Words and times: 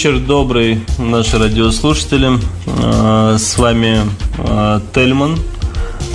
Вечер 0.00 0.18
добрый, 0.18 0.80
наши 0.96 1.36
радиослушатели. 1.36 2.30
Э, 2.66 3.36
С 3.38 3.58
вами 3.58 3.98
э, 4.38 4.80
Тельман, 4.94 5.38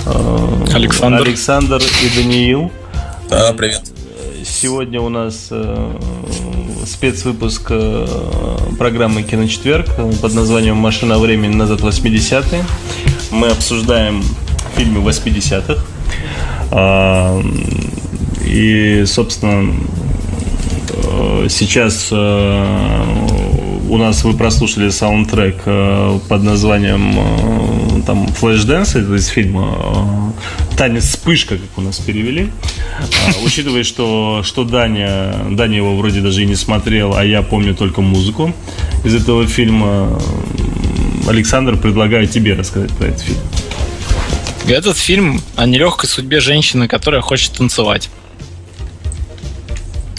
э, 0.06 0.64
Александр. 0.74 1.22
Александр 1.22 1.80
и 2.02 2.16
Даниил. 2.16 2.72
Да, 3.30 3.52
привет. 3.52 3.82
Сегодня 4.44 5.00
у 5.00 5.08
нас 5.08 5.52
спецвыпуск 6.84 7.70
программы 8.76 9.22
«Киночетверг» 9.22 9.86
под 10.20 10.34
названием 10.34 10.74
«Машина 10.74 11.20
времени 11.20 11.54
назад 11.54 11.80
в 11.80 11.86
80-е». 11.86 12.64
Мы 13.30 13.46
обсуждаем 13.46 14.24
фильмы 14.74 15.08
80-х. 15.08 15.80
А, 16.72 17.40
И, 18.44 19.04
собственно, 19.06 19.76
сейчас 21.48 22.12
у 23.88 23.98
нас 23.98 24.24
вы 24.24 24.34
прослушали 24.34 24.90
саундтрек 24.90 25.56
э, 25.66 26.18
под 26.28 26.42
названием 26.42 27.14
э, 27.18 28.02
там 28.06 28.26
Flashdance, 28.26 28.98
это 29.00 29.14
из 29.14 29.26
фильма 29.26 30.32
э, 30.70 30.76
Танец 30.76 31.04
вспышка, 31.04 31.56
как 31.56 31.78
у 31.78 31.80
нас 31.80 31.98
перевели. 31.98 32.50
Учитывая, 33.44 33.82
что, 33.82 34.42
что 34.44 34.64
Даня, 34.64 35.34
Даня 35.50 35.76
его 35.76 35.96
вроде 35.96 36.20
даже 36.20 36.42
и 36.42 36.46
не 36.46 36.56
смотрел, 36.56 37.16
а 37.16 37.24
я 37.24 37.42
помню 37.42 37.74
только 37.74 38.00
музыку 38.00 38.52
из 39.04 39.14
этого 39.14 39.46
фильма. 39.46 40.20
Александр, 41.28 41.76
предлагаю 41.76 42.26
тебе 42.26 42.54
рассказать 42.54 42.92
про 42.92 43.06
этот 43.06 43.20
фильм. 43.20 43.38
Этот 44.68 44.96
фильм 44.96 45.40
о 45.56 45.66
нелегкой 45.66 46.08
судьбе 46.08 46.40
женщины, 46.40 46.88
которая 46.88 47.20
хочет 47.20 47.52
танцевать. 47.52 48.10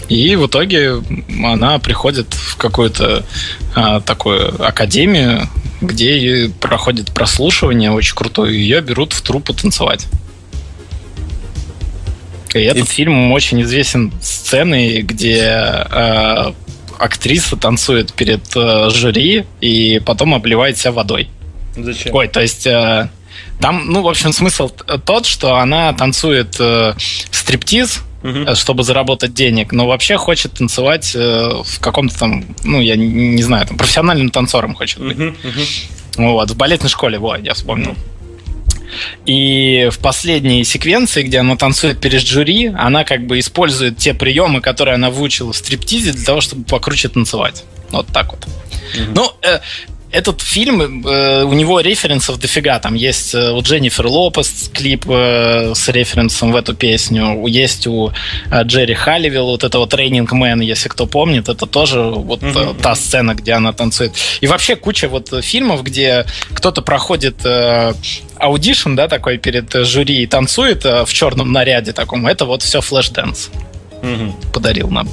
И 0.08 0.36
в 0.36 0.46
итоге 0.46 1.02
она 1.44 1.78
приходит 1.78 2.32
в 2.32 2.56
какую-то 2.56 3.24
а, 3.74 4.00
такую 4.00 4.64
академию, 4.64 5.48
где 5.80 6.50
проходит 6.60 7.12
прослушивание 7.12 7.90
очень 7.90 8.14
крутое, 8.14 8.54
и 8.54 8.58
ее 8.58 8.80
берут 8.80 9.12
в 9.12 9.20
труппу 9.20 9.52
танцевать. 9.52 10.06
И 12.54 12.60
этот 12.60 12.88
фильм 12.88 13.32
очень 13.32 13.60
известен 13.62 14.10
сценой, 14.22 15.02
где 15.02 15.44
а, 15.44 16.54
актриса 16.98 17.56
танцует 17.56 18.14
перед 18.14 18.42
а, 18.56 18.88
жюри 18.90 19.44
и 19.60 20.00
потом 20.04 20.34
обливает 20.34 20.78
себя 20.78 20.92
водой. 20.92 21.28
Зачем? 21.76 22.14
Ой, 22.14 22.28
то 22.28 22.40
есть 22.40 22.66
э, 22.66 23.08
там, 23.60 23.84
ну, 23.86 24.02
в 24.02 24.08
общем, 24.08 24.32
смысл 24.32 24.68
тот, 25.04 25.26
что 25.26 25.56
она 25.56 25.92
танцует 25.92 26.56
э, 26.58 26.94
стриптиз 27.30 28.00
угу. 28.22 28.54
чтобы 28.54 28.82
заработать 28.82 29.34
денег, 29.34 29.72
но 29.72 29.86
вообще 29.86 30.16
хочет 30.16 30.54
танцевать 30.54 31.12
э, 31.14 31.62
в 31.64 31.80
каком-то 31.80 32.18
там, 32.18 32.44
ну, 32.64 32.80
я 32.80 32.96
не, 32.96 33.06
не 33.06 33.42
знаю, 33.42 33.66
там, 33.66 33.76
профессиональным 33.76 34.30
танцором 34.30 34.74
хочет 34.74 35.00
быть. 35.00 35.18
Угу, 35.18 35.28
угу. 35.28 36.30
Вот, 36.32 36.50
в 36.50 36.56
балетной 36.56 36.88
школе, 36.88 37.18
вот, 37.18 37.40
я 37.42 37.54
вспомнил. 37.54 37.94
И 39.26 39.88
в 39.92 39.98
последней 39.98 40.64
секвенции, 40.64 41.22
где 41.22 41.38
она 41.38 41.56
танцует 41.56 42.00
перед 42.00 42.22
жюри, 42.22 42.66
она 42.66 43.04
как 43.04 43.26
бы 43.26 43.38
использует 43.38 43.98
те 43.98 44.14
приемы, 44.14 44.60
которые 44.60 44.94
она 44.94 45.10
выучила 45.10 45.52
в 45.52 45.56
стриптизе 45.56 46.12
для 46.12 46.24
того, 46.24 46.40
чтобы 46.40 46.64
покруче 46.64 47.08
танцевать. 47.08 47.64
Вот 47.90 48.06
так 48.08 48.32
вот. 48.32 48.46
Mm-hmm. 48.96 49.12
Ну, 49.14 49.30
э, 49.42 49.60
этот 50.10 50.40
фильм, 50.40 51.06
э, 51.06 51.44
у 51.44 51.52
него 51.52 51.80
референсов 51.80 52.38
дофига. 52.38 52.78
Там 52.78 52.94
есть 52.94 53.34
э, 53.34 53.52
у 53.52 53.60
Дженнифер 53.60 54.06
Лопес 54.06 54.70
клип 54.72 55.04
э, 55.08 55.74
с 55.74 55.88
референсом 55.88 56.52
в 56.52 56.56
эту 56.56 56.74
песню. 56.74 57.46
Есть 57.46 57.86
у 57.86 58.12
э, 58.50 58.62
Джери 58.62 58.94
Холлиуэлл 58.94 59.46
вот 59.46 59.64
это 59.64 59.86
It's 59.86 60.03
Raining 60.03 60.32
Men, 60.32 60.60
если 60.60 60.88
кто 60.88 61.06
помнит. 61.06 61.48
Это 61.48 61.66
тоже 61.66 62.00
вот 62.00 62.42
mm-hmm. 62.42 62.80
та 62.80 62.94
сцена, 62.94 63.34
где 63.34 63.52
она 63.52 63.72
танцует. 63.72 64.12
И 64.40 64.46
вообще 64.46 64.76
куча 64.76 65.08
вот 65.08 65.44
фильмов, 65.44 65.82
где 65.82 66.24
кто-то 66.54 66.80
проходит 66.80 67.44
э, 67.44 67.92
audition, 68.36 68.94
да, 68.94 69.08
такой 69.08 69.38
перед 69.38 69.72
жюри 69.72 70.22
и 70.22 70.26
танцует 70.26 70.86
э, 70.86 71.04
в 71.04 71.12
черном 71.12 71.52
наряде 71.52 71.92
таком. 71.92 72.26
Это 72.26 72.46
вот 72.46 72.62
все 72.62 72.80
Flashdance. 72.80 73.50
Mm-hmm. 74.02 74.52
Подарил 74.52 74.88
нам. 74.88 75.08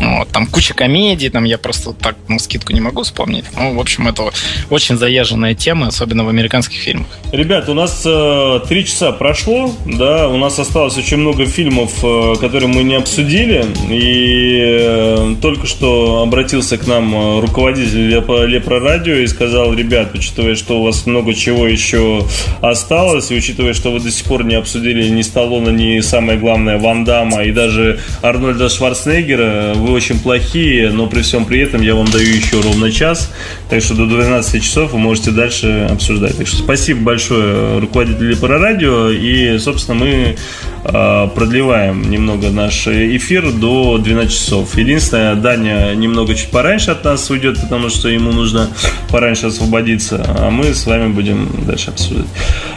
Вот, 0.00 0.28
там 0.28 0.46
куча 0.46 0.74
комедий, 0.74 1.28
там 1.30 1.44
я 1.44 1.58
просто 1.58 1.92
так 1.92 2.16
на 2.28 2.38
скидку 2.38 2.72
не 2.72 2.80
могу 2.80 3.02
вспомнить. 3.02 3.44
Ну, 3.56 3.74
в 3.74 3.80
общем, 3.80 4.08
это 4.08 4.30
очень 4.70 4.96
заезженная 4.96 5.54
тема, 5.54 5.88
особенно 5.88 6.24
в 6.24 6.28
американских 6.28 6.78
фильмах. 6.78 7.06
Ребят, 7.32 7.68
у 7.68 7.74
нас 7.74 8.02
э, 8.04 8.60
три 8.68 8.84
часа 8.84 9.12
прошло, 9.12 9.72
да, 9.86 10.28
у 10.28 10.36
нас 10.36 10.58
осталось 10.58 10.96
очень 10.98 11.16
много 11.18 11.46
фильмов, 11.46 11.92
э, 12.02 12.34
которые 12.40 12.68
мы 12.68 12.82
не 12.82 12.94
обсудили, 12.94 13.64
и 13.90 14.60
э, 14.62 15.34
только 15.40 15.66
что 15.66 16.22
обратился 16.22 16.78
к 16.78 16.86
нам 16.86 17.14
э, 17.14 17.40
руководитель 17.40 18.08
Лепро, 18.08 18.44
Лепро 18.44 18.80
Радио 18.80 19.14
и 19.14 19.26
сказал, 19.26 19.72
ребят, 19.74 20.10
учитывая, 20.14 20.56
что 20.56 20.80
у 20.80 20.84
вас 20.84 21.06
много 21.06 21.34
чего 21.34 21.66
еще 21.66 22.26
осталось, 22.60 23.30
и 23.30 23.36
учитывая, 23.36 23.74
что 23.74 23.90
вы 23.92 24.00
до 24.00 24.10
сих 24.10 24.24
пор 24.26 24.44
не 24.44 24.54
обсудили 24.54 25.08
ни 25.08 25.22
Сталлоне, 25.22 25.96
ни 25.96 26.00
самое 26.00 26.38
главное 26.38 26.78
Ван 26.78 27.04
Дамма 27.04 27.44
и 27.44 27.52
даже 27.52 28.00
Арнольда 28.22 28.68
Шварценеггера, 28.68 29.74
вы 29.86 29.92
очень 29.92 30.18
плохие, 30.18 30.90
но 30.90 31.06
при 31.06 31.22
всем 31.22 31.44
при 31.44 31.60
этом 31.60 31.80
я 31.80 31.94
вам 31.94 32.06
даю 32.10 32.28
еще 32.28 32.60
ровно 32.60 32.90
час, 32.90 33.32
так 33.70 33.82
что 33.82 33.94
до 33.94 34.06
12 34.06 34.62
часов 34.62 34.92
вы 34.92 34.98
можете 34.98 35.30
дальше 35.30 35.88
обсуждать. 35.90 36.36
Так 36.36 36.46
что 36.46 36.58
спасибо 36.58 37.00
большое 37.00 37.78
руководителю 37.78 38.36
по 38.36 38.48
радио, 38.48 39.10
и, 39.10 39.58
собственно, 39.58 39.98
мы 39.98 40.36
э, 40.84 41.28
продлеваем 41.34 42.10
немного 42.10 42.50
наш 42.50 42.86
эфир 42.88 43.52
до 43.52 43.98
12 43.98 44.32
часов. 44.32 44.76
Единственное, 44.76 45.34
Даня 45.34 45.94
немного 45.94 46.34
чуть 46.34 46.50
пораньше 46.50 46.90
от 46.90 47.04
нас 47.04 47.30
уйдет, 47.30 47.60
потому 47.60 47.88
что 47.88 48.08
ему 48.08 48.32
нужно 48.32 48.68
пораньше 49.10 49.46
освободиться, 49.46 50.24
а 50.26 50.50
мы 50.50 50.74
с 50.74 50.86
вами 50.86 51.12
будем 51.12 51.48
дальше 51.66 51.90
обсуждать. 51.90 52.26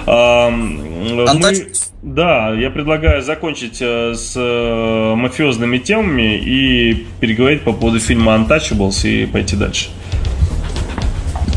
А, 0.05 0.49
мы... 0.49 1.67
Да, 2.01 2.53
я 2.53 2.69
предлагаю 2.69 3.21
закончить 3.21 3.81
э, 3.81 4.13
с 4.15 4.33
э, 4.35 5.15
мафиозными 5.15 5.79
темами 5.79 6.37
и 6.37 7.07
переговорить 7.19 7.63
по 7.63 7.73
поводу 7.73 7.99
фильма 7.99 8.35
Untouchables 8.35 9.05
и 9.07 9.25
пойти 9.25 9.57
дальше. 9.57 9.89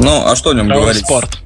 Ну, 0.00 0.26
а 0.26 0.34
что 0.34 0.50
о 0.50 0.54
нем 0.54 0.66
Правый 0.66 0.84
говорить? 0.84 1.04
спорт. 1.04 1.38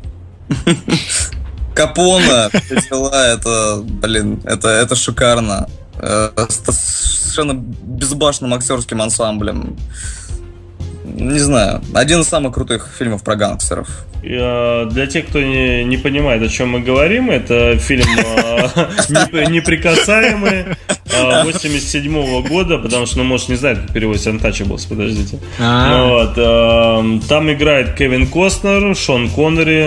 Капона, 1.75 2.51
дела, 2.71 3.35
это, 3.35 3.83
блин, 3.83 4.41
это, 4.45 4.69
это 4.69 4.97
шикарно. 4.97 5.69
Э, 5.99 6.31
с 6.49 7.27
совершенно 7.37 7.53
безбашенным 7.53 8.55
актерским 8.55 9.03
ансамблем. 9.03 9.77
Не 11.05 11.39
знаю, 11.39 11.83
один 11.95 12.21
из 12.21 12.29
самых 12.29 12.55
крутых 12.55 12.89
фильмов 12.99 13.23
про 13.23 13.37
гангстеров. 13.37 14.07
Э, 14.29 14.89
для 14.91 15.07
тех, 15.07 15.27
кто 15.27 15.41
не, 15.41 15.85
не 15.85 15.97
понимает, 15.97 16.43
о 16.43 16.49
чем 16.49 16.71
мы 16.71 16.81
говорим, 16.81 17.31
это 17.31 17.77
фильм 17.79 18.07
э, 18.09 19.47
«Неприкасаемый» 19.49 20.65
87 21.45 22.13
-го 22.13 22.47
года, 22.47 22.79
потому 22.79 23.07
что, 23.07 23.19
ну, 23.19 23.25
может, 23.25 23.49
не 23.49 23.55
знает, 23.55 23.79
как 23.79 23.93
переводится 23.93 24.31
Untouchables, 24.31 24.89
подождите. 24.89 25.39
А. 25.61 26.07
Вот, 26.09 26.33
э, 26.37 27.29
там 27.29 27.53
играет 27.53 27.95
Кевин 27.95 28.27
Костнер, 28.27 28.97
Шон 28.97 29.31
Коннери, 29.31 29.83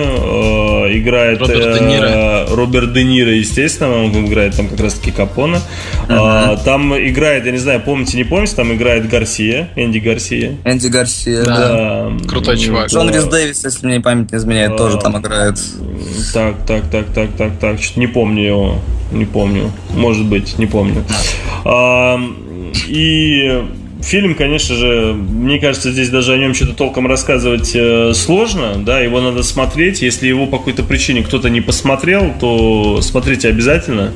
играет 1.00 1.42
Роберт 1.42 1.74
Де 1.74 1.86
Ниро, 1.86 2.46
Роберт 2.50 2.94
Де 2.94 3.04
Ниро 3.04 3.32
естественно, 3.32 4.04
он 4.04 4.26
играет 4.26 4.56
там 4.56 4.70
как 4.70 4.80
раз-таки 4.80 5.12
Капона. 5.12 5.62
Там 6.08 6.96
играет, 6.96 7.46
я 7.46 7.52
не 7.52 7.58
знаю, 7.58 7.82
помните, 7.82 8.18
не 8.18 8.24
помните, 8.24 8.56
там 8.56 8.74
играет 8.74 9.10
Гарсия, 9.10 9.70
Энди 9.76 10.00
Гарсия. 10.00 10.58
Энди 10.64 10.88
Гарсия, 10.88 11.44
да. 11.44 12.12
Крутой 12.28 12.58
чувак. 12.58 12.88
Джон 12.88 13.10
Рис 13.14 13.26
Дэвис, 13.26 13.64
если 13.66 13.86
мне 13.86 14.00
память 14.00 14.29
не 14.32 14.38
изменяет, 14.38 14.78
тоже 14.78 14.98
там 14.98 15.18
играет. 15.18 15.56
Так, 16.34 16.56
так, 16.66 16.90
так, 16.90 17.06
так, 17.14 17.30
так, 17.38 17.58
так. 17.60 17.82
Что-то 17.82 18.00
не 18.00 18.08
помню 18.08 18.44
его. 18.44 18.76
Не 19.12 19.26
помню. 19.26 19.72
Может 19.94 20.26
быть, 20.26 20.58
не 20.60 20.68
помню. 20.68 21.04
А, 21.66 22.20
и 22.88 23.64
фильм, 24.02 24.36
конечно 24.36 24.76
же, 24.76 25.14
мне 25.14 25.60
кажется, 25.60 25.92
здесь 25.92 26.10
даже 26.10 26.34
о 26.34 26.38
нем 26.38 26.54
что-то 26.54 26.74
толком 26.74 27.08
рассказывать 27.08 27.72
э, 27.74 28.14
сложно, 28.14 28.76
да, 28.78 29.00
его 29.00 29.20
надо 29.20 29.44
смотреть. 29.44 30.02
Если 30.02 30.28
его 30.28 30.46
по 30.46 30.58
какой-то 30.58 30.84
причине 30.84 31.24
кто-то 31.24 31.50
не 31.50 31.62
посмотрел, 31.62 32.34
то 32.40 33.02
смотрите 33.02 33.50
обязательно. 33.50 34.12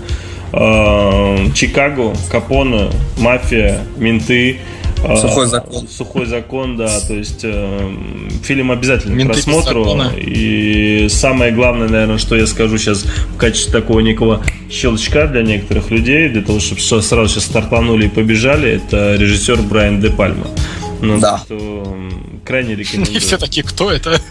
Э, 0.51 1.37
Чикаго, 1.55 2.13
Капона, 2.31 2.91
мафия, 3.17 3.81
менты. 3.97 4.59
А, 5.03 5.17
Сухой 5.17 5.47
закон. 5.47 5.87
Сухой 5.87 6.25
закон, 6.25 6.77
да. 6.77 6.99
То 7.01 7.13
есть 7.13 7.41
э, 7.43 7.91
фильм 8.43 8.71
обязательно 8.71 9.13
Менты 9.13 9.41
к 9.41 9.45
просмотру. 9.45 9.85
И 10.17 11.07
самое 11.09 11.51
главное, 11.51 11.89
наверное, 11.89 12.17
что 12.17 12.35
я 12.35 12.47
скажу 12.47 12.77
сейчас 12.77 13.03
в 13.03 13.37
качестве 13.37 13.71
такого 13.71 13.99
некого 13.99 14.43
щелчка 14.71 15.27
для 15.27 15.43
некоторых 15.43 15.91
людей, 15.91 16.29
для 16.29 16.41
того, 16.41 16.59
чтобы 16.59 16.81
сразу 16.81 17.27
сейчас 17.27 17.45
стартанули 17.45 18.05
и 18.05 18.09
побежали, 18.09 18.71
это 18.71 19.15
режиссер 19.15 19.61
Брайан 19.61 19.99
Де 19.99 20.09
Пальма. 20.09 20.47
Ну, 21.01 21.19
да. 21.19 21.39
Что, 21.45 21.97
крайне 22.43 22.75
рекомендую. 22.75 23.17
И 23.17 23.19
все 23.19 23.37
такие, 23.37 23.63
кто 23.63 23.91
это? 23.91 24.19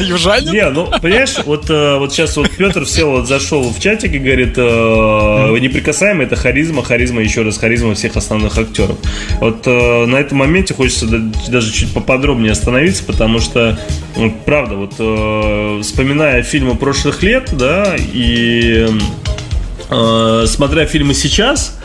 Южанин? 0.00 0.52
Не, 0.52 0.68
ну, 0.70 0.90
понимаешь, 1.00 1.36
вот, 1.44 1.70
э, 1.70 1.98
вот 1.98 2.12
сейчас 2.12 2.36
вот 2.36 2.50
Петр 2.50 2.86
сел, 2.86 3.12
вот 3.12 3.28
зашел 3.28 3.70
в 3.70 3.80
чатик 3.80 4.12
и 4.12 4.18
говорит, 4.18 4.54
э, 4.56 5.58
неприкасаемый 5.60 6.26
это 6.26 6.36
харизма, 6.36 6.82
харизма, 6.82 7.22
еще 7.22 7.42
раз, 7.42 7.58
харизма 7.58 7.94
всех 7.94 8.16
основных 8.16 8.58
актеров. 8.58 8.98
Вот 9.40 9.62
э, 9.66 10.06
на 10.06 10.16
этом 10.16 10.38
моменте 10.38 10.74
хочется 10.74 11.06
даже 11.06 11.72
чуть 11.72 11.92
поподробнее 11.92 12.52
остановиться, 12.52 13.04
потому 13.04 13.40
что, 13.40 13.78
правда, 14.44 14.76
вот 14.76 14.94
вспоминая 15.84 16.42
фильмы 16.42 16.76
прошлых 16.76 17.22
лет, 17.22 17.48
да, 17.52 17.96
и 17.98 18.88
смотря 20.46 20.86
фильмы 20.86 21.14
сейчас, 21.14 21.79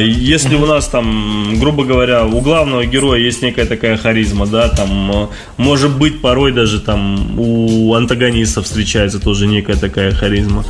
если 0.00 0.54
у 0.56 0.66
нас 0.66 0.88
там, 0.88 1.58
грубо 1.58 1.84
говоря, 1.84 2.24
у 2.24 2.40
главного 2.40 2.84
героя 2.84 3.18
есть 3.18 3.42
некая 3.42 3.66
такая 3.66 3.96
харизма, 3.96 4.46
да, 4.46 4.68
там, 4.68 5.10
э, 5.10 5.26
может 5.56 5.96
быть, 5.98 6.20
порой 6.20 6.52
даже 6.52 6.80
там 6.80 7.38
у 7.38 7.94
антагонистов 7.94 8.64
встречается 8.64 9.18
тоже 9.18 9.46
некая 9.46 9.76
такая 9.76 10.12
харизма, 10.12 10.64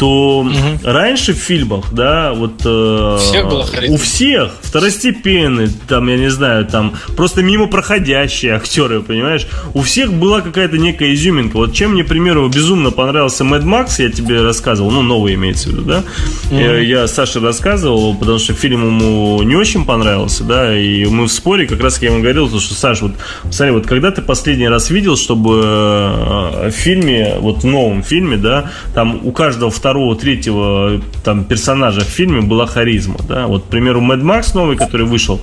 то 0.00 0.38
угу. 0.38 0.52
раньше 0.82 1.34
в 1.34 1.36
фильмах, 1.36 1.92
да, 1.92 2.32
вот 2.32 2.62
э, 2.64 3.18
всех 3.20 3.48
было 3.48 3.66
у 3.88 3.98
всех 3.98 4.50
второстепенные, 4.62 5.68
там, 5.88 6.08
я 6.08 6.16
не 6.16 6.30
знаю, 6.30 6.64
там 6.64 6.94
просто 7.18 7.42
мимо 7.42 7.66
проходящие 7.66 8.54
актеры, 8.54 9.02
понимаешь, 9.02 9.46
у 9.74 9.82
всех 9.82 10.14
была 10.14 10.40
какая-то 10.40 10.78
некая 10.78 11.12
изюминка. 11.12 11.58
Вот 11.58 11.74
чем 11.74 11.92
мне, 11.92 12.02
к 12.02 12.06
примеру, 12.08 12.48
безумно 12.48 12.90
понравился 12.92 13.44
Мэд 13.44 13.64
Макс, 13.64 13.98
я 13.98 14.08
тебе 14.08 14.40
рассказывал, 14.40 14.90
ну, 14.90 15.02
новый 15.02 15.34
имеется 15.34 15.68
в 15.68 15.72
виду, 15.72 15.82
да, 15.82 16.02
угу. 16.50 16.58
я, 16.58 16.78
я 16.78 17.06
Саше 17.06 17.40
рассказывал, 17.40 18.14
потому 18.14 18.38
что 18.38 18.54
фильм 18.54 18.86
ему 18.86 19.42
не 19.42 19.54
очень 19.54 19.84
понравился, 19.84 20.44
да, 20.44 20.74
и 20.78 21.04
мы 21.04 21.24
в 21.24 21.30
споре 21.30 21.66
как 21.66 21.82
раз 21.82 22.00
я 22.00 22.08
ему 22.08 22.22
говорил, 22.22 22.48
что, 22.58 22.72
Саш, 22.72 23.02
вот, 23.02 23.12
смотри, 23.50 23.74
вот 23.74 23.86
когда 23.86 24.10
ты 24.10 24.22
последний 24.22 24.68
раз 24.68 24.88
видел, 24.88 25.18
чтобы 25.18 25.60
э, 25.62 26.70
в 26.70 26.74
фильме, 26.74 27.34
вот 27.38 27.64
в 27.64 27.66
новом 27.66 28.02
фильме, 28.02 28.38
да, 28.38 28.70
там 28.94 29.20
у 29.22 29.32
каждого 29.32 29.70
второго 29.70 29.89
второго, 29.90 30.14
третьего 30.14 31.00
там 31.24 31.44
персонажа 31.44 32.00
в 32.02 32.04
фильме 32.04 32.42
была 32.42 32.66
харизма, 32.66 33.16
да, 33.28 33.46
вот, 33.48 33.64
к 33.64 33.66
примеру, 33.66 34.00
Mad 34.00 34.22
Max 34.22 34.54
новый, 34.54 34.76
который 34.76 35.04
вышел, 35.04 35.40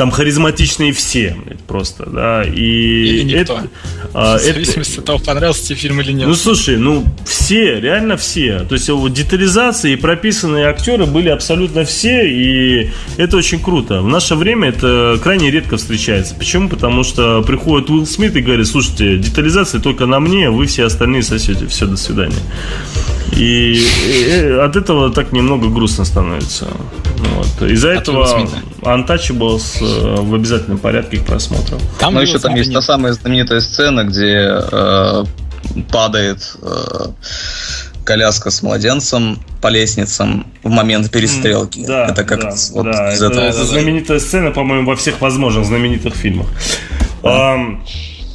там 0.00 0.10
харизматичные 0.10 0.94
все, 0.94 1.36
блядь, 1.44 1.60
просто, 1.60 2.08
да, 2.08 2.42
и 2.42 2.52
Или 2.58 3.22
никто. 3.24 3.58
это, 3.58 3.68
а, 4.14 4.38
В 4.38 4.40
зависимости 4.40 4.98
от 4.98 5.04
того, 5.04 5.18
понравился 5.18 5.66
тебе 5.66 5.76
фильм 5.76 6.00
или 6.00 6.12
нет. 6.12 6.26
ну 6.26 6.34
слушай, 6.34 6.78
ну 6.78 7.04
все, 7.26 7.78
реально 7.78 8.16
все. 8.16 8.60
То 8.60 8.76
есть 8.76 8.88
вот 8.88 9.12
детализации 9.12 9.92
и 9.92 9.96
прописанные 9.96 10.68
актеры 10.68 11.04
были 11.04 11.28
абсолютно 11.28 11.84
все, 11.84 12.26
и 12.26 12.88
это 13.18 13.36
очень 13.36 13.60
круто. 13.60 14.00
В 14.00 14.08
наше 14.08 14.36
время 14.36 14.70
это 14.70 15.20
крайне 15.22 15.50
редко 15.50 15.76
встречается. 15.76 16.34
Почему? 16.34 16.70
Потому 16.70 17.04
что 17.04 17.42
приходит 17.42 17.90
Уилл 17.90 18.06
Смит 18.06 18.34
и 18.36 18.40
говорит, 18.40 18.68
слушайте, 18.68 19.18
детализация 19.18 19.82
только 19.82 20.06
на 20.06 20.18
мне, 20.18 20.48
вы 20.48 20.64
все 20.64 20.84
остальные 20.86 21.24
сосете, 21.24 21.66
все, 21.66 21.84
до 21.84 21.98
свидания. 21.98 22.40
И, 23.36 23.74
и 24.08 24.58
от 24.62 24.76
этого 24.76 25.12
так 25.12 25.32
немного 25.32 25.68
грустно 25.68 26.06
становится. 26.06 26.68
Вот. 27.18 27.70
Из-за 27.70 27.90
этого. 27.90 28.48
Untouchables 28.82 29.82
в 29.92 30.34
обязательном 30.34 30.78
порядке 30.78 31.18
к 31.18 31.24
просмотру. 31.24 31.78
Там 31.98 32.14
Но 32.14 32.20
было 32.20 32.26
еще 32.26 32.38
там 32.38 32.54
есть 32.54 32.72
та 32.72 32.82
самая 32.82 33.12
знаменитая 33.12 33.60
сцена, 33.60 34.04
где 34.04 34.48
э, 34.72 35.24
падает 35.90 36.56
э, 36.62 37.06
коляска 38.04 38.50
с 38.50 38.62
младенцем 38.62 39.38
по 39.60 39.68
лестницам 39.68 40.46
в 40.62 40.70
момент 40.70 41.10
перестрелки. 41.10 41.84
Да, 41.86 42.06
это 42.06 42.24
как 42.24 42.40
да, 42.40 42.54
вот 42.72 42.84
да, 42.84 43.12
из 43.12 43.22
это, 43.22 43.40
этого. 43.40 43.44
это 43.44 43.64
знаменитая 43.64 44.18
сцена, 44.18 44.50
по-моему, 44.50 44.88
во 44.88 44.96
всех 44.96 45.20
возможных 45.20 45.66
знаменитых 45.66 46.14
фильмах. 46.14 46.46
Ам, 47.22 47.84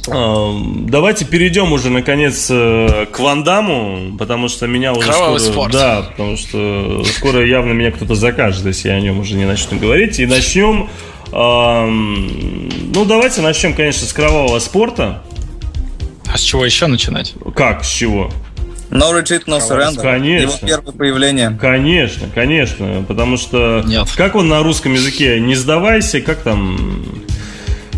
ам, 0.08 0.86
Давайте 0.88 1.24
перейдем 1.24 1.72
уже 1.72 1.90
наконец 1.90 2.46
э, 2.50 3.06
к 3.10 3.18
Ван 3.18 3.44
Даму, 3.44 4.16
потому 4.16 4.48
что 4.48 4.66
меня 4.66 4.92
уже 4.92 5.08
Кровавый 5.08 5.40
скоро, 5.40 5.52
спорт. 5.52 5.72
да, 5.72 6.02
потому 6.02 6.36
что 6.36 7.04
скоро 7.04 7.44
явно 7.44 7.72
меня 7.72 7.90
кто-то 7.90 8.14
закажет, 8.14 8.64
если 8.64 8.88
я 8.88 8.94
о 8.94 9.00
нем 9.00 9.18
уже 9.18 9.34
не 9.34 9.44
начну 9.44 9.78
говорить. 9.78 10.20
И 10.20 10.26
начнем, 10.26 10.88
ну 11.36 13.04
давайте 13.04 13.42
начнем, 13.42 13.74
конечно, 13.74 14.06
с 14.06 14.12
кровавого 14.12 14.58
спорта. 14.58 15.22
А 16.32 16.38
с 16.38 16.40
чего 16.40 16.64
еще 16.64 16.86
начинать? 16.86 17.34
Как, 17.54 17.84
с 17.84 17.88
чего? 17.88 18.30
No 18.90 19.12
Retreat, 19.12 19.44
No 19.46 19.58
Surrender. 19.58 20.00
Конечно. 20.00 20.66
Его 20.66 20.66
первое 20.66 20.92
появление. 20.92 21.58
Конечно, 21.60 22.28
конечно, 22.34 23.04
потому 23.06 23.36
что 23.36 23.82
Нет. 23.84 24.08
как 24.16 24.34
он 24.36 24.48
на 24.48 24.62
русском 24.62 24.94
языке 24.94 25.40
не 25.40 25.54
сдавайся, 25.56 26.20
как 26.20 26.38
там 26.38 27.04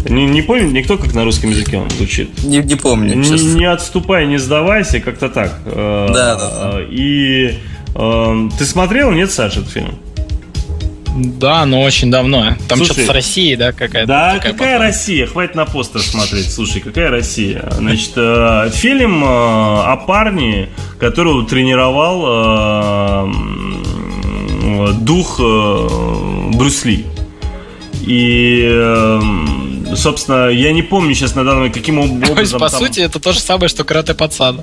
не, 0.09 0.27
не 0.27 0.43
помню, 0.43 0.71
никто 0.71 0.97
как 0.97 1.15
на 1.15 1.25
русском 1.25 1.51
языке 1.51 1.77
он 1.77 1.91
звучит. 1.91 2.43
Не, 2.43 2.59
не 2.59 2.77
помню, 2.77 3.15
Не, 3.15 3.29
честно. 3.29 3.59
не 3.59 3.67
отступай, 3.67 4.27
не 4.27 4.39
сдавайся, 4.39 5.01
как-то 5.01 5.29
так. 5.29 5.59
Э, 5.67 6.09
Да, 6.13 6.37
да, 6.37 6.73
да. 6.73 6.81
И 6.89 7.59
э, 7.95 8.49
ты 8.59 8.65
смотрел, 8.65 9.11
нет, 9.11 9.31
Саша, 9.31 9.61
этот 9.61 9.73
фильм? 9.73 9.99
Да, 11.19 11.67
но 11.67 11.83
очень 11.83 12.11
давно. 12.11 12.55
Там 12.69 12.85
что-то 12.85 13.07
с 13.07 13.09
Россией, 13.09 13.57
да, 13.57 13.73
какая-то. 13.73 14.07
Да, 14.07 14.35
какая 14.37 14.53
попала. 14.53 14.79
Россия? 14.79 15.27
Хватит 15.27 15.55
на 15.55 15.65
постер 15.67 16.01
смотреть. 16.01 16.53
Слушай, 16.53 16.81
какая 16.81 17.11
Россия? 17.11 17.69
Значит, 17.73 18.13
э, 18.17 18.71
фильм 18.73 19.25
э, 19.25 19.27
о 19.27 19.97
парне, 20.07 20.69
которого 21.01 21.47
тренировал 21.47 23.27
э, 23.27 24.93
дух 25.01 25.41
э, 25.41 25.89
Брюс 26.55 26.85
Ли. 26.85 27.05
И, 28.07 28.63
э, 28.71 29.21
собственно, 29.95 30.49
я 30.49 30.73
не 30.73 30.83
помню 30.83 31.15
сейчас 31.15 31.35
на 31.35 31.45
данный 31.45 31.59
момент, 31.59 31.75
каким 31.75 31.99
об- 31.99 32.11
образом... 32.31 32.35
То 32.35 32.41
есть, 32.41 32.53
по 32.59 32.69
там- 32.71 32.81
сути, 32.81 33.01
это 33.01 33.19
то 33.21 33.33
же 33.33 33.41
самое, 33.41 33.69
что 33.69 33.85
карате 33.85 34.15
пацан. 34.15 34.63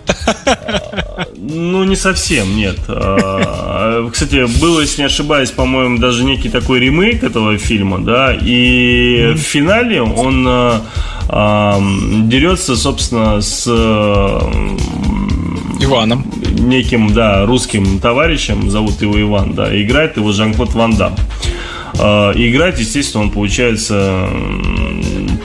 Ну, 1.38 1.84
не 1.84 1.96
совсем, 1.96 2.55
нет. 2.55 2.77
А, 2.88 4.10
Кстати, 4.13 4.46
был, 4.60 4.79
если 4.82 5.01
не 5.01 5.05
ошибаюсь, 5.05 5.51
по-моему, 5.51 5.98
даже 6.00 6.24
некий 6.24 6.50
такой 6.50 6.79
ремейк 6.79 7.24
этого 7.24 7.58
фильма, 7.58 8.00
да, 8.00 8.34
и 8.34 9.34
в 9.34 9.38
финале 9.39 10.01
он 10.01 10.46
а, 10.48 10.82
а, 11.29 11.79
дерется, 12.24 12.75
собственно, 12.75 13.41
с 13.41 13.67
Иваном. 15.79 16.25
неким, 16.58 17.13
да, 17.13 17.46
русским 17.46 18.00
товарищем, 18.00 18.70
зовут 18.70 19.01
его 19.01 19.20
Иван, 19.22 19.53
да, 19.53 19.70
играет 19.79 20.17
его 20.17 20.32
Жан-Клод 20.32 20.74
Ван 20.74 20.96
Дам. 20.96 21.15
А, 22.00 22.32
И 22.32 22.50
играть, 22.52 22.80
естественно, 22.80 23.24
он 23.24 23.32
получается 23.32 24.28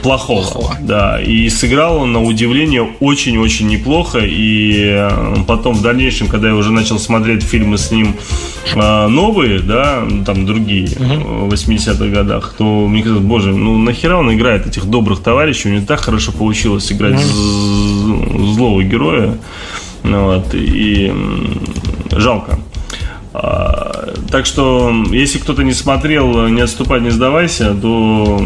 плохого, 0.03 0.41
Плохого. 0.41 0.75
да, 0.81 1.21
и 1.21 1.47
сыграл 1.49 1.97
он 1.97 2.11
на 2.13 2.21
удивление 2.23 2.89
очень-очень 2.99 3.67
неплохо, 3.67 4.19
и 4.19 4.73
э, 4.87 5.35
потом 5.47 5.75
в 5.75 5.81
дальнейшем, 5.83 6.27
когда 6.27 6.47
я 6.49 6.55
уже 6.55 6.71
начал 6.71 6.97
смотреть 6.99 7.43
фильмы 7.43 7.77
с 7.77 7.91
ним 7.91 8.15
э, 8.75 9.07
новые, 9.07 9.59
да, 9.59 10.03
там 10.25 10.45
другие, 10.47 10.87
э, 10.87 11.17
в 11.47 11.53
80-х 11.53 12.05
годах, 12.07 12.55
то 12.57 12.87
мне 12.87 13.03
казалось, 13.03 13.23
боже, 13.23 13.51
ну 13.53 13.77
нахера 13.77 14.17
он 14.17 14.33
играет 14.33 14.65
этих 14.65 14.85
добрых 14.85 15.21
товарищей, 15.21 15.69
у 15.69 15.73
него 15.73 15.85
так 15.85 15.99
хорошо 15.99 16.31
получилось 16.31 16.91
играть 16.91 17.19
з- 17.19 18.53
злого 18.55 18.81
героя, 18.83 19.37
ну, 20.03 20.25
вот, 20.25 20.55
и 20.55 21.13
жалко. 22.11 22.59
Так 23.33 24.45
что, 24.45 24.93
если 25.11 25.39
кто-то 25.39 25.63
не 25.63 25.73
смотрел 25.73 26.47
«Не 26.47 26.61
отступай, 26.61 26.99
не 26.99 27.11
сдавайся», 27.11 27.73
то 27.73 28.41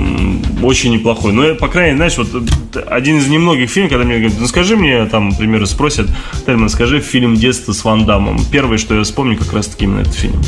очень 0.61 0.93
неплохой. 0.93 1.33
Но, 1.33 1.55
по 1.55 1.67
крайней 1.67 1.95
мере, 1.95 2.11
знаешь, 2.11 2.17
вот 2.17 2.43
э, 2.75 2.79
один 2.81 3.17
из 3.17 3.27
немногих 3.27 3.69
фильмов, 3.69 3.91
когда 3.91 4.05
мне 4.05 4.17
говорят, 4.17 4.39
ну 4.39 4.47
скажи 4.47 4.75
мне, 4.77 5.05
там, 5.05 5.31
к 5.31 5.37
примеру, 5.37 5.65
спросят, 5.65 6.07
Тельман, 6.45 6.69
скажи 6.69 7.01
фильм 7.01 7.35
детства 7.35 7.73
с 7.73 7.83
Ван 7.83 8.05
Дамом. 8.05 8.39
Первое, 8.51 8.77
что 8.77 8.95
я 8.95 9.03
вспомню, 9.03 9.37
как 9.37 9.53
раз 9.53 9.67
таки 9.67 9.85
именно 9.85 10.01
этот 10.01 10.13
фильм. 10.13 10.41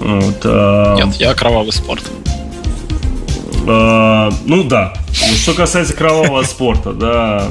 Вот, 0.00 0.40
а, 0.44 0.96
Нет, 0.96 1.14
я 1.16 1.34
кровавый 1.34 1.72
спорт. 1.72 2.10
А, 3.72 4.32
ну 4.46 4.64
да. 4.64 4.92
Что 5.12 5.54
касается 5.54 5.94
кровавого 5.94 6.42
спорта, 6.44 6.92
да, 6.92 7.48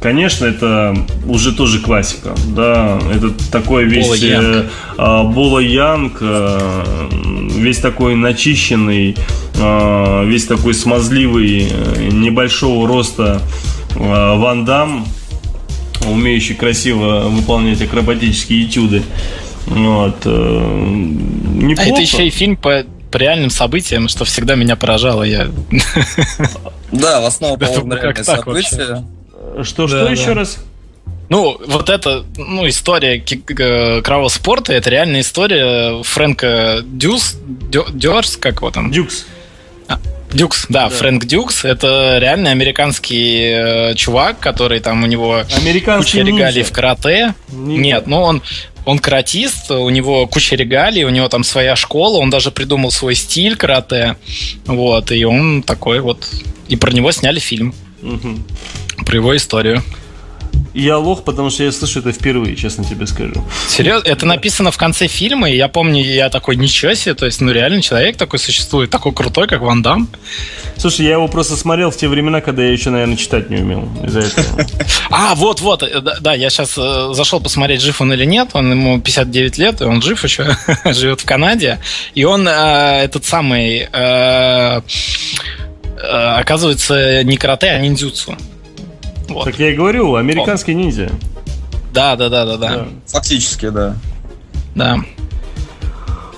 конечно, 0.00 0.46
это 0.46 0.96
уже 1.26 1.52
тоже 1.54 1.80
классика, 1.80 2.34
да, 2.48 2.98
это 3.14 3.30
такой 3.50 3.84
весь 3.84 4.06
Бола 4.06 4.14
Янг. 4.16 4.44
э, 4.46 4.68
а, 4.96 5.60
Янг, 5.60 6.18
э, 6.20 7.08
весь 7.56 7.78
такой 7.78 8.14
начищенный, 8.14 9.16
э, 9.56 10.24
весь 10.26 10.46
такой 10.46 10.72
смазливый, 10.72 11.68
э, 11.70 12.08
небольшого 12.10 12.88
роста 12.88 13.42
Ван 13.96 14.64
Дам, 14.64 15.04
умеющий 16.08 16.54
красиво 16.54 17.24
выполнять 17.28 17.82
акробатические 17.82 18.64
этюды. 18.64 19.02
Вот. 19.66 20.22
э, 20.24 20.30
А 20.30 21.62
Неплохо. 21.62 21.90
это 21.90 22.00
еще 22.00 22.26
и 22.26 22.30
фильм 22.30 22.56
по, 22.56 22.84
по 23.10 23.16
реальным 23.18 23.50
событиям, 23.50 24.08
что 24.08 24.24
всегда 24.24 24.54
меня 24.54 24.76
поражало. 24.76 25.22
Я... 25.24 25.48
Да, 26.92 27.20
в 27.20 27.24
основу 27.26 27.54
Это 27.60 27.66
положено 27.66 27.96
как 27.96 28.04
реальные 28.16 28.24
так 28.24 28.46
вообще? 28.46 28.68
события. 28.70 29.04
Что, 29.62 29.88
что 29.88 30.04
Да, 30.04 30.10
еще 30.10 30.26
да. 30.26 30.34
раз? 30.34 30.58
Ну, 31.28 31.60
вот 31.66 31.88
эта 31.90 32.24
ну, 32.36 32.68
история 32.68 33.18
ки- 33.20 33.42
э, 33.58 34.02
кровавого 34.02 34.28
спорта, 34.28 34.72
это 34.72 34.90
реальная 34.90 35.20
история 35.20 36.02
Фрэнка 36.02 36.80
Дюс, 36.84 37.36
Дё- 37.70 37.86
Дёрс, 37.92 38.36
как 38.36 38.56
его 38.56 38.70
там? 38.70 38.90
Дюкс. 38.90 39.26
Дюкс, 40.32 40.66
да, 40.68 40.88
Фрэнк 40.88 41.24
Дюкс. 41.24 41.64
Это 41.64 42.18
реальный 42.20 42.52
американский 42.52 43.50
э, 43.90 43.94
чувак, 43.96 44.38
который 44.38 44.78
там 44.78 45.02
у 45.02 45.06
него 45.06 45.42
Американский 45.56 46.18
куча 46.20 46.28
регалий 46.30 46.56
ниндзя. 46.58 46.70
в 46.70 46.72
карате. 46.72 47.34
Ниндзя. 47.48 47.82
Нет, 47.82 48.06
ну 48.06 48.22
он 48.22 48.42
он 48.86 48.98
каратист, 48.98 49.70
у 49.70 49.88
него 49.90 50.26
куча 50.26 50.56
регалий, 50.56 51.04
у 51.04 51.10
него 51.10 51.28
там 51.28 51.44
своя 51.44 51.76
школа, 51.76 52.18
он 52.18 52.30
даже 52.30 52.50
придумал 52.50 52.90
свой 52.90 53.14
стиль 53.14 53.56
карате. 53.56 54.16
Вот, 54.66 55.12
и 55.12 55.24
он 55.24 55.62
такой 55.62 56.00
вот. 56.00 56.28
И 56.68 56.76
про 56.76 56.90
него 56.92 57.12
сняли 57.12 57.38
фильм, 57.40 57.74
Мгм. 58.02 58.42
про 59.04 59.16
его 59.16 59.36
историю. 59.36 59.82
Я 60.72 60.98
лох, 60.98 61.24
потому 61.24 61.50
что 61.50 61.64
я 61.64 61.72
слышу 61.72 61.98
это 61.98 62.12
впервые, 62.12 62.54
честно 62.54 62.84
тебе 62.84 63.06
скажу. 63.06 63.44
Серьезно, 63.68 64.06
это 64.06 64.24
написано 64.24 64.70
в 64.70 64.76
конце 64.76 65.08
фильма, 65.08 65.50
и 65.50 65.56
я 65.56 65.68
помню, 65.68 66.02
я 66.04 66.30
такой, 66.30 66.56
ничего 66.56 66.94
себе, 66.94 67.14
то 67.14 67.26
есть, 67.26 67.40
ну 67.40 67.50
реально 67.50 67.82
человек 67.82 68.16
такой 68.16 68.38
существует, 68.38 68.90
такой 68.90 69.12
крутой, 69.12 69.48
как 69.48 69.62
Ван 69.62 69.82
Дам. 69.82 70.08
Слушай, 70.76 71.06
я 71.06 71.12
его 71.12 71.28
просто 71.28 71.56
смотрел 71.56 71.90
в 71.90 71.96
те 71.96 72.08
времена, 72.08 72.40
когда 72.40 72.62
я 72.62 72.72
еще, 72.72 72.90
наверное, 72.90 73.16
читать 73.16 73.50
не 73.50 73.56
умел. 73.56 73.88
Из-за 74.04 74.20
этого. 74.20 74.46
А, 75.12 75.34
вот, 75.34 75.60
вот, 75.60 75.82
э, 75.82 76.00
да, 76.20 76.34
я 76.34 76.50
сейчас 76.50 76.74
зашел 76.74 77.40
посмотреть, 77.40 77.80
жив 77.80 78.00
он 78.00 78.12
или 78.12 78.24
нет, 78.24 78.50
он 78.52 78.70
ему 78.70 79.00
59 79.00 79.58
лет, 79.58 79.80
и 79.80 79.84
он 79.84 80.00
жив 80.02 80.22
еще, 80.22 80.56
живет 80.84 81.20
в 81.20 81.24
Канаде, 81.24 81.80
и 82.14 82.24
он 82.24 82.46
э, 82.46 83.02
этот 83.04 83.24
самый, 83.24 83.88
э, 83.90 83.90
э, 83.92 84.80
оказывается, 85.98 87.24
не 87.24 87.36
карате, 87.36 87.70
а 87.70 87.78
ниндзюцу. 87.78 88.36
Вот. 89.30 89.44
Как 89.44 89.58
я 89.58 89.70
и 89.70 89.74
говорю, 89.74 90.14
американский 90.16 90.74
ниндзя. 90.74 91.10
Да, 91.92 92.16
да, 92.16 92.28
да, 92.28 92.44
да, 92.44 92.56
да, 92.56 92.68
Да. 92.68 92.88
Фактически, 93.06 93.68
да. 93.68 93.96
да. 94.74 94.98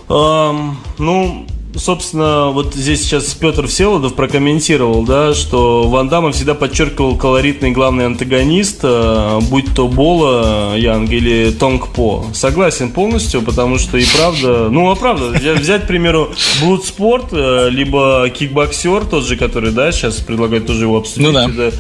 Ам, 0.09 0.79
ну, 0.99 1.47
собственно, 1.77 2.49
вот 2.49 2.75
здесь 2.75 3.03
сейчас 3.03 3.35
Петр 3.35 3.67
Всеволодов 3.67 4.15
прокомментировал, 4.15 5.05
да, 5.05 5.35
что 5.35 5.89
Ван 5.89 6.09
Дамма 6.09 6.33
всегда 6.33 6.55
подчеркивал 6.55 7.17
колоритный 7.17 7.71
главный 7.71 8.07
антагонист, 8.07 8.81
э, 8.83 9.41
будь 9.51 9.75
то 9.75 9.89
Бола 9.89 10.77
Янг 10.77 11.11
или 11.11 11.51
Тонг 11.51 11.89
По. 11.89 12.25
Согласен 12.35 12.91
полностью, 12.91 13.43
потому 13.43 13.79
что 13.79 13.99
и 13.99 14.05
правда, 14.17 14.69
ну 14.71 14.91
а 14.91 14.97
правда, 14.97 15.29
взять, 15.55 15.85
к 15.85 15.87
примеру, 15.87 16.33
Блудспорт, 16.61 17.29
э, 17.33 17.69
либо 17.71 18.29
Кикбоксер, 18.31 19.05
тот 19.05 19.25
же, 19.25 19.37
который, 19.37 19.73
да, 19.73 19.93
сейчас 19.93 20.17
предлагают 20.17 20.67
тоже 20.67 20.85
его 20.85 20.99
обсудить. 20.99 21.27
Ну 21.27 21.33
да. 21.33 21.47
Это, 21.49 21.73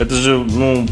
это 0.00 0.14
же, 0.14 0.38
ну, 0.38 0.86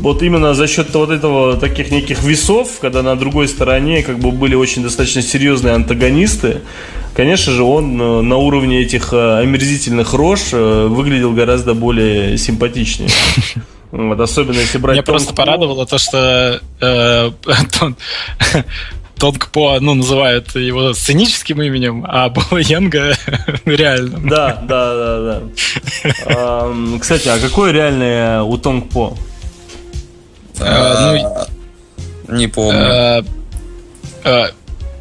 вот 0.00 0.22
именно 0.22 0.54
за 0.54 0.66
счет 0.66 0.92
вот 0.94 1.10
этого 1.10 1.56
таких 1.56 1.90
неких 1.90 2.22
весов, 2.22 2.78
когда 2.80 3.02
на 3.02 3.16
другой 3.16 3.48
стороне 3.48 4.02
как 4.02 4.18
бы 4.18 4.32
были 4.32 4.54
очень 4.54 4.82
достаточно 4.82 5.22
серьезные 5.22 5.74
антагонисты, 5.74 6.60
конечно 7.14 7.52
же, 7.52 7.62
он 7.62 8.00
э, 8.00 8.20
на 8.22 8.36
уровне 8.36 8.82
этих 8.82 9.12
э, 9.12 9.38
омерзительных 9.40 10.12
рож 10.14 10.52
э, 10.52 10.86
выглядел 10.86 11.32
гораздо 11.32 11.74
более 11.74 12.36
симпатичнее. 12.38 13.10
Вот, 13.92 14.18
особенно 14.18 14.56
если 14.58 14.78
брать... 14.78 14.94
Меня 14.94 15.02
просто 15.02 15.34
порадовало 15.34 15.84
то, 15.84 15.98
что 15.98 16.62
э, 16.80 17.30
Тонг 19.22 19.50
По, 19.52 19.78
ну, 19.78 19.94
называют 19.94 20.52
его 20.56 20.92
сценическим 20.94 21.62
именем, 21.62 22.04
а 22.08 22.28
Бола 22.28 22.58
Янга 22.58 23.16
реальным. 23.64 24.28
Да, 24.28 24.60
да, 24.64 24.96
да, 24.96 25.40
да. 26.26 26.98
Кстати, 27.00 27.28
а 27.28 27.38
какое 27.38 27.70
реальное 27.70 28.42
у 28.42 28.58
Тонг 28.58 28.90
По? 28.90 29.16
Ну, 30.58 31.46
не 32.30 32.48
помню. 32.48 33.24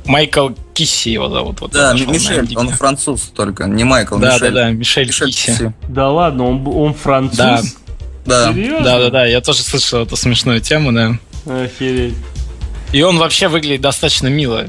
Майкл 0.05 0.49
Кисси 0.75 1.13
его 1.13 1.27
зовут. 1.27 1.61
Вот 1.61 1.71
да, 1.71 1.93
Мишель, 1.93 2.55
он 2.55 2.69
француз 2.69 3.31
только, 3.35 3.65
не 3.65 3.83
Майкл, 3.85 4.19
да, 4.19 4.35
Мишель. 4.35 4.51
Да, 4.51 4.65
да, 4.65 4.69
Мишель, 4.69 5.07
Мишель 5.07 5.31
Кисси. 5.31 5.51
Кисси. 5.51 5.73
Да 5.87 6.11
ладно, 6.11 6.45
он, 6.45 6.67
он 6.67 6.93
француз? 6.93 7.37
Да. 7.37 7.61
Да. 8.27 8.53
Серьезно? 8.53 8.83
Да, 8.83 8.99
да, 8.99 9.09
да, 9.09 9.25
я 9.25 9.41
тоже 9.41 9.63
слышал 9.63 10.03
эту 10.03 10.15
смешную 10.15 10.61
тему, 10.61 10.91
да. 10.91 11.17
Охереть. 11.47 12.13
И 12.91 13.01
он 13.01 13.17
вообще 13.17 13.48
выглядит 13.48 13.81
достаточно 13.81 14.27
мило. 14.27 14.65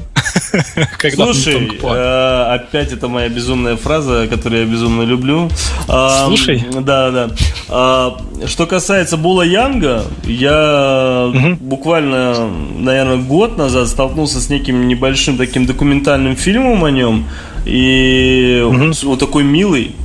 Слушай, 1.13 1.71
э, 1.81 2.55
опять 2.55 2.91
это 2.91 3.07
моя 3.07 3.27
безумная 3.27 3.75
фраза, 3.75 4.27
которую 4.29 4.65
я 4.65 4.71
безумно 4.71 5.03
люблю. 5.03 5.49
А, 5.87 6.27
Слушай. 6.27 6.65
Да, 6.71 7.11
да. 7.11 7.29
А, 7.67 8.17
что 8.47 8.65
касается 8.65 9.17
Була 9.17 9.43
Янга, 9.43 10.05
я 10.23 11.31
буквально, 11.59 12.49
наверное, 12.77 13.17
год 13.17 13.57
назад 13.57 13.87
столкнулся 13.89 14.39
с 14.39 14.49
неким 14.49 14.87
небольшим 14.87 15.37
таким 15.37 15.65
документальным 15.65 16.35
фильмом 16.35 16.85
о 16.85 16.91
нем. 16.91 17.27
И 17.65 18.61
вот 19.03 19.19
такой 19.19 19.43
милый, 19.43 19.95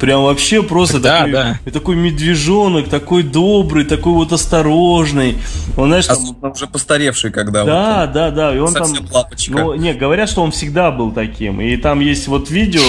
Прям 0.00 0.22
вообще 0.22 0.62
просто 0.62 1.00
да, 1.00 1.18
такой, 1.18 1.32
да. 1.32 1.58
такой 1.72 1.96
медвежонок, 1.96 2.88
такой 2.88 3.22
добрый, 3.22 3.84
такой 3.84 4.12
вот 4.12 4.32
осторожный. 4.32 5.38
Он, 5.76 5.88
знаешь, 5.88 6.06
там... 6.06 6.52
уже 6.52 6.66
постаревший, 6.66 7.30
когда 7.30 7.64
Да, 7.64 8.00
вот, 8.02 8.12
да, 8.12 8.30
да. 8.30 8.54
И 8.54 8.58
он 8.58 8.72
там. 8.72 8.92
Лапочка. 9.12 9.52
Ну, 9.52 9.74
не, 9.74 9.94
говорят, 9.94 10.28
что 10.28 10.42
он 10.42 10.52
всегда 10.52 10.90
был 10.90 11.10
таким. 11.10 11.60
И 11.60 11.76
там 11.76 12.00
есть 12.00 12.28
вот 12.28 12.50
видео. 12.50 12.82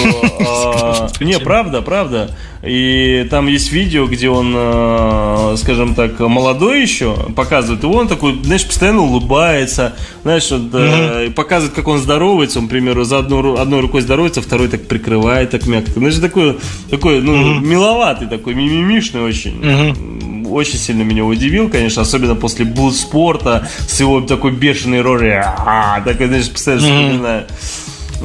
А, 0.50 1.08
не, 1.20 1.38
правда, 1.38 1.82
правда. 1.82 2.30
И 2.62 3.26
там 3.30 3.46
есть 3.46 3.72
видео, 3.72 4.06
где 4.06 4.28
он, 4.28 4.52
а, 4.54 5.54
скажем 5.56 5.94
так, 5.94 6.18
молодой 6.20 6.82
еще, 6.82 7.14
показывает. 7.34 7.82
И 7.82 7.86
он 7.86 8.06
такой, 8.06 8.38
знаешь, 8.42 8.66
постоянно 8.66 9.00
улыбается. 9.00 9.94
Знаешь, 10.22 10.50
вот, 10.50 11.34
показывает, 11.34 11.74
как 11.74 11.88
он 11.88 11.98
здоровается. 11.98 12.58
Он, 12.58 12.66
к 12.66 12.70
примеру, 12.70 13.04
за 13.04 13.18
одну, 13.18 13.56
одной 13.56 13.80
рукой 13.80 14.02
здоровается, 14.02 14.42
второй 14.42 14.68
так 14.68 14.86
прикрывает, 14.86 15.50
так 15.50 15.66
мягко. 15.66 15.92
Знаешь, 15.92 16.16
такой 16.16 16.58
такой, 16.90 17.20
ну, 17.20 17.34
mm-hmm. 17.34 17.60
миловатый 17.64 18.28
такой, 18.28 18.54
мимимишный 18.54 19.22
очень. 19.22 19.60
Mm-hmm. 19.60 20.48
Очень 20.50 20.78
сильно 20.78 21.02
меня 21.02 21.24
удивил, 21.24 21.70
конечно, 21.70 22.02
особенно 22.02 22.34
после 22.34 22.66
спорта 22.92 23.68
с 23.86 24.00
его 24.00 24.20
такой 24.20 24.50
бешеной 24.50 25.00
рожей. 25.00 25.38
А, 25.38 26.00
такой, 26.04 26.26
знаешь, 26.26 26.50
постоянно 26.50 26.80
mm-hmm. 26.80 27.06
вспоминаю. 27.06 27.46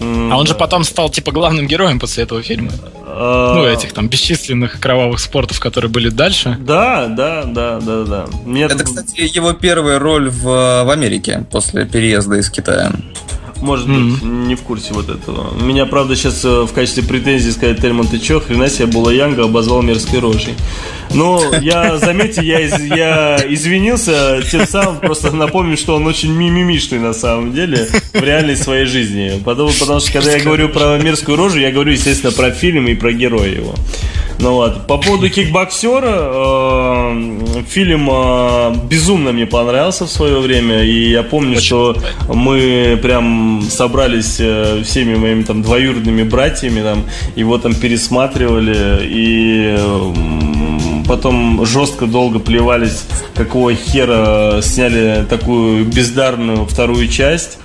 А 0.01 0.37
он 0.37 0.45
же 0.47 0.55
потом 0.55 0.83
стал 0.83 1.09
типа 1.09 1.31
главным 1.31 1.67
героем 1.67 1.99
после 1.99 2.23
этого 2.23 2.41
фильма. 2.41 2.71
А, 3.07 3.55
ну, 3.55 3.65
этих 3.65 3.93
там 3.93 4.09
бесчисленных 4.09 4.79
кровавых 4.79 5.19
спортов, 5.19 5.59
которые 5.59 5.89
были 5.89 6.09
дальше. 6.09 6.57
Да, 6.59 7.07
да, 7.07 7.43
да, 7.45 7.79
да, 7.79 8.03
да. 8.03 8.25
Это, 8.59 8.83
кстати, 8.83 9.21
его 9.35 9.53
первая 9.53 9.99
роль 9.99 10.29
в, 10.29 10.43
в 10.43 10.89
Америке 10.91 11.45
после 11.49 11.85
переезда 11.85 12.35
из 12.35 12.49
Китая. 12.49 12.91
Может 13.65 13.88
mm-hmm. 13.88 14.12
быть, 14.12 14.24
не 14.24 14.55
в 14.55 14.62
курсе 14.62 14.93
вот 14.93 15.10
этого. 15.10 15.51
Меня, 15.60 15.88
правда, 15.88 16.15
сейчас 16.15 16.45
э, 16.45 16.62
в 16.62 16.72
качестве 16.72 17.01
претензии 17.01 17.50
сказать, 17.50 17.81
Тельман, 17.81 18.07
ты 18.07 18.19
чё, 18.19 18.39
хрена 18.39 18.69
себе 18.69 18.86
была 18.86 19.12
Янга 19.12 19.45
обозвал 19.45 19.81
мерзкой 19.81 20.19
рожей. 20.19 20.53
Но 21.15 21.41
я, 21.62 21.98
заметьте, 22.05 22.45
я, 22.45 22.60
из, 22.60 22.79
я 22.79 23.43
извинился, 23.48 24.43
тем 24.51 24.67
самым 24.67 25.00
просто 25.00 25.32
напомню, 25.32 25.78
что 25.78 25.95
он 25.95 26.06
очень 26.06 26.32
мимимишный 26.32 26.99
на 26.99 27.13
самом 27.13 27.54
деле 27.54 27.88
в 28.13 28.23
реальной 28.23 28.56
своей 28.56 28.86
жизни. 28.86 29.41
Потому, 29.43 29.71
потому 29.80 29.99
что, 29.99 30.13
когда 30.13 30.34
я 30.34 30.43
говорю 30.43 30.69
про 30.69 30.99
мерзкую 30.99 31.36
рожу, 31.36 31.58
я 31.58 31.71
говорю, 31.71 31.91
естественно, 31.91 32.32
про 32.32 32.51
фильм 32.51 32.88
и 32.88 32.93
про 32.93 33.12
героя 33.12 33.49
его. 33.49 33.73
Ну 34.39 34.52
вот. 34.54 34.86
По 34.88 34.98
поводу 34.98 35.30
кикбоксера, 35.30 36.04
э, 36.06 37.63
фильм 37.67 38.10
э, 38.12 38.76
безумно 38.89 39.32
мне 39.32 39.45
понравился 39.45 40.06
в 40.06 40.10
свое 40.10 40.39
время. 40.39 40.84
И 40.84 41.10
я 41.12 41.24
помню, 41.24 41.58
Очень 41.58 41.65
что 41.65 41.98
мы 42.28 43.00
прям 43.02 43.63
собрались 43.69 44.38
э, 44.39 44.82
всеми 44.84 45.15
моими 45.15 45.43
там 45.43 45.62
двоюродными 45.62 46.24
братьями, 46.24 46.82
там, 46.82 47.06
его 47.36 47.58
там 47.58 47.76
пересматривали. 47.76 49.00
И 49.04 49.78
потом 51.08 51.65
жестко 51.65 52.06
долго 52.06 52.39
плевались, 52.39 53.04
какого 53.36 53.74
хера 53.74 54.62
сняли 54.62 55.26
такую 55.30 55.86
бездарную 55.86 56.65
вторую 56.65 57.08
часть. 57.08 57.60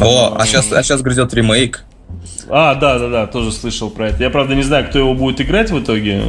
О, 0.00 0.36
а 0.38 0.46
сейчас, 0.46 0.72
а 0.72 0.82
сейчас 0.82 1.02
грядет 1.02 1.32
ремейк. 1.34 1.84
А, 2.50 2.74
да, 2.74 2.98
да, 2.98 3.08
да, 3.08 3.26
тоже 3.26 3.52
слышал 3.52 3.90
про 3.90 4.08
это. 4.08 4.22
Я, 4.22 4.30
правда, 4.30 4.54
не 4.54 4.62
знаю, 4.62 4.88
кто 4.88 4.98
его 4.98 5.14
будет 5.14 5.40
играть 5.40 5.70
в 5.70 5.82
итоге. 5.82 6.22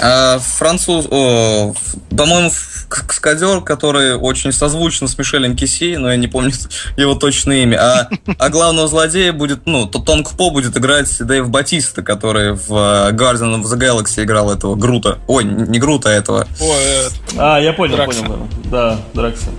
А, 0.00 0.38
француз, 0.38 1.06
о, 1.10 1.74
по-моему, 2.16 2.50
каскадер, 2.88 3.60
который 3.60 4.16
очень 4.16 4.52
созвучен 4.52 5.06
с 5.06 5.16
Мишелем 5.16 5.56
Киси, 5.56 5.96
но 5.96 6.10
я 6.10 6.16
не 6.16 6.28
помню 6.28 6.52
его 6.96 7.14
точное 7.14 7.62
имя. 7.62 7.78
А, 7.80 8.08
а 8.38 8.48
главного 8.48 8.88
злодея 8.88 9.32
будет, 9.32 9.66
ну, 9.66 9.86
то 9.86 10.00
Тонг 10.00 10.30
По 10.32 10.50
будет 10.50 10.76
играть 10.76 11.16
Дэйв 11.18 11.48
Батиста, 11.48 12.02
который 12.02 12.52
в 12.52 12.70
uh, 12.70 13.12
Guardian 13.12 13.60
of 13.60 13.62
the 13.62 13.78
Galaxy 13.78 14.24
играл 14.24 14.52
этого 14.52 14.74
Грута. 14.74 15.18
Ой, 15.28 15.44
не 15.44 15.78
Грута, 15.78 16.10
а 16.10 16.12
этого. 16.12 16.48
Ой, 16.60 17.10
а, 17.36 17.58
я 17.58 17.72
понял, 17.72 17.96
Дракса. 17.96 18.22
понял. 18.22 18.48
Да, 18.64 19.00
Дракса. 19.14 19.50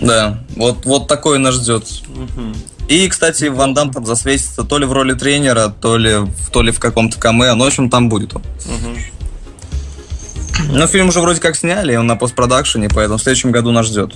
Да, 0.00 0.38
вот, 0.56 0.84
вот 0.84 1.08
такое 1.08 1.38
нас 1.38 1.54
ждет. 1.54 1.84
Угу. 2.08 2.73
И, 2.88 3.08
кстати, 3.08 3.44
Ван 3.44 3.74
Дам 3.74 3.92
там 3.92 4.04
засветится 4.04 4.62
то 4.62 4.78
ли 4.78 4.86
в 4.86 4.92
роли 4.92 5.14
тренера, 5.14 5.68
то 5.68 5.96
ли, 5.96 6.16
то 6.52 6.62
ли 6.62 6.70
в 6.70 6.78
каком-то 6.78 7.18
камео. 7.18 7.54
Ну, 7.54 7.64
в 7.64 7.66
общем, 7.66 7.88
там 7.88 8.08
будет 8.08 8.34
он. 8.34 8.42
Угу. 8.42 8.96
Ну, 10.72 10.86
фильм 10.86 11.08
уже 11.08 11.20
вроде 11.20 11.40
как 11.40 11.56
сняли, 11.56 11.96
он 11.96 12.06
на 12.06 12.16
постпродакшене, 12.16 12.88
поэтому 12.88 13.18
в 13.18 13.22
следующем 13.22 13.52
году 13.52 13.70
нас 13.70 13.86
ждет. 13.86 14.14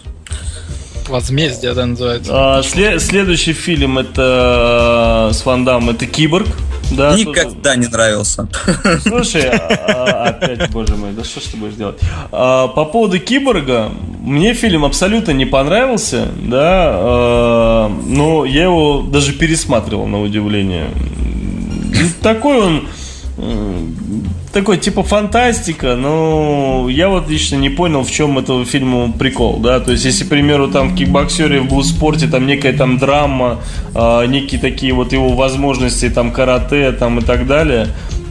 Возмездие, 1.08 1.74
да, 1.74 1.86
называется. 1.86 2.30
А, 2.34 2.62
след- 2.62 3.00
следующий 3.02 3.52
фильм 3.52 3.98
это 3.98 5.28
э, 5.30 5.34
с 5.34 5.44
Ван 5.44 5.66
это 5.68 6.06
Киборг. 6.06 6.46
Да, 6.90 7.14
Никогда 7.14 7.74
тоже... 7.74 7.78
не 7.78 7.86
нравился. 7.86 8.48
Слушай, 9.02 9.42
а, 9.50 9.66
а, 9.88 10.28
опять, 10.30 10.70
боже 10.70 10.96
мой, 10.96 11.12
да 11.12 11.22
что 11.22 11.40
ж 11.40 11.44
ты 11.44 11.56
будешь 11.58 11.74
делать? 11.74 11.98
А, 12.32 12.68
по 12.68 12.84
поводу 12.86 13.18
Киборга, 13.18 13.90
мне 14.22 14.54
фильм 14.54 14.84
абсолютно 14.84 15.32
не 15.32 15.44
понравился, 15.44 16.28
да, 16.42 16.90
а, 16.92 17.88
но 18.06 18.44
я 18.44 18.64
его 18.64 19.02
даже 19.02 19.32
пересматривал 19.32 20.06
на 20.06 20.22
удивление. 20.22 20.88
Такой 22.22 22.58
он 22.58 22.88
такой 24.53 24.79
типа 24.79 25.03
фантастика, 25.03 25.96
но 25.96 26.88
я 26.90 27.09
вот 27.09 27.29
лично 27.29 27.57
не 27.57 27.70
понял, 27.70 28.03
в 28.03 28.11
чем 28.11 28.38
этого 28.38 28.64
фильма 28.64 29.12
прикол, 29.12 29.59
да, 29.61 29.81
то 29.81 29.92
есть 29.92 30.05
если, 30.05 30.24
к 30.24 30.29
примеру, 30.29 30.68
там 30.68 30.90
в 30.90 30.96
кикбоксере, 30.96 31.61
в 31.61 31.83
спорте 31.83 32.27
там 32.27 32.46
некая 32.46 32.72
там 32.72 32.98
драма, 32.98 33.61
э, 33.94 34.27
некие 34.27 34.61
такие 34.61 34.92
вот 34.92 35.12
его 35.12 35.31
возможности, 35.31 36.09
там 36.09 36.33
карате, 36.33 36.92
там 36.92 37.18
и 37.18 37.22
так 37.22 37.46
далее, 37.46 37.88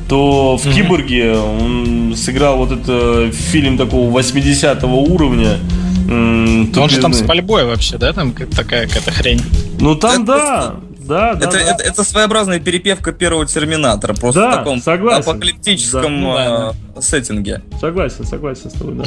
то 0.10 0.58
в 0.58 0.66
mm-hmm. 0.66 0.74
Киборге 0.74 1.38
он 1.38 2.14
сыграл 2.16 2.58
вот 2.58 2.72
этот 2.72 3.34
фильм 3.36 3.78
такого 3.78 4.18
80-го 4.20 5.04
уровня, 5.04 5.60
он 6.10 6.90
же 6.90 7.02
там 7.02 7.14
с 7.14 7.22
пальбой 7.22 7.66
вообще, 7.66 7.98
да, 7.98 8.14
там 8.14 8.34
такая 8.34 8.88
какая-то 8.88 9.12
хрень. 9.12 9.42
Ну 9.80 9.96
там 9.96 10.26
да, 10.26 10.76
да, 11.08 11.34
да, 11.34 11.48
это, 11.48 11.58
да. 11.58 11.60
Это, 11.60 11.84
это 11.84 12.04
своеобразная 12.04 12.60
перепевка 12.60 13.12
первого 13.12 13.46
Терминатора, 13.46 14.14
просто 14.14 14.42
да, 14.42 14.52
в 14.52 14.56
таком 14.58 14.82
согласен. 14.82 15.30
апокалиптическом 15.30 16.24
да. 16.24 16.74
э, 16.96 17.02
сеттинге. 17.02 17.62
Согласен, 17.80 18.26
согласен 18.26 18.70
с 18.70 18.74
тобой, 18.74 18.96
да. 18.96 19.06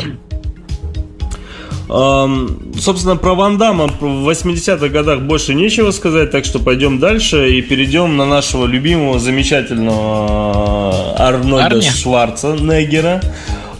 Эм, 1.92 2.72
собственно, 2.78 3.16
про 3.16 3.34
Ван 3.34 3.58
Дамма 3.58 3.88
в 3.88 4.28
80-х 4.28 4.88
годах 4.88 5.22
больше 5.22 5.54
нечего 5.54 5.90
сказать, 5.90 6.30
так 6.30 6.44
что 6.44 6.60
пойдем 6.60 7.00
дальше 7.00 7.50
и 7.50 7.62
перейдем 7.62 8.16
на 8.16 8.26
нашего 8.26 8.66
любимого, 8.66 9.18
замечательного 9.18 10.92
э, 11.16 11.22
Арнольда 11.22 11.66
Арни? 11.66 11.82
Шварценеггера. 11.90 13.20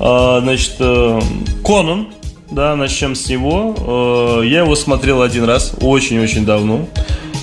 Э, 0.00 0.40
значит, 0.42 0.74
э, 0.80 1.20
Конан, 1.64 2.08
да, 2.50 2.74
начнем 2.74 3.14
с 3.14 3.28
него. 3.28 4.40
Э, 4.42 4.44
Я 4.44 4.60
его 4.60 4.74
смотрел 4.74 5.22
один 5.22 5.44
раз, 5.44 5.74
очень-очень 5.80 6.44
давно. 6.44 6.88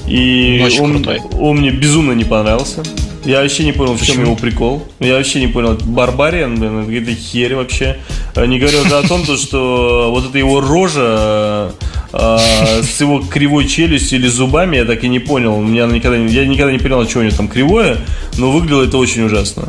И 0.08 0.62
Очень 0.65 0.82
он, 0.82 0.91
крутой. 1.04 1.22
он 1.39 1.58
мне 1.58 1.72
безумно 1.72 2.13
не 2.13 2.24
понравился. 2.24 2.84
Я 3.26 3.41
вообще 3.41 3.65
не 3.65 3.74
понял, 3.74 3.96
в 3.96 4.02
чем 4.02 4.22
его 4.22 4.36
прикол. 4.38 4.88
Я 5.00 5.15
вообще 5.15 5.41
не 5.41 5.48
понял. 5.48 5.78
Барбариан, 5.84 6.56
блин, 6.58 6.80
это 6.80 6.86
какая-то 6.86 7.12
херь 7.13 7.56
вообще. 7.56 7.98
А 8.36 8.46
Не 8.46 8.58
говоря 8.58 8.82
уже 8.82 8.98
о 8.98 9.06
том, 9.06 9.26
то, 9.26 9.36
что 9.36 10.10
вот 10.13 10.30
эта 10.30 10.38
его 10.38 10.62
рожа 10.62 11.74
э, 12.13 12.38
с 12.84 13.02
его 13.02 13.20
кривой 13.20 13.67
челюстью 13.67 14.20
или 14.20 14.28
зубами, 14.28 14.78
я 14.78 14.86
так 14.86 15.04
и 15.04 15.10
не 15.10 15.20
понял. 15.20 15.60
Меня 15.60 15.88
никогда, 15.88 16.15
я 16.17 16.46
никогда 16.46 16.72
не 16.72 16.80
понял, 16.80 17.06
что 17.10 17.20
у 17.20 17.24
него 17.24 17.36
там 17.36 17.50
кривое, 17.50 17.98
но 18.38 18.50
выглядело 18.52 18.84
это 18.84 18.98
очень 18.98 19.24
ужасно. 19.24 19.63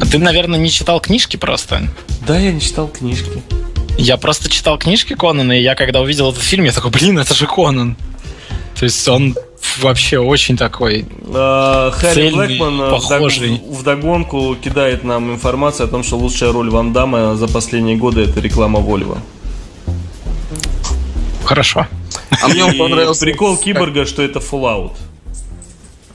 А 0.00 0.06
ты, 0.06 0.18
наверное, 0.18 0.58
не 0.58 0.70
читал 0.70 0.98
книжки 1.00 1.36
просто. 1.36 1.88
Да, 2.26 2.36
я 2.36 2.50
не 2.50 2.60
читал 2.60 2.88
книжки. 2.88 3.42
Я 4.00 4.16
просто 4.16 4.48
читал 4.48 4.78
книжки 4.78 5.14
Конана, 5.14 5.52
и 5.52 5.62
я 5.62 5.74
когда 5.74 6.00
увидел 6.00 6.30
этот 6.30 6.42
фильм, 6.42 6.64
я 6.64 6.72
такой, 6.72 6.90
блин, 6.90 7.18
это 7.18 7.34
же 7.34 7.46
Конан. 7.46 7.96
То 8.74 8.84
есть 8.84 9.06
он 9.06 9.36
вообще 9.80 10.18
очень 10.18 10.56
такой. 10.56 11.04
А, 11.34 11.90
Харри 11.90 12.14
Цельный, 12.14 12.46
Блэкман 12.46 12.80
э, 12.80 12.90
похожий. 12.92 13.60
в 13.68 13.82
догонку 13.82 14.56
кидает 14.56 15.04
нам 15.04 15.30
информацию 15.34 15.86
о 15.86 15.90
том, 15.90 16.02
что 16.02 16.16
лучшая 16.16 16.50
роль 16.50 16.70
Ван 16.70 16.94
Дамма 16.94 17.36
за 17.36 17.46
последние 17.46 17.96
годы 17.96 18.22
это 18.22 18.40
реклама 18.40 18.80
Вольво. 18.80 19.18
Хорошо. 21.44 21.86
А 22.42 22.48
мне 22.48 22.64
он 22.64 22.78
понравился. 22.78 23.20
Прикол 23.20 23.58
Киборга, 23.58 24.06
что 24.06 24.22
это 24.22 24.38
Fallout. 24.38 24.92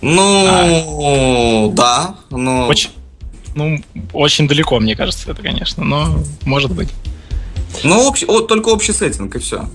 Ну, 0.02 1.71
да, 1.76 2.15
но... 2.32 2.67
Очень, 2.67 2.89
ну, 3.54 3.80
очень 4.12 4.48
далеко, 4.48 4.80
мне 4.80 4.95
кажется, 4.95 5.30
это, 5.30 5.43
конечно, 5.43 5.84
но 5.84 6.17
может 6.45 6.71
быть. 6.71 6.89
Ну, 7.84 8.10
общ- 8.10 8.26
о, 8.28 8.42
только 8.42 8.70
общий 8.70 8.94
сеттинг, 8.94 9.36
и 9.36 9.40
все. 9.40 9.66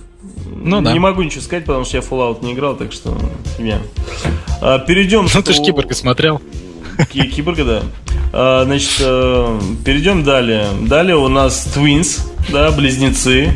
Ну 0.62 0.80
да. 0.82 0.92
Не 0.92 0.98
могу 0.98 1.22
ничего 1.22 1.42
сказать, 1.42 1.64
потому 1.64 1.84
что 1.84 1.96
я 1.96 2.02
Fallout 2.02 2.44
не 2.44 2.52
играл, 2.52 2.76
так 2.76 2.92
что 2.92 3.16
фигня. 3.56 3.80
А, 4.60 4.78
перейдем. 4.78 5.26
Ну 5.32 5.42
ты 5.42 5.52
ж 5.52 5.58
киборга 5.60 5.94
смотрел. 5.94 6.40
Ки- 7.12 7.26
Киборга, 7.28 7.64
да. 7.64 7.82
А, 8.32 8.64
значит, 8.64 8.96
э, 9.00 9.60
перейдем 9.84 10.22
далее. 10.22 10.66
Далее 10.82 11.16
у 11.16 11.28
нас 11.28 11.66
Twins, 11.74 12.20
да, 12.50 12.70
близнецы. 12.70 13.54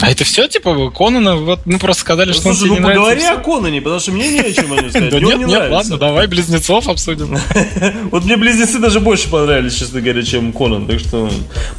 А 0.00 0.10
это 0.10 0.24
все, 0.24 0.46
типа, 0.46 0.90
Конана, 0.90 1.36
вот 1.36 1.60
мы 1.66 1.78
просто 1.78 2.02
сказали, 2.02 2.32
что 2.32 2.50
он 2.50 2.54
тебе 2.54 2.68
ну 2.68 2.74
не 2.74 2.80
поговори 2.80 3.20
нравится. 3.20 3.32
о 3.32 3.36
Конане, 3.44 3.80
потому 3.80 4.00
что 4.00 4.12
мне 4.12 4.28
не 4.28 4.40
о 4.40 4.52
чем 4.52 4.72
о 4.72 4.76
нем 4.76 4.90
сказать. 4.90 5.10
Да 5.10 5.20
нет, 5.20 5.38
не 5.38 5.44
нет, 5.44 5.70
ладно, 5.70 5.98
давай 5.98 6.26
близнецов 6.26 6.88
обсудим. 6.88 7.36
Вот 8.10 8.24
мне 8.24 8.36
близнецы 8.36 8.78
даже 8.78 9.00
больше 9.00 9.28
понравились, 9.28 9.74
честно 9.74 10.00
говоря, 10.00 10.22
чем 10.22 10.52
Конан. 10.52 10.86
Так 10.86 11.00
что, 11.00 11.30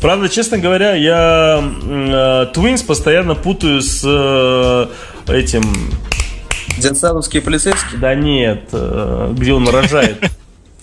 правда, 0.01 0.29
честно 0.29 0.57
говоря, 0.57 0.95
я 0.95 1.61
э, 1.61 2.51
Twins 2.53 2.85
постоянно 2.85 3.35
путаю 3.35 3.81
с 3.81 4.01
э, 4.05 4.87
этим. 5.27 5.63
Детсадовский 6.77 7.41
полицейский? 7.41 7.99
Да 7.99 8.15
нет, 8.15 8.69
э, 8.71 9.33
где 9.35 9.53
он 9.53 9.67
рожает. 9.67 10.23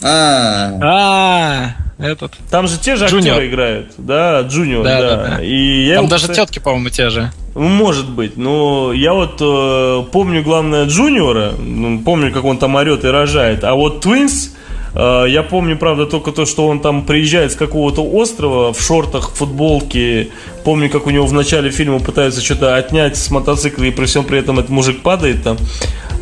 А, 0.03 0.73
А, 0.83 1.71
этот. 1.99 2.35
Там 2.51 2.67
же 2.69 2.79
те 2.79 2.97
же 2.97 3.07
актеры 3.07 3.49
играют, 3.49 3.93
да, 3.97 4.43
Junior, 4.43 4.85
Да, 4.85 5.01
да. 5.01 5.17
да, 5.17 5.37
да. 5.37 5.43
И 5.43 5.87
я 5.87 5.95
Там 5.97 6.05
его 6.05 6.11
даже 6.11 6.29
тетки, 6.29 6.59
по-моему, 6.59 6.91
те 6.91 7.09
же. 7.11 7.33
Ну, 7.55 7.63
Может 7.63 8.11
быть, 8.11 8.37
но 8.37 8.93
я 8.93 9.15
вот 9.15 9.39
э, 9.41 10.05
помню, 10.13 10.43
главное, 10.43 10.85
Junior 10.85 11.36
а, 11.36 11.53
ну, 11.59 12.01
помню, 12.01 12.31
как 12.33 12.45
он 12.45 12.59
там 12.59 12.75
орет 12.75 13.05
и 13.05 13.09
рожает, 13.09 13.65
а 13.65 13.75
вот 13.75 14.03
Twins, 14.03 14.51
э, 14.95 15.25
я 15.29 15.43
помню, 15.43 15.79
правда, 15.79 16.05
только 16.05 16.33
то, 16.33 16.45
что 16.45 16.67
он 16.69 16.81
там 16.81 17.07
приезжает 17.07 17.53
с 17.53 17.57
какого-то 17.57 18.03
острова 18.05 18.75
в 18.75 18.81
шортах, 18.83 19.31
в 19.31 19.37
футболке, 19.37 20.29
помню, 20.65 20.91
как 20.91 21.07
у 21.07 21.11
него 21.11 21.25
в 21.25 21.33
начале 21.33 21.71
фильма 21.71 21.99
пытаются 22.01 22.45
что-то 22.45 22.77
отнять 22.77 23.17
с 23.17 23.31
мотоцикла, 23.31 23.85
и 23.85 23.91
при 23.91 24.05
всем 24.05 24.25
при 24.25 24.39
этом 24.39 24.59
этот 24.59 24.71
мужик 24.71 25.01
падает 25.01 25.43
там, 25.43 25.57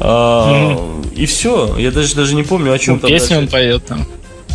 А, 0.00 1.00
и 1.14 1.26
все, 1.26 1.76
я 1.78 1.90
даже, 1.90 2.14
даже 2.14 2.34
не 2.34 2.42
помню, 2.42 2.72
о 2.72 2.78
чем 2.78 2.94
Ну, 2.94 3.00
там 3.00 3.10
песню 3.10 3.38
он 3.38 3.48
поет 3.48 3.86
там. 3.86 4.06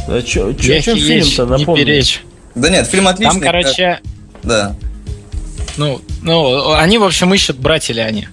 О, 0.07 0.21
чё- 0.21 0.53
чё- 0.53 0.77
о 0.77 0.81
чем 0.81 0.97
фильм-то, 0.97 1.43
не 1.45 1.49
напомню. 1.59 2.03
да 2.55 2.69
нет, 2.69 2.87
фильм 2.87 3.07
отличный. 3.07 3.41
Там, 3.41 3.41
короче, 3.41 3.99
Да. 4.43 4.75
ну, 5.77 6.01
ну, 6.23 6.73
они, 6.73 6.97
в 6.97 7.03
общем, 7.03 7.33
ищут, 7.33 7.57
братья 7.57 7.93
ли 7.93 8.01
они. 8.01 8.27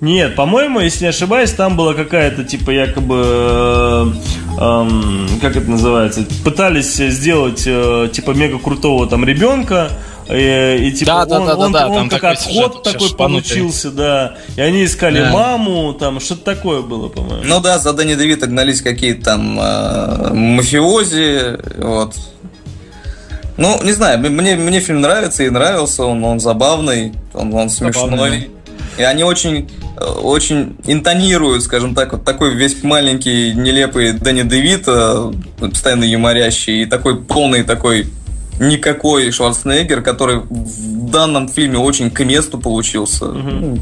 Нет, 0.00 0.36
по-моему, 0.36 0.78
если 0.80 1.04
не 1.04 1.08
ошибаюсь, 1.10 1.50
там 1.50 1.76
была 1.76 1.92
какая-то 1.92 2.44
типа 2.44 2.70
якобы, 2.70 3.20
э, 3.26 4.12
эм, 4.60 5.28
как 5.40 5.56
это 5.56 5.68
называется, 5.68 6.24
пытались 6.44 6.94
сделать 6.94 7.64
э, 7.66 8.08
типа 8.12 8.30
мега 8.30 8.58
крутого 8.60 9.08
там 9.08 9.24
ребенка. 9.24 9.90
И, 10.30 10.92
типа 10.92 11.06
Да, 11.06 11.24
да, 11.26 11.40
он, 11.40 11.46
да, 11.46 11.54
да, 11.54 11.58
он- 11.64 11.72
да, 11.72 11.88
он 11.88 11.94
там 11.94 12.08
как 12.08 12.20
такой 12.20 12.32
отход 12.32 12.52
сюжет 12.52 12.82
такой 12.82 13.10
получился, 13.16 13.90
да. 13.90 14.36
И 14.56 14.60
они 14.60 14.84
искали 14.84 15.20
Да. 15.20 15.30
маму, 15.30 15.94
там 15.94 16.20
что-то 16.20 16.44
такое 16.44 16.82
было, 16.82 17.08
по-моему. 17.08 17.42
Ну 17.44 17.60
да, 17.60 17.78
за 17.78 17.92
Дэнни 17.94 18.14
Девита 18.14 18.46
гнались 18.46 18.82
какие-то 18.82 19.24
там 19.24 19.58
э, 19.58 20.34
мафиози, 20.34 21.58
вот. 21.82 22.14
Ну, 23.56 23.80
не 23.82 23.92
знаю, 23.92 24.18
мне, 24.20 24.54
мне 24.54 24.80
фильм 24.80 25.00
нравится 25.00 25.42
и 25.42 25.50
нравился, 25.50 26.04
он, 26.04 26.22
он 26.22 26.38
забавный, 26.40 27.12
он, 27.34 27.52
он 27.54 27.70
смешной. 27.70 28.10
Забавный, 28.10 28.50
И 28.98 29.02
они 29.02 29.24
очень, 29.24 29.68
э, 29.96 30.04
очень 30.04 30.76
интонируют, 30.86 31.64
скажем 31.64 31.94
так, 31.94 32.12
вот 32.12 32.24
такой 32.24 32.54
весь 32.54 32.82
маленький, 32.84 33.52
нелепый 33.54 34.12
Дэнни 34.12 34.42
Девита, 34.42 35.32
постоянно 35.58 36.04
юморящий, 36.04 36.82
и 36.82 36.86
такой 36.86 37.20
полный 37.20 37.64
такой 37.64 38.06
никакой 38.60 39.30
Шварценеггер, 39.30 40.02
который 40.02 40.40
в 40.40 41.10
данном 41.10 41.48
фильме 41.48 41.78
очень 41.78 42.10
к 42.10 42.24
месту 42.24 42.58
получился. 42.58 43.26
Ну, 43.26 43.78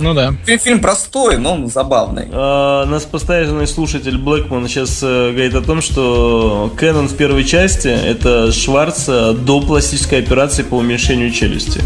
Ну 0.00 0.14
да. 0.14 0.32
фи- 0.46 0.56
Фильм 0.58 0.80
простой, 0.80 1.36
но 1.38 1.52
он 1.54 1.68
забавный. 1.68 2.24
А, 2.32 2.86
Нас 2.86 3.04
постоянный 3.04 3.66
слушатель 3.66 4.16
Блэкман 4.18 4.66
сейчас 4.66 5.00
э, 5.02 5.30
говорит 5.32 5.54
о 5.54 5.60
том, 5.62 5.82
что 5.82 6.72
Кэнон 6.76 7.08
в 7.08 7.16
первой 7.16 7.44
части 7.44 7.88
это 7.88 8.50
Шварц 8.52 9.04
э, 9.08 9.32
до 9.34 9.60
пластической 9.60 10.20
операции 10.20 10.62
по 10.62 10.76
уменьшению 10.76 11.30
челюсти. 11.30 11.82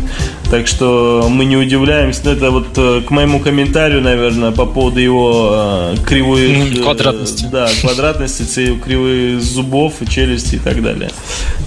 Так 0.51 0.67
что 0.67 1.27
мы 1.29 1.45
не 1.45 1.57
удивляемся. 1.57 2.21
Ну, 2.25 2.31
Это 2.33 2.51
вот 2.51 2.67
э, 2.77 3.03
к 3.07 3.11
моему 3.11 3.41
комментарию, 3.41 4.01
наверное, 4.01 4.53
по 4.53 4.65
поводу 4.67 5.01
его 5.01 5.51
э, 5.53 5.97
кривой... 6.07 6.79
Квадратности. 6.83 7.49
Да, 7.51 7.69
квадратности, 7.81 8.79
кривых 8.85 9.43
зубов, 9.43 10.01
и 10.01 10.07
челюсти 10.09 10.57
и 10.57 10.59
так 10.59 10.83
далее. 10.83 11.11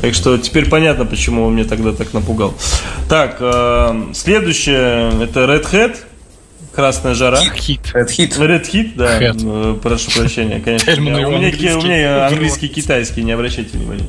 Так 0.02 0.14
что 0.14 0.38
теперь 0.38 0.70
понятно, 0.70 1.06
почему 1.06 1.46
он 1.46 1.54
мне 1.54 1.64
тогда 1.66 1.92
так 1.92 2.14
напугал. 2.14 2.54
Так, 3.10 3.42
следующее 4.14 5.12
это 5.24 5.42
Red 5.42 5.72
Hat. 5.72 5.96
Красная 6.78 7.16
жара. 7.16 7.40
Хит. 7.56 7.80
Это 7.96 8.12
хит. 8.14 8.38
Red 8.38 8.72
Hit, 8.72 8.92
да. 8.96 9.20
Head. 9.20 9.42
Э, 9.44 9.80
Прошу 9.82 10.12
прощения, 10.12 10.62
конечно. 10.64 10.94
У, 10.94 11.02
меня, 11.02 11.28
у 11.28 11.32
меня 11.32 12.28
английский 12.28 12.68
китайский, 12.68 13.24
не 13.24 13.32
обращайте 13.32 13.76
внимания. 13.80 14.06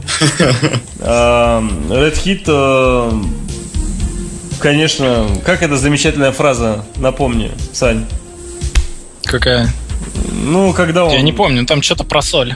А, 1.00 1.62
Red 1.88 2.22
Hit, 2.22 2.42
э, 2.46 3.10
конечно, 4.60 5.28
как 5.46 5.62
эта 5.62 5.78
замечательная 5.78 6.30
фраза, 6.30 6.84
напомни, 6.96 7.52
Сань. 7.72 8.04
Какая? 9.24 9.70
Ну, 10.30 10.74
когда 10.74 11.06
он... 11.06 11.12
Я 11.12 11.22
не 11.22 11.32
помню, 11.32 11.64
там 11.64 11.80
что-то 11.80 12.04
про 12.04 12.20
соль. 12.20 12.54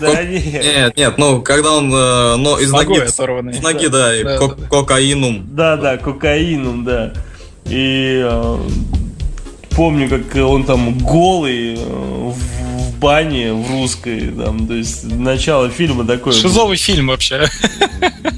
Да, 0.00 0.22
нет. 0.22 0.64
Нет, 0.64 0.96
нет, 0.96 1.18
ну, 1.18 1.42
когда 1.42 1.72
он 1.72 1.92
э, 1.92 2.36
но 2.36 2.60
из 2.60 2.70
ноги, 2.70 2.96
оторванной. 3.00 3.54
из 3.54 3.60
ноги, 3.60 3.88
да, 3.88 4.12
Да, 4.22 4.38
да, 4.38 4.54
да. 4.54 4.66
кокаином. 4.68 5.46
Да, 5.50 5.76
да, 5.76 5.96
кокаином, 5.96 6.84
да. 6.84 7.12
И 7.64 8.22
э, 8.24 8.58
помню, 9.74 10.08
как 10.08 10.34
он 10.44 10.64
там 10.64 10.98
голый 10.98 11.74
э, 11.74 11.78
в, 11.78 12.34
в 12.34 12.98
бане 12.98 13.52
в 13.52 13.70
русской, 13.70 14.30
там, 14.30 14.66
то 14.66 14.74
есть 14.74 15.04
начало 15.04 15.68
фильма 15.70 16.04
такое. 16.04 16.32
Шизовый 16.32 16.76
фильм 16.76 17.08
вообще. 17.08 17.48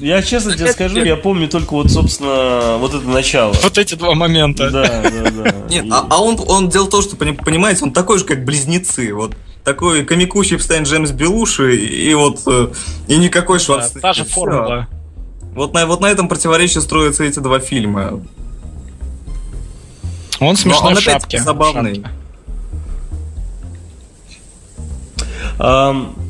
Я 0.01 0.23
честно 0.23 0.57
тебе 0.57 0.73
скажу, 0.73 1.03
я 1.05 1.17
помню 1.17 1.49
только 1.49 1.73
вот, 1.75 1.91
собственно, 1.91 2.77
вот 2.79 2.95
это 2.95 3.07
начало. 3.09 3.53
Вот 3.63 3.79
эти 3.79 3.95
два 3.95 4.15
момента. 4.15 4.71
Да, 4.71 5.03
да, 5.03 5.31
да. 5.31 5.55
Нет, 5.69 5.87
а, 5.91 6.07
а 6.11 6.23
он, 6.23 6.39
он 6.47 6.69
делал 6.69 6.89
то, 6.89 7.03
что, 7.03 7.17
пони- 7.17 7.33
понимаете, 7.33 7.85
он 7.85 7.93
такой 7.93 8.19
же, 8.19 8.25
как 8.25 8.45
близнецы. 8.45 9.13
Вот 9.15 9.35
такой 9.65 10.05
комикущий 10.05 10.57
постоянно 10.57 10.85
Джеймс 10.85 11.11
Белуши, 11.11 11.77
и 11.77 12.13
вот 12.15 12.41
э, 12.47 12.69
и 13.09 13.17
никакой 13.17 13.59
Да, 13.59 13.65
Шварценеггер. 13.65 14.01
Та 14.03 14.13
же 14.13 14.25
формула. 14.25 14.89
Вот 15.55 15.73
на, 15.73 15.87
вот 15.87 16.01
на 16.01 16.07
этом 16.07 16.29
противоречии 16.29 16.81
строятся 16.81 17.25
эти 17.25 17.39
два 17.39 17.61
фильма. 17.61 18.21
Он 20.47 20.57
смешной 20.57 20.93
он 20.93 20.97
в 20.97 21.01
шапке. 21.01 21.39
забавный. 21.41 21.95
Шапке. 21.97 22.11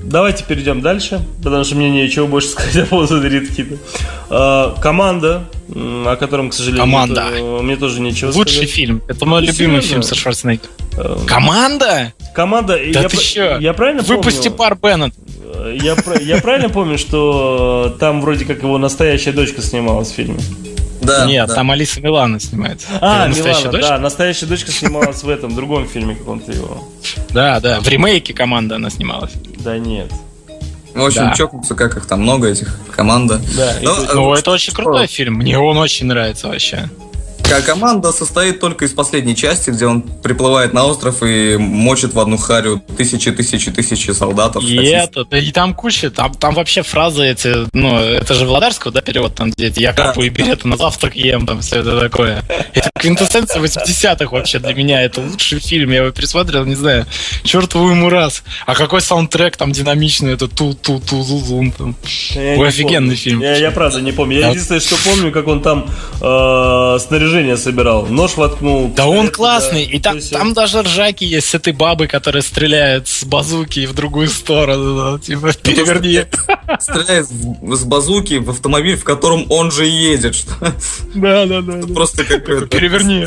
Давайте 0.05 0.44
перейдем 0.44 0.83
дальше, 0.83 1.24
потому 1.42 1.64
что 1.64 1.77
мне 1.77 1.88
нечего 1.90 2.27
больше 2.27 2.48
сказать 2.48 2.74
по 2.90 2.96
поводу 2.96 3.27
Риткита. 3.27 3.79
Команда, 4.81 5.44
о 5.74 6.16
котором, 6.16 6.50
к 6.50 6.55
сожалению, 6.55 6.83
Команда. 6.85 7.24
Мне, 7.31 7.42
мне 7.62 7.77
тоже 7.77 8.00
нечего 8.00 8.31
Лучший 8.33 8.57
сказать. 8.57 8.70
фильм. 8.70 9.03
Это 9.09 9.24
мой 9.24 9.40
Ну, 9.40 9.46
любимый 9.46 9.77
серьезно? 9.81 9.88
фильм 9.88 10.03
со 10.03 10.14
Шварценеггером. 10.14 11.27
Команда? 11.27 12.12
Команда, 12.35 12.74
Да 12.92 13.00
я, 13.00 13.09
ты 13.09 13.16
чё? 13.16 13.59
я 13.59 13.72
правильно 13.72 14.03
Выпусти 14.03 14.48
помню? 14.50 14.59
пар 14.59 14.77
Беннет. 14.77 15.14
Я, 15.81 15.96
я 16.20 16.40
правильно 16.42 16.68
помню, 16.68 16.98
что 16.98 17.96
там 17.98 18.20
вроде 18.20 18.44
как 18.44 18.62
его 18.62 18.77
настоящая 18.77 19.33
дочка 19.33 19.62
снималась 19.62 20.11
в 20.11 20.14
фильме? 20.14 20.38
Да, 21.05 21.27
Нет, 21.27 21.49
да. 21.49 21.55
там 21.55 21.71
Алиса 21.71 22.01
Милана 22.01 22.40
снимается. 22.40 22.87
А, 23.01 23.29
Милана, 23.29 23.71
дочь? 23.71 23.83
да, 23.83 23.99
настоящая 23.99 24.47
дочка 24.47 24.73
снималась 24.73 25.23
в 25.23 25.29
этом 25.29 25.55
другом 25.55 25.87
фильме 25.88 26.14
каком-то 26.14 26.53
его. 26.53 26.88
Да, 27.31 27.61
да. 27.61 27.81
В 27.81 27.88
ремейке 27.88 28.33
команда 28.35 28.77
она 28.77 28.90
снималась. 28.90 29.33
Да 29.59 29.79
нет. 29.79 30.11
В 30.95 31.05
общем, 31.05 31.23
Да. 31.23 31.35
чокнуться, 31.35 31.75
как 31.75 31.97
их 31.97 32.07
там 32.07 32.23
много, 32.23 32.49
этих 32.49 32.79
команда. 32.95 33.40
Да, 33.57 33.79
и 33.81 33.85
Ну, 33.85 33.95
то- 33.97 34.03
э, 34.05 34.14
Ну, 34.14 34.33
это 34.35 34.51
очень 34.53 34.73
крутой 34.73 35.09
фильм. 35.09 35.35
Мне 35.35 35.59
он 35.59 35.77
очень 35.77 36.07
нравится 36.07 36.47
вообще. 36.49 36.88
Команда 37.67 38.13
состоит 38.13 38.61
только 38.61 38.85
из 38.85 38.93
последней 38.93 39.37
части, 39.37 39.71
где 39.71 39.87
он 39.87 40.03
приплывает 40.03 40.73
на 40.73 40.85
остров 40.87 41.23
и 41.23 41.57
мочит 41.57 42.13
в 42.15 42.19
одну 42.21 42.37
харю 42.37 42.83
тысячи, 42.97 43.31
тысячи, 43.33 43.71
тысячи 43.71 44.11
солдатов. 44.11 44.63
И 44.65 44.77
это, 44.77 45.25
да 45.25 45.39
и 45.39 45.51
там 45.53 45.73
куча, 45.75 46.11
там, 46.11 46.35
там 46.35 46.55
вообще 46.55 46.83
фразы 46.83 47.25
эти, 47.27 47.55
ну, 47.73 47.97
это 47.99 48.35
же 48.35 48.45
Владарского, 48.47 48.93
да, 48.93 49.01
перевод, 49.01 49.35
там, 49.35 49.51
где 49.51 49.73
я 49.77 49.93
Да. 49.93 50.09
капаю 50.09 50.31
билеты 50.33 50.67
на 50.69 50.77
завтрак 50.77 51.15
ем, 51.17 51.47
там, 51.47 51.61
все 51.61 51.81
это 51.81 51.99
такое. 52.01 52.43
Это 52.75 52.91
квинтэссенция 52.99 53.61
80-х 53.63 54.31
вообще 54.35 54.59
для 54.59 54.75
меня, 54.75 55.03
это 55.03 55.21
лучший 55.21 55.61
фильм, 55.61 55.91
я 55.91 55.99
его 56.03 56.11
пересмотрел, 56.11 56.65
не 56.65 56.75
знаю, 56.75 57.07
чертову 57.45 57.91
ему 57.91 58.09
раз. 58.11 58.43
А 58.67 58.75
какой 58.75 59.01
саундтрек 59.01 59.57
там 59.57 59.73
динамичный, 59.73 60.33
это 60.35 60.49
ту-ту-ту-зум, 60.49 61.73
там. 61.73 61.97
Я 62.35 62.57
Ой, 62.59 62.69
офигенный 62.69 63.01
помню. 63.01 63.17
фильм. 63.17 63.41
Я, 63.43 63.57
я 63.57 63.71
правда 63.71 64.01
не 64.01 64.13
помню. 64.13 64.37
Я 64.37 64.43
Да. 64.47 64.49
единственное, 64.51 64.81
что 64.81 64.97
помню, 65.05 65.31
как 65.33 65.47
он 65.47 65.63
там 65.63 65.87
э, 66.21 66.99
снаряжение 67.35 67.57
собирал. 67.57 68.07
Нож 68.07 68.37
воткнул. 68.37 68.88
Да 68.94 69.07
он 69.07 69.29
классный, 69.29 69.85
туда. 69.85 69.97
и 69.97 70.01
там, 70.01 70.20
там 70.20 70.53
даже 70.55 70.83
ржаки 70.83 71.25
есть 71.25 71.49
с 71.49 71.55
этой 71.55 71.73
бабой, 71.73 72.07
которая 72.07 72.42
стреляет 72.42 73.09
с 73.09 73.25
базуки 73.25 73.87
в 73.87 73.92
другую 73.92 74.29
сторону, 74.29 75.18
да, 75.18 75.18
типа, 75.18 75.53
переверни. 75.55 76.20
Стреляет 76.81 77.27
с 77.27 77.85
базуки 77.85 78.35
в 78.35 78.51
автомобиль, 78.51 78.97
в 78.97 79.05
котором 79.05 79.47
он 79.51 79.70
же 79.73 79.85
едет. 79.87 80.35
Что 80.37 80.55
Да, 81.14 81.44
да, 81.47 81.61
да. 81.61 81.92
просто 81.92 82.25
какой-то... 82.25 82.66
Переверни. 82.66 83.27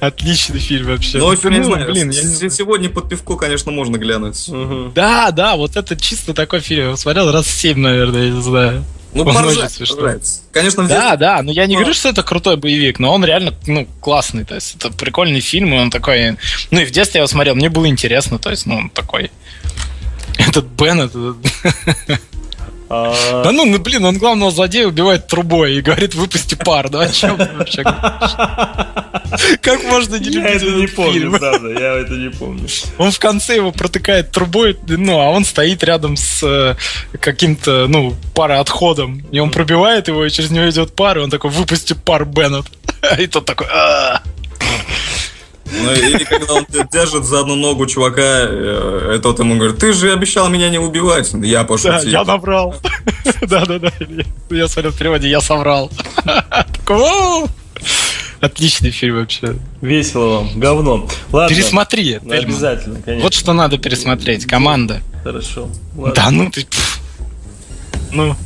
Отличный 0.00 0.58
фильм 0.58 0.86
вообще. 0.88 1.18
Ну, 1.18 1.30
общем, 1.30 1.50
я 1.50 1.58
не 1.58 1.64
Ну, 1.64 1.72
знаю. 1.74 1.90
блин, 1.90 2.10
я 2.10 2.22
не 2.22 2.28
знаю. 2.28 2.50
Сегодня 2.50 2.90
под 2.90 3.08
пивко, 3.08 3.36
конечно, 3.36 3.70
можно 3.72 3.96
глянуть. 3.96 4.48
Мгм. 4.48 4.92
Да, 4.94 5.30
да, 5.30 5.56
вот 5.56 5.76
это 5.76 5.96
чисто 5.96 6.34
такой 6.34 6.60
фильм. 6.60 6.90
Я 6.90 6.96
смотрел 6.96 7.30
раз 7.30 7.46
семь, 7.46 7.78
наверное, 7.78 8.24
я 8.24 8.30
не 8.30 8.42
знаю. 8.42 8.84
Ну, 9.14 9.24
поржать, 9.24 9.78
поржать. 9.78 10.40
Конечно, 10.52 10.82
в 10.82 10.88
Да, 10.88 11.10
детстве- 11.12 11.16
да, 11.18 11.42
но 11.42 11.52
я 11.52 11.66
не 11.66 11.74
Ну. 11.74 11.80
говорю, 11.80 11.94
что 11.94 12.08
это 12.08 12.22
крутой 12.22 12.56
боевик, 12.56 12.98
но 12.98 13.14
он 13.14 13.24
реально, 13.24 13.54
ну, 13.66 13.86
классный, 14.00 14.44
то 14.44 14.54
есть 14.56 14.74
это 14.76 14.90
прикольный 14.90 15.40
фильм, 15.40 15.72
и 15.74 15.78
он 15.78 15.90
такой, 15.90 16.36
ну 16.70 16.80
и 16.80 16.84
в 16.84 16.90
детстве 16.90 17.18
я 17.18 17.22
его 17.22 17.28
смотрел, 17.28 17.54
мне 17.54 17.68
было 17.70 17.86
интересно, 17.88 18.38
то 18.38 18.50
есть, 18.50 18.66
ну, 18.66 18.76
он 18.76 18.90
такой, 18.90 19.30
этот 20.38 20.64
Бен, 20.66 21.00
это... 21.00 21.36
А, 22.96 23.42
Да 23.42 23.52
ну, 23.52 23.64
ну, 23.64 23.78
блин, 23.78 24.04
он 24.04 24.18
главного 24.18 24.50
злодея 24.50 24.86
убивает 24.86 25.26
трубой 25.26 25.74
и 25.74 25.80
говорит, 25.80 26.14
выпусти 26.14 26.54
пар, 26.54 26.90
ну 26.90 27.00
о 27.00 27.08
чем 27.08 27.36
ты 27.36 27.48
вообще 27.56 27.82
говоришь? 27.82 28.30
Как 29.60 29.82
можно 29.84 30.16
не 30.16 30.30
я 30.30 30.54
любить 30.54 30.62
это 30.62 30.70
не 30.72 30.86
помню, 30.86 31.38
правда. 31.38 31.68
Я 31.70 31.94
это 31.94 32.14
не 32.14 32.30
помню. 32.30 32.68
Он 32.98 33.10
в 33.10 33.18
конце 33.18 33.56
его 33.56 33.72
протыкает 33.72 34.30
трубой, 34.30 34.78
ну, 34.86 35.18
а 35.18 35.30
он 35.30 35.44
стоит 35.44 35.82
рядом 35.82 36.16
с 36.16 36.42
э, 36.42 36.76
каким-то, 37.18 37.86
ну, 37.88 38.14
пароотходом. 38.34 39.22
И 39.32 39.38
он 39.38 39.50
пробивает 39.50 40.08
его, 40.08 40.24
и 40.24 40.30
через 40.30 40.50
него 40.50 40.68
идет 40.70 40.94
пар, 40.94 41.18
и 41.18 41.20
он 41.20 41.30
такой, 41.30 41.50
выпусти 41.50 41.94
пар, 41.94 42.24
Беннет. 42.24 42.66
И 43.18 43.26
тот 43.26 43.44
такой. 43.44 43.66
Ну, 45.82 45.92
или 45.92 46.24
когда 46.24 46.54
он 46.54 46.66
держит 46.92 47.24
за 47.24 47.40
одну 47.40 47.56
ногу 47.56 47.86
чувака, 47.86 48.22
э, 48.22 49.18
тот 49.22 49.38
ему 49.38 49.56
говорит, 49.56 49.78
ты 49.78 49.92
же 49.92 50.12
обещал 50.12 50.48
меня 50.48 50.68
не 50.70 50.78
убивать. 50.78 51.32
Я 51.34 51.60
Да, 51.60 51.64
пошутил. 51.64 52.10
я 52.10 52.24
наврал. 52.24 52.74
Да-да-да, 53.42 53.92
я 54.50 54.68
смотрел 54.68 54.92
в 54.92 54.98
переводе, 54.98 55.28
я 55.28 55.40
соврал. 55.40 55.90
Отличный 58.40 58.90
фильм 58.90 59.16
вообще. 59.16 59.56
Весело 59.80 60.36
вам. 60.40 60.60
Говно. 60.60 61.08
Ладно. 61.32 61.54
Пересмотри, 61.54 62.18
Ну, 62.22 62.34
обязательно, 62.34 63.00
конечно. 63.00 63.24
Вот 63.24 63.32
что 63.32 63.52
надо 63.54 63.78
пересмотреть. 63.78 64.44
Команда. 64.44 65.00
Хорошо. 65.22 65.68
Ладно. 65.96 66.14
Да 66.14 66.30
ну 66.30 66.50
ты... 66.50 66.66
Ну... 68.12 68.36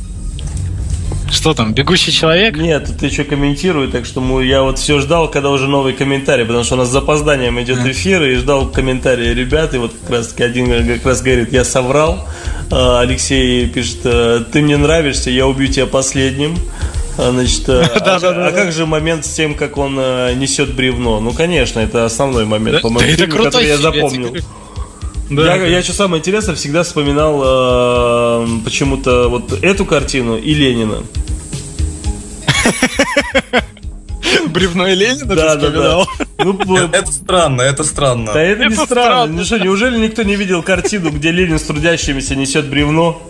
Что 1.31 1.53
там, 1.53 1.73
бегущий 1.73 2.11
человек? 2.11 2.57
Нет, 2.57 2.87
тут 2.87 3.03
еще 3.03 3.23
комментирую, 3.23 3.89
так 3.89 4.05
что 4.05 4.19
мы- 4.19 4.43
я 4.45 4.63
вот 4.63 4.79
все 4.79 4.99
ждал, 4.99 5.29
когда 5.29 5.49
уже 5.51 5.67
новый 5.67 5.93
комментарий, 5.93 6.43
потому 6.45 6.63
что 6.63 6.75
у 6.75 6.77
нас 6.79 6.87
с 6.89 6.91
запозданием 6.91 7.59
идет 7.61 7.85
эфир, 7.85 8.23
и 8.23 8.35
ждал 8.35 8.67
комментарии 8.67 9.33
ребят, 9.33 9.73
и 9.73 9.77
вот 9.77 9.93
как 10.01 10.09
раз 10.09 10.27
таки 10.29 10.43
один 10.43 10.87
как 10.87 11.05
раз 11.05 11.21
говорит, 11.21 11.53
я 11.53 11.63
соврал, 11.63 12.27
А, 12.71 12.99
Алексей 13.01 13.67
пишет, 13.67 14.01
«Э, 14.03 14.41
ты 14.51 14.61
мне 14.61 14.77
нравишься, 14.77 15.31
я 15.31 15.47
убью 15.47 15.67
тебя 15.69 15.87
последним. 15.87 16.55
А, 17.17 17.31
Значит, 17.31 17.67
э, 17.67 17.81
а, 17.95 17.99
Да-да-да. 17.99 18.47
а 18.47 18.51
как 18.51 18.71
же 18.71 18.85
момент 18.85 19.25
с 19.25 19.29
тем, 19.33 19.55
как 19.55 19.77
он 19.77 19.97
э, 19.99 20.33
несет 20.35 20.75
бревно? 20.75 21.19
Ну, 21.19 21.31
конечно, 21.31 21.79
это 21.79 22.05
основной 22.05 22.45
момент, 22.45 22.77
Да, 22.77 22.79
по-моему, 22.81 23.11
да 23.17 23.25
который 23.25 23.67
я 23.67 23.77
запомнил. 23.77 24.35
Да. 25.29 25.55
Я, 25.55 25.65
я 25.67 25.81
что 25.83 25.93
самое 25.93 26.19
интересное, 26.19 26.55
всегда 26.55 26.83
вспоминал 26.83 27.41
э, 27.43 28.47
почему-то 28.65 29.29
вот 29.29 29.63
эту 29.63 29.85
картину 29.85 30.37
и 30.37 30.53
Ленина. 30.53 31.03
Бревно 34.47 34.87
и 34.87 34.95
Ленина 34.95 35.35
Да, 35.35 35.55
ты 35.55 35.61
да, 35.61 35.67
вспоминал? 35.67 36.07
да. 36.17 36.25
Ну, 36.45 36.77
Это 36.91 37.11
странно, 37.11 37.61
это 37.61 37.83
странно. 37.83 38.33
да 38.33 38.41
это 38.41 38.65
не 38.65 38.73
Это 38.73 38.85
странно. 38.85 39.15
странно. 39.15 39.33
Ну 39.33 39.43
что, 39.45 39.57
неужели 39.59 39.99
никто 39.99 40.23
не 40.23 40.35
видел 40.35 40.63
картину, 40.63 41.11
где 41.11 41.31
Ленин 41.31 41.59
с 41.59 41.63
трудящимися 41.63 42.35
несет 42.35 42.67
бревно? 42.69 43.21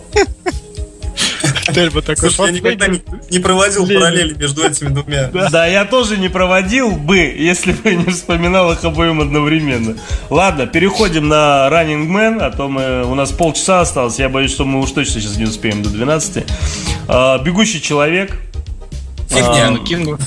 Тельма 1.72 2.02
такой, 2.02 2.30
Слушай, 2.30 2.52
я 2.52 2.58
никогда 2.58 2.86
не, 2.88 3.02
не 3.30 3.38
проводил 3.38 3.86
Ленин. 3.86 4.00
параллели 4.00 4.34
между 4.34 4.64
этими 4.64 4.88
двумя. 4.88 5.28
Да. 5.28 5.66
я 5.66 5.84
тоже 5.84 6.16
не 6.16 6.28
проводил 6.28 6.92
бы, 6.92 7.18
если 7.18 7.72
бы 7.72 7.94
не 7.94 8.12
вспоминал 8.12 8.72
их 8.72 8.84
обоим 8.84 9.20
одновременно. 9.20 9.96
Ладно, 10.28 10.66
переходим 10.66 11.28
на 11.28 11.68
Running 11.70 12.08
Man, 12.08 12.40
а 12.40 12.50
то 12.50 12.68
мы, 12.68 13.04
у 13.04 13.14
нас 13.14 13.30
полчаса 13.32 13.80
осталось. 13.80 14.18
Я 14.18 14.28
боюсь, 14.28 14.50
что 14.52 14.64
мы 14.64 14.80
уж 14.80 14.90
точно 14.90 15.20
сейчас 15.20 15.36
не 15.36 15.44
успеем 15.44 15.82
до 15.82 15.90
12. 15.90 16.44
А, 17.08 17.38
Бегущий 17.38 17.80
человек. 17.80 18.36
Фигня. 19.28 19.52
Стивену 19.54 19.84
Кингу. 19.84 20.18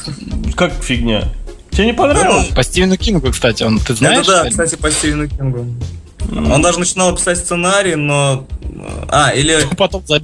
Как 0.55 0.73
фигня? 0.81 1.23
Тебе 1.71 1.87
не 1.87 1.93
понравилось? 1.93 2.47
По 2.47 2.63
Стивену 2.63 2.97
Кингу, 2.97 3.31
кстати, 3.31 3.63
он, 3.63 3.79
ты 3.79 3.95
знаешь? 3.95 4.19
это 4.19 4.27
да, 4.27 4.37
Тельма? 4.43 4.49
кстати, 4.51 4.79
по 4.81 4.91
Стивену 4.91 5.27
Кингу. 5.27 5.67
Он 6.31 6.61
даже 6.61 6.79
начинал 6.79 7.15
писать 7.15 7.37
сценарий, 7.37 7.95
но... 7.95 8.47
А, 9.09 9.31
или... 9.31 9.57
Потом 9.77 10.03
заб- 10.03 10.23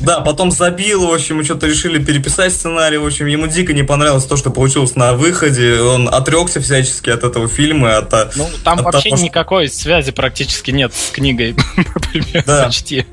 Да, 0.00 0.20
потом 0.20 0.50
забил, 0.50 1.06
в 1.06 1.12
общем, 1.12 1.42
что-то 1.44 1.66
решили 1.66 2.02
переписать 2.02 2.52
сценарий, 2.52 2.98
в 2.98 3.06
общем, 3.06 3.26
ему 3.26 3.46
дико 3.46 3.72
не 3.72 3.82
понравилось 3.82 4.24
то, 4.24 4.36
что 4.36 4.50
получилось 4.50 4.94
на 4.96 5.14
выходе, 5.14 5.80
он 5.80 6.08
отрекся 6.08 6.60
всячески 6.60 7.10
от 7.10 7.24
этого 7.24 7.48
фильма, 7.48 7.98
от... 7.98 8.36
Ну, 8.36 8.48
там 8.64 8.78
от 8.78 8.84
вообще 8.86 9.10
того, 9.10 9.22
никакой 9.22 9.68
связи 9.68 10.12
практически 10.12 10.70
нет 10.70 10.94
с 10.94 11.10
книгой, 11.10 11.56
например, 11.76 12.44
Да. 12.46 12.64
почти. 12.64 13.06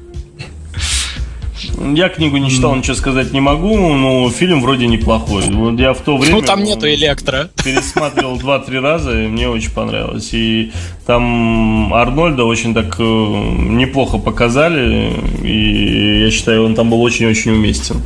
Я 1.96 2.10
книгу 2.10 2.38
не 2.38 2.50
читал, 2.50 2.76
ничего 2.76 2.96
сказать 2.96 3.32
не 3.34 3.42
могу, 3.42 3.94
но 3.94 4.30
фильм 4.30 4.62
вроде 4.62 4.88
неплохой. 4.88 5.44
Вот 5.50 5.80
я 5.80 5.94
в 5.94 6.02
то 6.02 6.18
время... 6.18 6.36
Ну, 6.38 6.42
там 6.42 6.64
нету 6.64 6.88
электро. 6.88 7.50
пересматривал 7.64 8.38
два-три 8.38 8.80
раза, 8.80 9.24
и 9.24 9.28
мне 9.28 9.50
очень 9.50 9.72
понравилось. 9.72 10.30
И 10.34 10.72
там 11.06 11.94
Арнольда 11.94 12.46
очень 12.46 12.74
так 12.74 12.96
э, 13.00 13.04
неплохо 13.04 14.18
показали, 14.18 15.14
и 15.44 16.24
я 16.24 16.32
считаю, 16.32 16.66
он 16.66 16.76
там 16.76 16.90
был 16.90 17.02
очень-очень 17.02 17.52
уместен. 17.52 18.02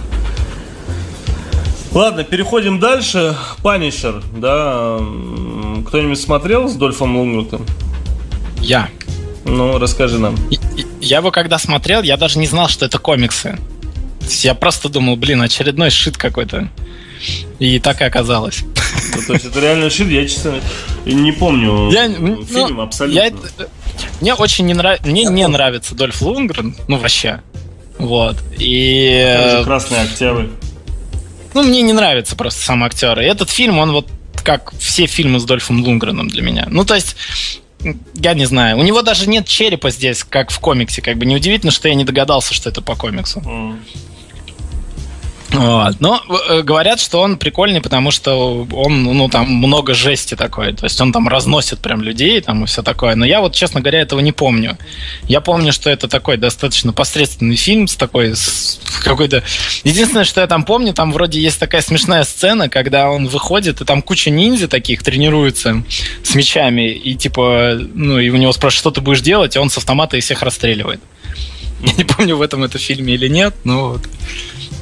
Ладно, 1.92 2.24
переходим 2.24 2.80
дальше. 2.80 3.36
Панишер, 3.64 4.22
да. 4.36 5.00
Кто-нибудь 5.88 6.20
смотрел 6.20 6.68
с 6.68 6.74
Дольфом 6.76 7.18
Лунгрутом? 7.18 7.66
Я. 8.62 8.90
Ну, 9.46 9.80
расскажи 9.80 10.20
нам. 10.20 10.36
Я 11.08 11.18
его 11.18 11.32
когда 11.32 11.58
смотрел, 11.58 12.02
я 12.02 12.18
даже 12.18 12.38
не 12.38 12.48
знал, 12.48 12.68
что 12.68 12.86
это 12.86 13.00
комиксы. 13.00 13.58
Я 14.42 14.54
просто 14.56 14.90
думал, 14.90 15.16
блин, 15.16 15.42
очередной 15.42 15.90
шит 15.90 16.18
какой-то. 16.18 16.70
И 17.60 17.80
так 17.80 18.02
и 18.02 18.04
оказалось. 18.04 18.64
Ну, 19.16 19.22
то 19.26 19.34
есть 19.34 19.46
это 19.46 19.60
реально 19.60 19.90
шит, 19.90 20.10
я, 20.10 20.28
честно, 20.28 20.60
не 21.06 21.32
помню 21.32 21.90
Я, 21.92 22.08
фильм 22.10 22.76
ну, 22.76 22.82
абсолютно. 22.82 23.20
я 23.20 23.32
мне 24.22 24.34
очень 24.34 24.66
не 24.66 24.74
нравится, 24.74 25.08
мне 25.08 25.24
не 25.24 25.48
нравится 25.48 25.96
Дольф 25.96 26.22
Лунгрен, 26.22 26.76
ну 26.88 26.98
вообще. 26.98 27.42
Вот. 27.98 28.36
И 28.60 29.10
э, 29.26 29.64
Красный 29.64 30.02
Октябрь. 30.02 30.48
ну 31.54 31.64
мне 31.64 31.82
не 31.82 31.94
нравится 31.94 32.36
просто 32.36 32.64
сам 32.64 32.84
актер. 32.84 33.20
И 33.20 33.24
этот 33.24 33.50
фильм, 33.50 33.80
он 33.80 33.92
вот 33.94 34.08
как 34.44 34.74
все 34.78 35.08
фильмы 35.08 35.40
с 35.40 35.46
Дольфом 35.46 35.84
Лунгреном 35.84 36.28
для 36.28 36.42
меня. 36.42 36.68
Ну 36.70 36.86
то 36.86 36.96
есть 36.96 37.16
я 38.16 38.34
не 38.34 38.46
знаю. 38.46 38.78
У 38.78 38.84
него 38.84 39.02
даже 39.02 39.28
нет 39.30 39.46
черепа 39.48 39.92
здесь, 39.92 40.24
как 40.24 40.52
в 40.52 40.60
комиксе. 40.60 41.02
Как 41.02 41.18
бы 41.18 41.26
неудивительно, 41.26 41.72
что 41.72 41.88
я 41.88 41.96
не 41.96 42.04
догадался, 42.04 42.54
что 42.54 42.70
это 42.70 42.82
по 42.82 42.96
комиксу. 42.96 43.42
М. 43.46 43.80
Вот. 45.52 45.96
Но 46.00 46.22
э, 46.50 46.62
говорят, 46.62 47.00
что 47.00 47.22
он 47.22 47.38
прикольный, 47.38 47.82
потому 47.82 48.12
что 48.12 48.68
он, 48.72 49.04
ну, 49.04 49.30
там 49.30 49.50
много 49.50 49.94
жести 49.94 50.36
такой. 50.36 50.74
То 50.74 50.86
есть 50.86 51.00
он 51.00 51.14
там 51.14 51.28
разносит 51.28 51.80
прям 51.80 52.02
людей 52.02 52.42
там 52.42 52.64
и 52.64 52.68
все 52.68 52.84
такое. 52.84 53.16
Но 53.16 53.26
я 53.26 53.40
вот, 53.40 53.56
честно 53.56 53.80
говоря, 53.80 54.02
этого 54.02 54.20
не 54.20 54.32
помню. 54.34 54.78
Я 55.28 55.40
помню, 55.40 55.72
что 55.72 55.90
это 55.90 56.08
такой 56.08 56.38
достаточно 56.38 56.92
посредственный 56.92 57.56
фильм 57.56 57.88
с 57.88 57.96
такой 57.96 58.36
с 58.36 58.80
какой-то... 59.04 59.44
Единственное, 59.84 60.26
что 60.26 60.42
я 60.42 60.48
там 60.48 60.64
помню, 60.64 60.94
там 60.94 61.12
вроде 61.12 61.40
есть 61.40 61.60
такая 61.60 61.82
смешная 61.82 62.24
сцена, 62.24 62.68
когда 62.68 63.10
он 63.10 63.28
выходит, 63.28 63.80
и 63.80 63.86
там 63.86 64.02
куча 64.02 64.30
ниндзя 64.30 64.68
таких 64.68 65.02
тренируется 65.02 65.84
с 66.24 66.36
мечами, 66.36 66.90
и 66.92 67.16
типа, 67.16 67.80
ну, 67.94 68.20
и 68.20 68.30
у 68.30 68.36
него 68.36 68.52
спрашивают, 68.52 68.80
что 68.80 68.92
ты 68.92 69.02
будешь 69.02 69.22
делать, 69.22 69.56
и 69.56 69.60
он 69.60 69.70
с 69.70 69.78
автомата 69.78 70.18
и 70.18 70.20
всех 70.20 70.42
расстреливает. 70.42 71.00
Я 71.82 71.94
не 71.94 72.04
помню, 72.04 72.36
в 72.36 72.42
этом 72.42 72.64
это 72.64 72.78
фильме 72.80 73.14
или 73.14 73.28
нет, 73.28 73.54
но 73.64 73.90
вот 73.90 74.02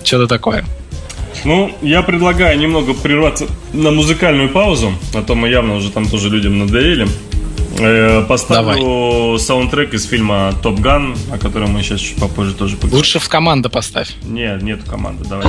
что-то 0.05 0.27
такое. 0.27 0.65
Ну, 1.43 1.75
я 1.81 2.01
предлагаю 2.01 2.57
немного 2.57 2.93
прерваться 2.93 3.45
на 3.73 3.91
музыкальную 3.91 4.49
паузу, 4.49 4.93
а 5.13 5.21
то 5.21 5.35
мы 5.35 5.49
явно 5.49 5.75
уже 5.75 5.91
там 5.91 6.07
тоже 6.07 6.29
людям 6.29 6.57
надоели. 6.59 7.07
Э, 7.77 8.23
Поставлю 8.27 9.37
саундтрек 9.37 9.93
из 9.93 10.05
фильма 10.05 10.53
Топ 10.63 10.79
Ган, 10.79 11.15
о 11.31 11.37
котором 11.37 11.71
мы 11.71 11.83
сейчас 11.83 11.99
чуть 11.99 12.15
попозже 12.15 12.53
тоже 12.53 12.75
поговорим. 12.75 12.97
Лучше 12.97 13.19
в 13.19 13.27
команда 13.27 13.69
поставь. 13.69 14.15
Нет, 14.23 14.61
нет 14.63 14.81
команды, 14.83 15.25
давай. 15.27 15.45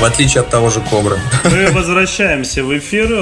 В 0.00 0.04
отличие 0.04 0.40
от 0.40 0.48
того 0.48 0.70
же 0.70 0.80
Кобры. 0.80 1.18
Мы 1.44 1.70
возвращаемся 1.72 2.64
в 2.64 2.76
эфир. 2.76 3.12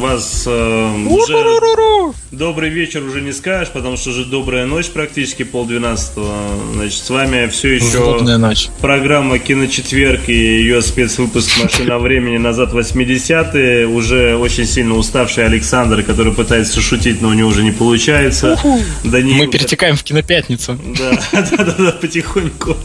Вас 0.00 0.44
э, 0.46 0.92
уже 1.06 2.12
добрый 2.32 2.70
вечер 2.70 3.04
уже 3.04 3.20
не 3.20 3.30
скажешь, 3.32 3.68
потому 3.72 3.96
что 3.96 4.10
уже 4.10 4.24
добрая 4.24 4.66
ночь 4.66 4.88
практически 4.88 5.44
полдвенадцатого. 5.44 6.34
Значит, 6.74 7.04
с 7.04 7.08
вами 7.08 7.46
все 7.48 7.74
еще 7.76 7.84
Злобная 7.84 8.36
ночь. 8.38 8.68
программа 8.80 9.38
«Киночетверг» 9.38 10.28
и 10.28 10.32
ее 10.34 10.82
спецвыпуск 10.82 11.62
«Машина 11.62 12.00
времени» 12.00 12.38
назад 12.38 12.72
в 12.72 12.78
80-е. 12.78 13.86
Уже 13.86 14.36
очень 14.36 14.66
сильно 14.66 14.96
уставший 14.96 15.46
Александр, 15.46 16.02
который 16.02 16.32
пытается 16.32 16.80
шутить, 16.80 17.22
но 17.22 17.28
у 17.28 17.32
него 17.34 17.48
уже 17.50 17.62
не 17.62 17.70
получается. 17.70 18.58
Даниил, 19.04 19.36
Мы 19.36 19.46
перетекаем 19.46 19.94
в 19.94 20.02
кинопятницу. 20.02 20.76
да, 20.98 21.12
да, 21.50 21.64
да, 21.64 21.74
да, 21.78 21.92
потихоньку. 21.92 22.76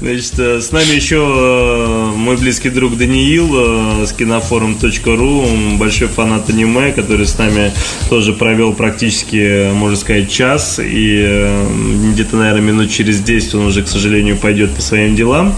Значит, 0.00 0.38
э, 0.38 0.60
с 0.60 0.70
нами 0.70 0.94
еще 0.94 1.16
э, 1.16 2.12
мой 2.14 2.36
близкий 2.36 2.57
друг 2.66 2.96
Даниил 2.96 4.02
э, 4.02 4.06
с 4.06 4.12
кинофорум.ру, 4.12 5.46
большой 5.78 6.08
фанат 6.08 6.50
аниме, 6.50 6.90
который 6.92 7.26
с 7.26 7.38
нами 7.38 7.72
тоже 8.10 8.32
провел 8.32 8.72
практически, 8.72 9.72
можно 9.72 9.96
сказать, 9.96 10.28
час. 10.28 10.80
И 10.82 11.22
э, 11.24 11.66
где-то, 12.12 12.36
наверное, 12.36 12.62
минут 12.62 12.90
через 12.90 13.20
10 13.20 13.54
он 13.54 13.66
уже, 13.66 13.84
к 13.84 13.88
сожалению, 13.88 14.36
пойдет 14.36 14.74
по 14.74 14.82
своим 14.82 15.14
делам. 15.14 15.54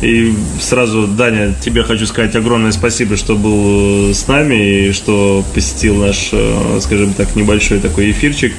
И 0.00 0.32
сразу, 0.60 1.08
Даня, 1.08 1.52
тебе 1.60 1.82
хочу 1.82 2.06
сказать 2.06 2.36
огромное 2.36 2.70
спасибо, 2.70 3.16
что 3.16 3.34
был 3.34 4.14
с 4.14 4.28
нами 4.28 4.86
и 4.86 4.92
что 4.92 5.44
посетил 5.54 5.96
наш, 5.96 6.28
э, 6.30 6.78
скажем 6.80 7.12
так, 7.14 7.34
небольшой 7.34 7.80
такой 7.80 8.12
эфирчик. 8.12 8.52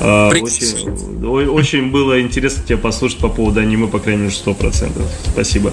Очень, 0.00 1.48
Очень 1.48 1.90
было 1.90 2.20
интересно 2.20 2.64
тебя 2.66 2.78
послушать 2.78 3.18
по 3.18 3.28
поводу 3.28 3.60
аниме, 3.60 3.86
по 3.86 3.98
крайней 3.98 4.22
мере, 4.22 4.34
100%. 4.34 4.90
Спасибо. 5.32 5.72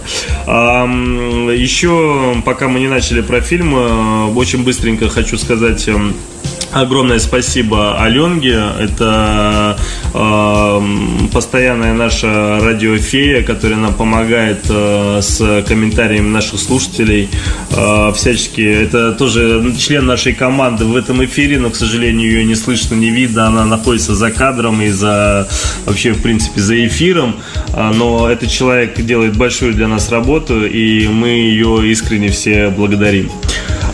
Еще, 1.70 2.42
пока 2.46 2.68
мы 2.68 2.80
не 2.80 2.88
начали 2.88 3.22
про 3.22 3.42
фильм, 3.42 3.76
э, 3.76 4.34
очень 4.34 4.64
быстренько 4.64 5.08
хочу 5.08 5.38
сказать 5.38 5.88
эм, 5.88 6.16
Огромное 6.72 7.18
спасибо 7.18 8.00
Аленге. 8.00 8.62
Это 8.80 9.76
э, 10.14 10.82
постоянная 11.34 11.94
наша 11.94 12.60
радиофея, 12.62 13.42
которая 13.42 13.80
нам 13.80 13.96
помогает 13.96 14.66
э, 14.70 15.20
с 15.22 15.64
комментариями 15.68 16.30
наших 16.30 16.60
слушателей. 16.60 17.28
Э, 17.72 18.12
всячески. 18.14 18.62
Это 18.62 19.14
тоже 19.14 19.74
член 19.80 20.06
нашей 20.06 20.34
команды 20.34 20.86
в 20.86 20.96
этом 20.96 21.26
эфире, 21.26 21.58
но, 21.58 21.72
к 21.72 21.76
сожалению, 21.76 22.30
ее 22.32 22.46
не 22.46 22.56
слышно, 22.56 22.94
не 22.94 23.10
видно. 23.10 23.48
Она 23.48 23.66
находится 23.66 24.14
за 24.14 24.30
кадром 24.30 24.80
и 24.82 24.90
за 24.90 25.48
вообще, 25.86 26.12
в 26.12 26.22
принципе, 26.22 26.62
за 26.62 26.86
эфиром. 26.86 27.38
А, 27.74 27.92
Но 27.92 28.30
этот 28.30 28.52
человек 28.52 29.00
делает 29.02 29.36
большую 29.36 29.74
для 29.74 29.88
нас 29.88 30.10
работу, 30.12 30.66
и 30.66 31.08
мы 31.08 31.30
ее 31.30 31.90
искренне 31.92 32.30
все 32.30 32.70
благодарим. 32.70 33.32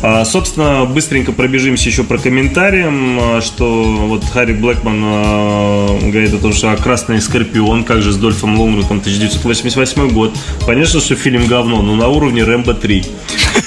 А, 0.07 0.23
Собственно, 0.23 0.85
быстренько 0.85 1.31
пробежимся 1.31 1.89
еще 1.89 2.03
про 2.03 2.19
комментариям, 2.19 3.17
а, 3.19 3.41
что 3.41 3.83
вот 3.83 4.23
Харри 4.23 4.53
Блэкман 4.53 5.01
а, 5.03 5.99
говорит 5.99 6.31
о 6.31 6.37
том, 6.37 6.53
что 6.53 6.71
а 6.71 6.77
«Красный 6.77 7.19
Скорпион», 7.19 7.83
как 7.83 8.03
же 8.03 8.11
с 8.11 8.17
Дольфом 8.17 8.59
Лунгрутом, 8.59 8.99
1988 8.99 10.09
год. 10.11 10.37
Понятно, 10.67 10.99
что 10.99 11.15
фильм 11.15 11.47
говно, 11.47 11.81
но 11.81 11.95
на 11.95 12.07
уровне 12.07 12.43
Рэмбо 12.43 12.75
3. 12.75 13.03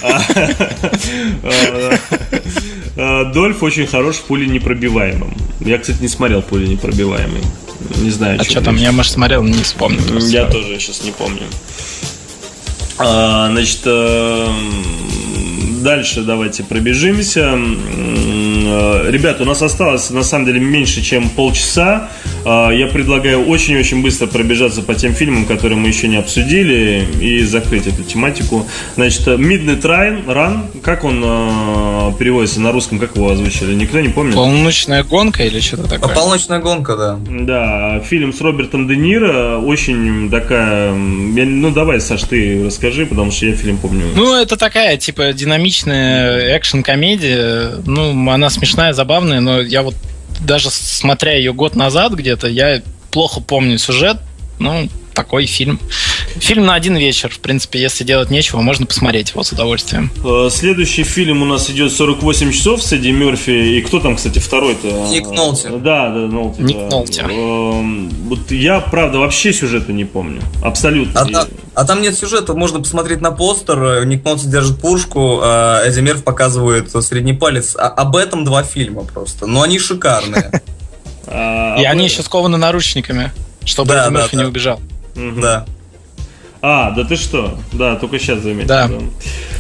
А, 0.01 0.23
а, 1.43 1.99
а, 2.97 3.25
Дольф 3.33 3.65
очень 3.65 3.89
хорош 3.89 4.19
в 4.19 4.23
пуле 4.23 4.47
непробиваемым. 4.47 5.35
Я, 5.59 5.79
кстати, 5.79 6.01
не 6.01 6.09
смотрел 6.09 6.43
пули 6.43 6.69
непробиваемый. 6.69 7.43
Не 7.97 8.11
знаю, 8.11 8.41
А 8.41 8.45
что 8.45 8.61
там, 8.61 8.77
я, 8.77 8.93
может, 8.93 9.11
смотрел, 9.11 9.43
не 9.43 9.61
вспомню. 9.65 10.01
просто. 10.03 10.31
Я 10.31 10.45
тоже 10.45 10.79
сейчас 10.79 11.03
не 11.03 11.11
помню. 11.11 11.43
А, 12.99 13.49
значит, 13.51 13.81
дальше 15.89 16.21
давайте 16.21 16.65
пробежимся. 16.65 17.55
Э, 17.57 19.11
Ребята, 19.11 19.45
у 19.45 19.47
нас 19.47 19.63
осталось 19.63 20.11
на 20.11 20.23
самом 20.23 20.45
деле 20.45 20.61
меньше, 20.61 21.01
чем 21.03 21.31
полчаса. 21.31 22.11
А, 22.45 22.71
Я 22.71 22.89
предлагаю 22.89 23.47
очень-очень 23.47 24.03
быстро 24.03 24.27
пробежаться 24.27 24.83
по 24.83 24.95
тем 24.95 25.15
фильмам, 25.15 25.47
которые 25.47 25.79
мы 25.79 25.89
еще 25.89 26.09
не 26.09 26.17
обсудили, 26.17 27.07
и 27.21 27.43
закрыть 27.43 27.87
эту 27.87 28.03
тематику. 28.05 28.67
Значит, 28.97 29.27
Midnight 29.29 29.81
Run, 29.81 30.27
Run 30.27 30.81
как 30.83 31.05
он 31.05 31.23
э, 31.25 32.13
переводится 32.19 32.61
на 32.61 32.71
русском, 32.73 32.99
как 32.99 33.17
его 33.17 33.31
озвучили? 33.31 33.73
Никто 33.75 33.99
не 34.01 34.11
помнит? 34.11 34.35
Полночная 34.35 35.03
гонка 35.05 35.45
или 35.45 35.59
что-то 35.61 35.85
А 35.85 35.89
такое? 35.89 36.15
полночная 36.15 36.59
гонка, 36.59 36.97
да. 36.97 37.19
Да, 37.31 38.01
фильм 38.01 38.35
с 38.35 38.41
Робертом 38.43 38.87
Де 38.89 38.97
Ниро 38.97 39.57
очень 39.59 40.29
такая... 40.31 40.93
ну, 40.93 41.71
давай, 41.71 41.99
Саш, 42.01 42.25
ты 42.25 42.65
расскажи, 42.67 43.07
потому 43.07 43.31
что 43.31 43.47
я 43.47 43.55
фильм 43.55 43.79
помню. 43.79 44.05
Ну, 44.15 44.35
это 44.35 44.59
такая, 44.59 44.99
типа, 44.99 45.33
динамичная 45.33 45.78
экшн-комедия. 45.87 47.83
Ну, 47.85 48.31
она 48.31 48.51
смешная, 48.51 48.93
забавная, 48.93 49.41
но 49.41 49.61
я 49.61 49.83
вот 49.83 49.95
даже 50.41 50.71
смотря 50.71 51.35
ее 51.35 51.53
год 51.53 51.77
назад 51.77 52.13
где-то, 52.13 52.49
я 52.49 52.83
плохо 53.11 53.41
помню 53.41 53.79
сюжет. 53.79 54.19
Ну, 54.59 54.89
такой 55.15 55.47
фильм. 55.47 55.81
Фильм 56.41 56.67
на 56.67 56.75
один 56.75 56.97
вечер. 56.97 57.31
В 57.31 57.39
принципе, 57.41 57.81
если 57.81 58.05
делать 58.05 58.31
нечего, 58.31 58.61
можно 58.61 58.87
посмотреть 58.87 59.31
его 59.31 59.43
с 59.43 59.53
удовольствием. 59.53 60.11
Э, 60.25 60.49
Следующий 60.51 61.03
фильм 61.05 61.43
у 61.43 61.45
нас 61.45 61.69
идет 61.71 61.93
48 61.93 62.53
часов 62.53 62.83
с 62.83 62.93
Эдди 62.93 63.09
Мерфи. 63.09 63.51
И 63.79 63.81
кто 63.83 64.01
там, 64.01 64.17
кстати, 64.17 64.39
второй-то? 64.39 65.09
Ник 65.11 65.29
Нолти. 65.31 65.69
Да, 65.69 66.09
да, 66.11 66.15
Нолти. 66.27 66.61
Ник 66.61 66.77
да. 66.79 66.89
Нолти. 66.89 67.21
Эм, 67.21 68.09
Вот 68.29 68.51
я, 68.51 68.81
правда, 68.81 69.19
вообще 69.19 69.53
сюжета 69.53 69.93
не 69.93 70.05
помню. 70.05 70.43
Абсолютно. 70.63 71.21
А, 71.21 71.25
та- 71.27 71.47
а 71.75 71.85
там 71.85 72.03
нет 72.03 72.17
сюжета, 72.19 72.55
можно 72.55 72.79
посмотреть 72.81 73.21
на 73.21 73.31
постер. 73.33 74.05
Ник 74.07 74.25
Нолти 74.25 74.47
держит 74.47 74.81
пушку, 74.81 75.41
а 75.43 75.83
Эдди 75.85 76.01
Мерф 76.01 76.25
показывает 76.25 76.91
средний 77.05 77.33
палец. 77.35 77.75
А- 77.79 77.89
об 77.89 78.17
этом 78.17 78.45
два 78.45 78.63
фильма 78.63 79.05
просто. 79.05 79.47
Но 79.47 79.63
они 79.63 79.79
шикарные. 79.79 80.63
А, 81.31 81.77
И 81.79 81.85
об- 81.85 81.93
они 81.93 82.05
еще 82.05 82.23
скованы 82.23 82.57
наручниками, 82.57 83.33
чтобы 83.65 83.93
Эдди 83.93 84.11
Мерфи 84.15 84.37
не 84.37 84.45
убежал. 84.45 84.81
Да. 85.15 85.67
А, 86.61 86.91
да 86.91 87.05
ты 87.05 87.17
что? 87.17 87.59
Да, 87.73 87.97
только 87.97 88.19
сейчас 88.19 88.41
заметил. 88.41 88.67
Да. 88.67 88.91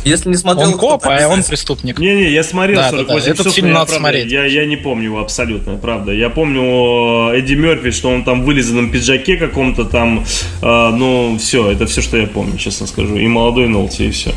Если 0.05 0.28
не 0.28 0.36
смотрел, 0.36 0.68
Он 0.68 0.78
коп, 0.78 1.05
а 1.05 1.28
он 1.28 1.42
преступник. 1.44 1.99
Не-не, 1.99 2.30
я 2.30 2.42
смотрел 2.42 2.80
Да, 2.80 2.90
48 2.90 3.07
да, 3.07 3.14
да. 3.14 3.30
Этот 3.30 3.38
часов, 3.38 3.55
фильм 3.55 3.68
надо 3.68 3.86
правда, 3.86 3.94
смотреть. 3.99 4.32
Я, 4.32 4.44
я 4.44 4.66
не 4.66 4.76
помню 4.76 5.05
его 5.05 5.20
абсолютно, 5.20 5.76
правда. 5.76 6.12
Я 6.12 6.30
помню 6.30 7.32
э, 7.32 7.38
Эдди 7.38 7.55
Мерфи, 7.55 7.90
что 7.90 8.11
он 8.11 8.24
там 8.24 8.42
в 8.42 8.44
вылизанном 8.46 8.90
пиджаке 8.90 9.36
каком-то 9.36 9.84
там, 9.84 10.24
э, 10.62 10.90
ну, 10.90 11.36
все, 11.38 11.70
это 11.70 11.86
все, 11.86 12.03
что 12.03 12.16
я 12.16 12.26
помню, 12.26 12.59
честно 12.59 12.86
скажу. 12.86 13.16
И 13.16 13.26
молодой 13.28 13.68
Нолти, 13.68 14.03
и 14.05 14.11
все. 14.11 14.32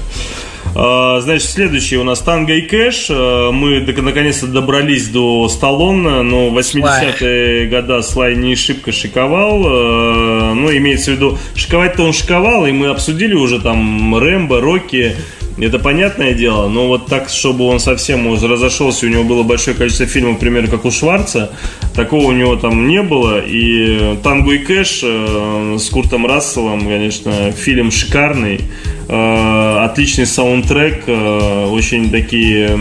А, 0.74 1.20
Значит, 1.22 1.50
следующий 1.50 1.98
у 1.98 2.04
нас 2.04 2.20
Танго 2.22 2.54
и 2.54 2.62
Кэш. 2.62 3.08
Э, 3.10 3.52
Мы 3.52 3.82
наконец-то 3.82 4.48
добрались 4.48 5.10
до 5.10 5.48
Сталлоне, 5.50 6.22
но 6.22 6.48
80-е 6.50 7.68
года 7.68 8.02
Слай 8.02 8.36
не 8.36 8.56
шибко 8.56 8.92
шиковал. 8.92 9.64
Э, 9.66 10.54
Ну, 10.54 10.72
имеется 10.78 11.12
в 11.12 11.16
виду, 11.16 11.38
шиковать-то 11.56 12.04
он 12.04 12.14
шиковал, 12.14 12.66
и 12.66 12.72
мы 12.72 12.88
обсудили 12.88 13.34
уже 13.34 13.60
там 13.60 14.16
Рэмбо, 14.18 14.62
Рокки. 14.62 15.16
Это 15.58 15.80
понятное 15.80 16.34
дело, 16.34 16.68
но 16.70 16.88
вот 16.88 17.08
так, 17.08 17.30
чтобы 17.30 17.66
он 17.66 17.80
совсем 17.80 18.34
разошелся, 18.34 19.06
у 19.06 19.10
него 19.10 19.24
было 19.24 19.44
большое 19.44 19.76
количество 19.76 20.06
фильмов, 20.06 20.34
например, 20.34 20.70
как 20.70 20.86
у 20.86 20.92
Шварца, 20.92 21.52
такого 21.94 22.28
у 22.28 22.32
него 22.32 22.56
там 22.56 22.88
не 22.88 23.02
было. 23.04 23.42
И 23.46 24.18
Танго 24.24 24.54
и 24.54 24.58
Кэш 24.60 25.02
э, 25.04 25.78
с 25.80 25.90
Куртом 25.90 26.26
Расселом, 26.26 26.82
конечно, 26.82 27.52
фильм 27.52 27.92
шикарный, 27.92 28.62
э, 29.08 29.78
отличный 29.84 30.26
саундтрек, 30.26 31.04
э, 31.08 31.68
очень 31.70 32.10
такие... 32.12 32.78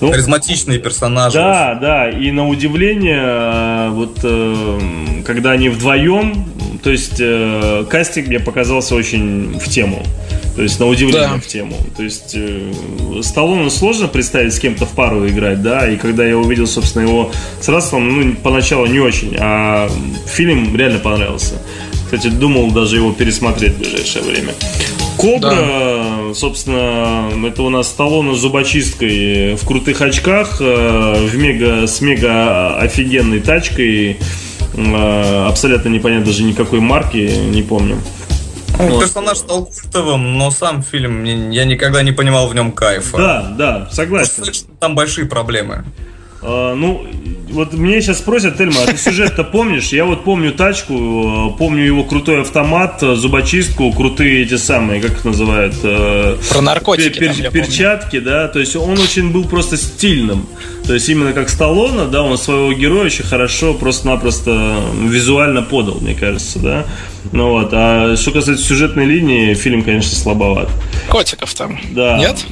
ну, 0.00 0.10
Харизматичные 0.10 0.78
персонажи. 0.78 1.36
да, 1.36 1.74
да, 1.74 2.10
и 2.10 2.30
на 2.30 2.48
удивление, 2.48 3.20
э, 3.22 3.88
вот 3.90 4.18
э, 4.22 4.78
когда 5.26 5.50
они 5.52 5.68
вдвоем, 5.68 6.44
то 6.82 6.90
есть 6.90 7.16
э, 7.20 7.84
кастинг 7.88 8.28
мне 8.28 8.40
показался 8.40 8.94
очень 8.94 9.58
в 9.58 9.68
тему. 9.68 10.02
То 10.56 10.62
есть 10.62 10.80
на 10.80 10.86
удивление 10.86 11.28
Да. 11.34 11.40
в 11.40 11.46
тему. 11.46 11.76
То 11.96 12.02
есть 12.02 12.32
э, 12.34 12.72
Сталлоне 13.22 13.70
сложно 13.70 14.08
представить 14.08 14.52
с 14.52 14.58
кем-то 14.58 14.84
в 14.84 14.90
пару 14.90 15.26
играть, 15.28 15.62
да, 15.62 15.88
и 15.88 15.96
когда 15.96 16.24
я 16.24 16.36
увидел, 16.36 16.66
собственно, 16.66 17.02
его 17.04 17.30
с 17.60 17.68
Расселом, 17.68 18.08
ну, 18.30 18.34
поначалу 18.42 18.86
не 18.86 18.98
очень, 18.98 19.36
а 19.38 19.88
фильм 20.26 20.74
реально 20.76 20.98
понравился. 20.98 21.54
Кстати, 22.04 22.26
думал 22.28 22.72
даже 22.72 22.96
его 22.96 23.12
пересмотреть 23.12 23.74
в 23.74 23.78
ближайшее 23.78 24.24
время. 24.24 24.52
Кобра, 25.16 26.34
собственно, 26.34 27.46
это 27.46 27.62
у 27.62 27.70
нас 27.70 27.88
Сталлоне 27.88 28.34
с 28.34 28.38
зубочисткой 28.38 29.54
в 29.54 29.66
крутых 29.66 30.00
очках, 30.00 30.60
э, 30.60 31.26
в 31.26 31.36
мега, 31.36 31.86
с 31.86 32.00
мега 32.00 32.76
офигенной 32.78 33.40
тачкой, 33.40 34.18
э, 34.74 35.46
абсолютно 35.46 35.88
непонятно 35.88 36.26
даже 36.26 36.42
никакой 36.42 36.80
марки, 36.80 37.16
не 37.16 37.62
помню. 37.62 37.98
Ну, 38.78 38.88
Вот. 38.88 39.00
персонаж 39.02 39.38
стал 39.38 39.66
культовым, 39.66 40.38
но 40.38 40.50
сам 40.50 40.82
фильм, 40.82 41.22
я 41.50 41.64
никогда 41.66 42.02
не 42.02 42.12
понимал 42.12 42.48
в 42.48 42.54
нем 42.54 42.72
кайфа. 42.72 43.18
Да, 43.18 43.54
да, 43.58 43.88
согласен. 43.92 44.44
Там 44.78 44.94
большие 44.94 45.26
проблемы. 45.26 45.84
А, 46.42 46.74
ну, 46.74 47.06
вот 47.50 47.74
мне 47.74 48.00
сейчас 48.00 48.18
спросят, 48.18 48.56
Тельма, 48.56 48.82
а 48.82 48.86
ты 48.86 48.96
сюжет-то 48.96 49.44
помнишь? 49.44 49.88
Я 49.88 50.04
вот 50.06 50.24
помню 50.24 50.52
тачку, 50.52 50.94
э, 51.54 51.58
помню 51.58 51.84
его 51.84 52.04
крутой 52.04 52.40
автомат, 52.42 53.02
э, 53.02 53.14
зубочистку, 53.14 53.92
крутые 53.92 54.42
эти 54.44 54.56
самые, 54.56 55.02
как 55.02 55.10
их 55.12 55.24
называют? 55.24 55.74
э, 55.82 56.36
Про 56.50 56.60
наркотики. 56.62 57.18
пер- 57.18 57.34
там, 57.34 57.42
я 57.42 57.50
перчатки, 57.50 58.20
да, 58.20 58.48
то 58.48 58.58
есть 58.58 58.74
он 58.76 58.98
очень 58.98 59.30
был 59.32 59.44
просто 59.44 59.76
стильным. 59.76 60.46
То 60.86 60.94
есть 60.94 61.08
именно 61.10 61.32
как 61.34 61.50
Сталлоне, 61.50 62.06
да, 62.10 62.22
он 62.22 62.38
своего 62.38 62.72
героя 62.72 63.06
очень 63.06 63.24
хорошо 63.24 63.74
просто-напросто 63.74 64.80
визуально 65.04 65.60
подал, 65.62 65.98
мне 66.00 66.14
кажется, 66.14 66.58
да. 66.58 66.86
Ну 67.32 67.50
вот, 67.50 67.68
а 67.72 68.16
что 68.16 68.30
касается 68.30 68.64
сюжетной 68.64 69.04
линии, 69.04 69.52
фильм, 69.54 69.82
конечно, 69.82 70.16
слабоват. 70.16 70.68
помню. 70.68 71.08
Котиков 71.10 71.52
там. 71.54 71.78
Да. 71.90 72.16
Нет? 72.16 72.46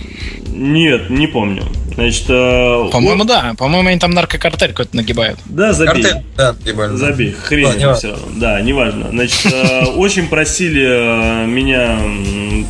Нет, 0.48 1.08
не 1.08 1.26
помню. 1.26 1.62
Значит, 1.98 2.26
э, 2.28 2.88
По-моему, 2.92 3.24
о- 3.24 3.26
да. 3.26 3.54
По-моему, 3.58 3.88
они 3.88 3.98
там 3.98 4.12
наркокартель 4.12 4.68
какой-то 4.68 4.94
нагибают. 4.96 5.40
да, 5.46 5.72
забей. 5.72 6.04
Картель, 6.04 6.22
да, 6.36 6.54
ебали. 6.64 6.94
Забей, 6.96 7.32
хрень 7.32 7.66
Да, 7.66 7.74
не 7.74 7.86
важно. 7.86 7.98
все. 8.14 8.18
Да, 8.36 8.60
неважно. 8.60 9.08
Значит, 9.10 9.52
э, 9.52 9.84
очень 9.96 10.28
просили 10.28 10.86
э, 10.86 11.46
меня 11.46 11.98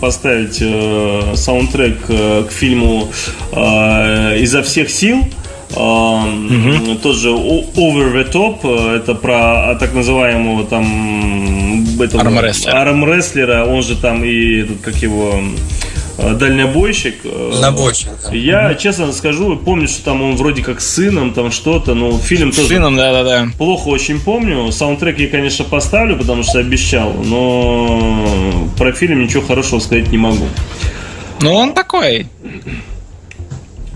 поставить 0.00 0.62
саундтрек 1.38 2.06
к 2.06 2.50
фильму 2.50 3.10
«Изо 3.52 4.62
всех 4.62 4.88
сил». 4.90 5.22
Тоже 7.02 7.30
о- 7.30 7.64
Over 7.76 8.14
the 8.14 8.32
Top. 8.32 8.96
Это 8.96 9.14
про 9.14 9.70
а, 9.70 9.74
так 9.74 9.92
называемого 9.92 10.64
там 10.64 11.84
этого 12.00 12.22
Армрестлера. 12.22 12.80
армрестлера, 12.80 13.64
он 13.66 13.82
же 13.82 13.96
там 13.96 14.24
и 14.24 14.60
этот, 14.62 14.80
как 14.80 14.94
его 14.96 15.40
дальнобойщик. 16.18 17.16
э, 17.24 17.50
Дальнобойщик, 17.52 18.08
да. 18.24 18.34
Я, 18.34 18.74
честно 18.74 19.12
скажу, 19.12 19.56
помню, 19.56 19.88
что 19.88 20.04
там 20.04 20.22
он 20.22 20.36
вроде 20.36 20.62
как 20.62 20.80
с 20.80 20.94
сыном, 20.94 21.32
там 21.32 21.50
что-то, 21.50 21.94
но 21.94 22.18
фильм 22.18 22.50
тоже 22.52 22.68
Сыном, 22.68 22.96
да-да-да. 22.96 23.48
Плохо 23.56 23.88
очень 23.88 24.20
помню. 24.20 24.70
Саундтрек 24.72 25.18
я, 25.18 25.28
конечно, 25.28 25.64
поставлю, 25.64 26.16
потому 26.16 26.42
что 26.42 26.58
обещал, 26.58 27.12
но 27.12 28.68
про 28.76 28.92
фильм 28.92 29.22
ничего 29.22 29.42
хорошего 29.42 29.78
сказать 29.78 30.08
не 30.10 30.18
могу. 30.18 30.46
Ну, 31.40 31.54
он 31.54 31.72
такой. 31.72 32.26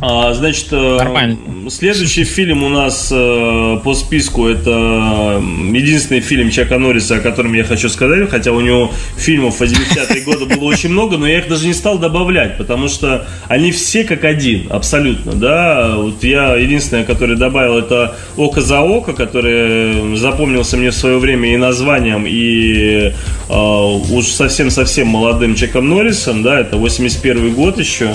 А, 0.05 0.35
значит, 0.35 0.67
э, 0.73 0.97
Нормально. 0.99 1.39
следующий 1.71 2.25
фильм 2.25 2.65
у 2.65 2.69
нас 2.69 3.09
э, 3.15 3.79
по 3.85 3.95
списку 3.95 4.49
это 4.49 5.41
единственный 5.73 6.21
фильм 6.21 6.51
Чака 6.51 6.77
Норриса, 6.79 7.19
о 7.19 7.21
котором 7.21 7.53
я 7.53 7.63
хочу 7.63 7.89
сказать, 7.89 8.29
хотя 8.29 8.51
у 8.51 8.61
него 8.61 8.91
фильмов 9.17 9.63
80-е 9.63 10.23
годы 10.23 10.47
было 10.47 10.65
очень 10.65 10.89
много, 10.89 11.19
но 11.19 11.29
я 11.29 11.39
их 11.39 11.49
даже 11.49 11.69
не 11.69 11.73
стал 11.73 11.99
добавлять, 12.01 12.59
потому 12.59 12.89
что 12.89 13.29
они 13.47 13.71
все 13.71 14.03
как 14.03 14.25
один, 14.25 14.67
абсолютно, 14.71 15.35
да. 15.35 15.95
Вот 15.97 16.25
я 16.25 16.57
единственное, 16.57 17.05
который 17.05 17.37
добавил, 17.37 17.79
это 17.79 18.17
«Око 18.37 18.61
за 18.61 18.81
око», 18.81 19.13
который 19.13 20.17
запомнился 20.17 20.77
мне 20.77 20.91
в 20.91 20.97
свое 20.97 21.19
время 21.19 21.55
и 21.55 21.57
названием, 21.57 22.25
и 22.27 23.13
э, 23.49 23.55
уж 23.55 24.27
совсем-совсем 24.27 25.07
молодым 25.07 25.55
Чаком 25.55 25.89
Норрисом, 25.89 26.43
да, 26.43 26.59
это 26.59 26.77
81 26.77 27.55
год 27.55 27.79
еще. 27.79 28.13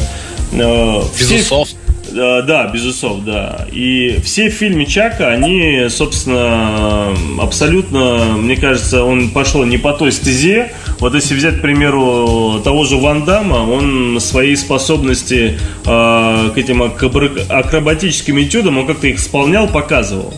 Э, 0.52 1.02
Без 1.18 1.26
все- 1.28 1.40
усов. 1.40 1.70
Э, 1.70 1.77
Да, 2.12 2.68
без 2.74 2.86
усов, 2.86 3.24
да. 3.24 3.68
И 3.72 4.20
все 4.24 4.50
фильмы 4.50 4.86
Чака, 4.86 5.30
они, 5.30 5.88
собственно, 5.90 7.14
абсолютно, 7.40 8.38
мне 8.38 8.56
кажется, 8.56 9.04
он 9.04 9.30
пошел 9.30 9.64
не 9.64 9.78
по 9.78 9.94
той 9.94 10.12
стезе. 10.12 10.72
Вот 11.00 11.14
если 11.14 11.36
взять, 11.36 11.58
к 11.58 11.62
примеру, 11.62 12.62
того 12.64 12.86
же 12.86 12.98
Ван 12.98 13.26
Дамма, 13.26 13.58
он 13.58 14.20
свои 14.20 14.56
способности 14.56 15.60
э, 15.86 16.50
к 16.54 16.58
этим 16.58 16.82
акробатическим 16.84 18.42
этюдам, 18.42 18.78
он 18.80 18.88
как-то 18.88 19.08
их 19.08 19.18
исполнял, 19.18 19.68
показывал. 19.68 20.34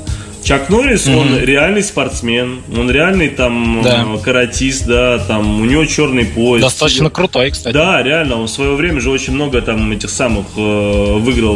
Чак 0.50 0.68
Норрис, 0.70 1.06
он 1.06 1.38
реальный 1.38 1.84
спортсмен, 1.84 2.62
он 2.76 2.90
реальный 2.90 3.30
там 3.30 3.82
Да. 3.84 4.04
э, 4.16 4.18
каратист, 4.18 4.88
да, 4.88 5.20
там 5.20 5.62
у 5.62 5.66
него 5.66 5.86
черный 5.86 6.26
пояс. 6.26 6.64
Достаточно 6.64 7.12
крутой, 7.12 7.52
кстати. 7.52 7.72
Да, 7.72 8.02
реально, 8.02 8.38
он 8.42 8.48
в 8.48 8.50
свое 8.50 8.74
время 8.74 9.00
же 9.00 9.12
очень 9.12 9.34
много 9.34 9.62
там 9.62 9.92
этих 9.92 10.10
самых 10.10 10.46
э, 10.58 11.18
выиграл 11.20 11.56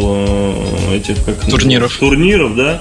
э, 0.91 0.97
этих 0.97 1.25
как 1.25 1.39
Турниров. 1.49 1.97
турниров, 1.97 2.55
да. 2.55 2.79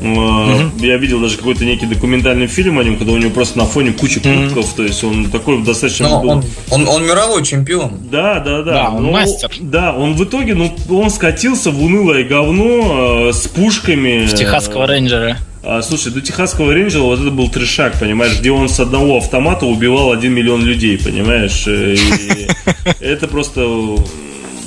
Э, 0.00 0.68
Я 0.80 0.96
видел 0.96 1.20
даже 1.20 1.36
какой-то 1.36 1.64
некий 1.64 1.86
документальный 1.86 2.48
фильм 2.48 2.80
о 2.80 2.82
нем, 2.82 2.96
когда 2.96 3.12
у 3.12 3.18
него 3.18 3.30
просто 3.30 3.56
на 3.58 3.64
фоне 3.64 3.92
куча 3.92 4.18
кубков, 4.18 4.72
то 4.74 4.82
есть 4.82 5.04
он 5.04 5.26
такой 5.30 5.62
достаточно 5.62 6.08
Но 6.08 6.20
был- 6.22 6.30
он, 6.30 6.44
он, 6.70 6.88
он 6.88 7.04
мировой 7.04 7.44
чемпион. 7.44 8.00
Да, 8.10 8.40
да, 8.40 8.62
да. 8.62 8.72
Да, 8.72 8.90
он 8.90 9.04
Но- 9.04 9.12
мастер. 9.12 9.48
Да, 9.60 9.92
он 9.92 10.14
в 10.14 10.24
итоге, 10.24 10.56
ну, 10.56 10.74
он 10.90 11.08
скатился 11.08 11.70
в 11.70 11.80
унылое 11.80 12.24
говно 12.24 13.28
э, 13.28 13.32
с 13.32 13.46
пушками. 13.46 14.26
В 14.26 14.34
Техасского 14.34 14.88
рейнджера. 14.88 15.38
А, 15.64 15.80
слушай, 15.82 16.10
до 16.12 16.20
Техасского 16.20 16.72
рейнджера 16.74 17.02
вот 17.02 17.20
это 17.20 17.30
был 17.30 17.48
трешак, 17.48 17.98
понимаешь, 18.00 18.38
где 18.40 18.50
он 18.50 18.68
с 18.68 18.80
одного 18.80 19.18
автомата 19.18 19.64
убивал 19.64 20.10
один 20.10 20.32
миллион 20.34 20.64
людей, 20.64 20.98
понимаешь? 20.98 21.64
э, 21.68 21.94
И 21.94 22.48
это 23.04 23.28
просто 23.28 23.64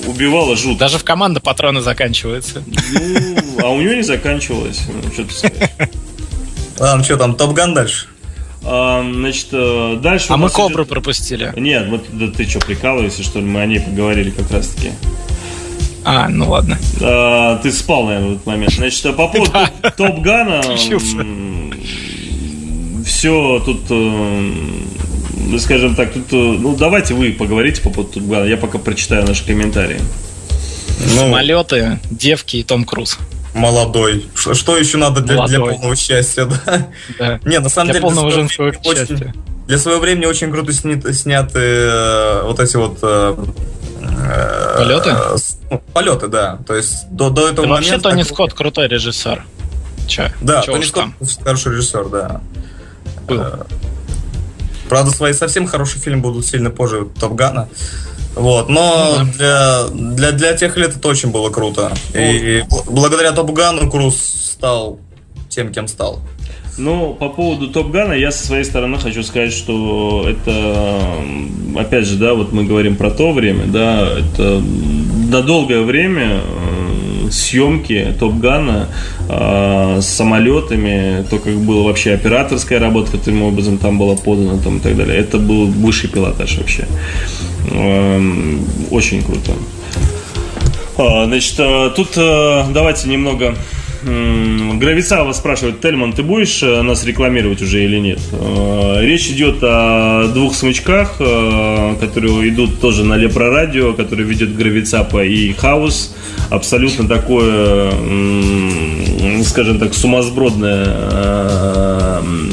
убивало 0.08 0.56
жутко. 0.56 0.80
Даже 0.80 0.98
в 0.98 1.04
команду 1.04 1.42
патроны 1.42 1.82
заканчиваются. 1.82 2.64
Ну, 2.66 3.60
а 3.62 3.70
у 3.72 3.82
него 3.82 3.94
не 3.94 4.04
заканчивалось. 4.04 4.84
Ну, 4.88 5.12
что 5.12 5.24
ты 5.26 5.34
скажешь. 5.34 5.70
Ладно, 6.80 7.04
что 7.04 7.18
там, 7.18 7.36
Top 7.36 7.55
Gun 7.55 7.74
дальше? 7.74 8.08
А, 8.64 9.04
значит, 9.14 9.48
э, 9.52 10.00
дальше 10.02 10.28
А 10.30 10.38
мы 10.38 10.50
кобру 10.50 10.84
идет- 10.84 10.90
пропустили. 10.90 11.54
Нет, 11.58 11.88
вот 11.90 12.06
да 12.14 12.28
ты 12.28 12.48
что, 12.50 12.60
прикалываешься, 12.60 13.22
что 13.22 13.40
ли? 13.40 13.46
Мы 13.46 13.62
о 13.62 13.66
ней 13.66 13.80
поговорили 13.82 14.30
как 14.30 14.50
раз 14.50 14.70
таки. 14.70 14.92
А, 16.06 16.30
ну 16.30 16.50
ладно. 16.50 16.78
А, 17.02 17.58
ты 17.58 17.72
спал, 17.72 18.06
наверное, 18.06 18.30
в 18.30 18.34
этот 18.34 18.46
момент. 18.46 18.74
Значит, 18.74 19.06
а 19.08 19.14
по 19.14 19.28
поводу 19.28 19.52
Топ 19.98 20.20
Гана, 20.22 20.62
все 23.06 23.62
тут, 23.66 23.82
э, 23.90 24.52
ну, 25.38 25.60
скажем 25.60 25.96
так, 25.96 26.14
тут, 26.14 26.32
э, 26.32 26.36
ну, 26.36 26.76
давайте 26.76 27.14
вы 27.14 27.32
поговорите 27.34 27.82
по 27.82 27.90
поводу 27.90 28.14
Топ 28.14 28.24
Гана, 28.24 28.46
я 28.46 28.58
пока 28.58 28.78
прочитаю 28.80 29.26
наши 29.28 29.46
комментарии. 29.46 30.00
Ну, 31.14 31.20
Самолеты, 31.20 32.00
девки 32.10 32.58
и 32.58 32.64
Том 32.64 32.86
Круз. 32.86 33.18
молодой. 33.54 34.26
Что, 34.34 34.54
что 34.54 34.78
еще 34.78 34.98
надо 34.98 35.22
для, 35.22 35.46
для 35.46 35.60
полного 35.60 35.96
счастья, 35.96 36.46
да? 36.46 36.88
Да. 37.20 37.40
Не, 37.46 37.60
на 37.60 37.70
самом 37.70 37.92
Для 37.92 38.00
деле... 38.00 38.02
полного 38.02 38.30
своего 38.30 38.48
женского 38.48 38.68
очень- 38.84 39.08
счастья. 39.08 39.34
для 39.68 39.78
своего 39.78 40.00
времени 40.02 40.26
очень 40.26 40.52
круто 40.52 40.74
сни- 40.74 41.14
сняты 41.14 41.60
э, 41.60 42.42
вот 42.46 42.60
эти 42.60 42.76
вот... 42.78 43.00
э, 43.02 43.36
Полеты? 44.78 45.10
э, 45.10 45.38
с- 45.38 45.58
ну, 45.70 45.82
полеты, 45.94 46.28
да. 46.28 46.60
То 46.68 46.76
есть 46.76 47.10
до, 47.10 47.30
до 47.30 47.50
этого 47.50 47.68
Да 47.68 47.74
вообще 47.74 47.92
момента... 47.92 48.10
Тони 48.10 48.24
так- 48.24 48.32
Скотт 48.34 48.54
крутой 48.54 48.88
режиссер. 48.88 49.44
Че? 50.08 50.34
Да, 50.42 50.62
Чё 50.62 50.74
Тони 50.74 50.84
Скотт 50.84 51.04
там 51.04 51.16
хороший 51.44 51.72
режиссер, 51.74 52.06
да. 52.10 52.42
был. 53.28 53.44
Правда, 54.90 55.12
свои 55.12 55.34
совсем 55.34 55.66
хорошие 55.68 56.02
фильмы 56.02 56.22
будут 56.22 56.46
сильно 56.46 56.70
позже 56.70 57.08
Топгана. 57.20 57.68
Вот, 58.36 58.68
но 58.70 59.16
Ну 59.20 59.26
для, 59.32 59.84
для, 59.92 60.32
для 60.34 60.54
тех 60.58 60.76
лет 60.78 60.96
это 60.96 61.08
очень 61.08 61.32
было 61.32 61.50
круто. 61.50 61.94
И 62.14 62.64
бл- 62.70 62.84
благодаря 62.92 63.32
Топгану 63.32 63.90
Круз 63.90 64.18
стал 64.18 65.00
тем, 65.50 65.72
кем 65.72 65.88
стал. 65.88 66.20
Ну, 66.78 67.14
по 67.14 67.30
поводу 67.30 67.70
Топ 67.70 67.90
Гана, 67.92 68.14
я 68.14 68.32
со 68.32 68.46
своей 68.46 68.66
стороны 68.66 68.98
хочу 68.98 69.24
сказать, 69.24 69.54
что 69.54 70.28
это, 70.28 71.22
опять 71.78 72.06
же, 72.06 72.18
да, 72.18 72.34
вот 72.34 72.52
мы 72.52 72.66
говорим 72.66 72.98
про 72.98 73.12
то 73.12 73.32
время, 73.32 73.64
да, 73.66 74.10
это 74.10 74.62
на 75.30 75.42
долгое 75.42 75.84
время 75.84 76.42
э, 76.42 77.30
съемки 77.32 78.14
Топ 78.20 78.40
Гана 78.40 78.90
э, 79.30 80.00
с 80.02 80.06
самолетами, 80.06 81.26
то, 81.30 81.40
как 81.40 81.56
была 81.56 81.84
вообще 81.84 82.12
операторская 82.14 82.80
работа, 82.80 83.12
каким 83.12 83.42
образом 83.44 83.78
там 83.78 83.98
была 83.98 84.18
подана 84.18 84.60
там, 84.62 84.78
и 84.78 84.80
так 84.82 84.98
далее, 84.98 85.18
это 85.18 85.38
был 85.38 85.68
высший 85.68 86.10
пилотаж 86.10 86.58
вообще. 86.58 86.86
Эм, 87.72 88.68
Очень 88.92 89.24
круто. 89.24 89.54
А, 90.98 91.26
Значит, 91.26 91.56
э, 91.58 91.92
тут 91.96 92.10
давайте 92.16 93.08
немного... 93.08 93.56
Гравицава 94.06 95.34
спрашивает, 95.34 95.82
Тельман, 95.82 96.14
ты 96.14 96.22
будешь 96.22 96.62
э, 96.62 96.82
нас 96.84 97.04
рекламировать 97.06 97.62
уже 97.64 97.84
или 97.84 97.98
нет? 97.98 98.20
Э, 98.34 99.00
Речь 99.02 99.30
идет 99.30 99.58
о 99.64 100.28
двух 100.28 100.54
смычках, 100.56 101.16
э, 101.20 101.96
которые 102.00 102.50
идут 102.50 102.80
тоже 102.80 103.04
на 103.04 103.16
Лепро 103.16 103.50
Радио, 103.50 103.94
которые 103.94 104.28
ведет 104.28 104.56
Гравицапа 104.56 105.26
и 105.26 105.52
Хаус. 105.54 106.16
Абсолютно 106.52 107.08
такое, 107.08 107.92
скажем 109.44 109.80
так, 109.80 109.96
сумасбродное, 109.96 110.86
м, 112.20 112.52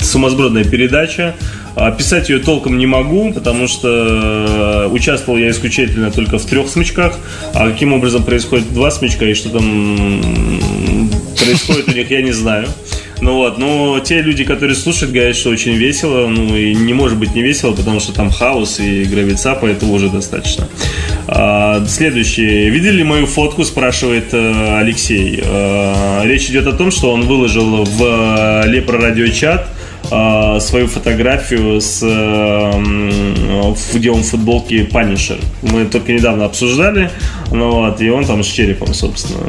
сумасбродная 0.00 0.64
передача. 0.64 1.36
Описать 1.76 2.28
ее 2.28 2.40
толком 2.40 2.78
не 2.78 2.86
могу, 2.86 3.32
потому 3.32 3.68
что 3.68 3.88
э, 3.88 4.88
участвовал 4.88 5.38
я 5.38 5.50
исключительно 5.50 6.10
только 6.10 6.38
в 6.38 6.44
трех 6.44 6.68
смычках. 6.68 7.18
А 7.54 7.70
каким 7.70 7.92
образом 7.92 8.24
происходит 8.24 8.72
два 8.72 8.90
смычка 8.90 9.24
и 9.24 9.34
что 9.34 9.50
там 9.50 11.10
происходит 11.38 11.88
у 11.88 11.92
них, 11.92 12.10
я 12.10 12.22
не 12.22 12.32
знаю. 12.32 12.66
Ну 13.20 13.34
вот, 13.34 13.58
но 13.58 14.00
те 14.00 14.22
люди, 14.22 14.44
которые 14.44 14.74
слушают, 14.74 15.12
говорят, 15.12 15.36
что 15.36 15.50
очень 15.50 15.74
весело, 15.74 16.26
ну 16.26 16.56
и 16.56 16.74
не 16.74 16.94
может 16.94 17.18
быть 17.18 17.34
не 17.34 17.42
весело, 17.42 17.72
потому 17.72 18.00
что 18.00 18.12
там 18.12 18.30
хаос 18.30 18.80
и 18.80 19.04
гравицапа, 19.04 19.66
этого 19.66 19.92
уже 19.92 20.08
достаточно. 20.08 20.66
А, 21.28 21.84
следующий. 21.86 22.70
Видели 22.70 23.02
мою 23.02 23.26
фотку, 23.26 23.64
спрашивает 23.64 24.32
э, 24.32 24.78
Алексей. 24.78 25.40
А, 25.44 26.22
речь 26.24 26.48
идет 26.48 26.66
о 26.66 26.72
том, 26.72 26.90
что 26.90 27.12
он 27.12 27.22
выложил 27.22 27.84
в 27.84 28.64
Лепро 28.66 28.98
радиочат 28.98 29.66
свою 30.08 30.86
фотографию 30.88 31.80
с 31.80 32.00
э, 32.02 33.20
где 33.94 34.10
он 34.10 34.22
в 34.22 34.26
футболке 34.26 34.84
Punisher. 34.84 35.38
Мы 35.62 35.84
только 35.84 36.12
недавно 36.12 36.46
обсуждали, 36.46 37.10
ну 37.52 37.70
вот, 37.70 38.00
и 38.00 38.10
он 38.10 38.24
там 38.24 38.42
с 38.42 38.46
черепом, 38.46 38.94
собственно. 38.94 39.40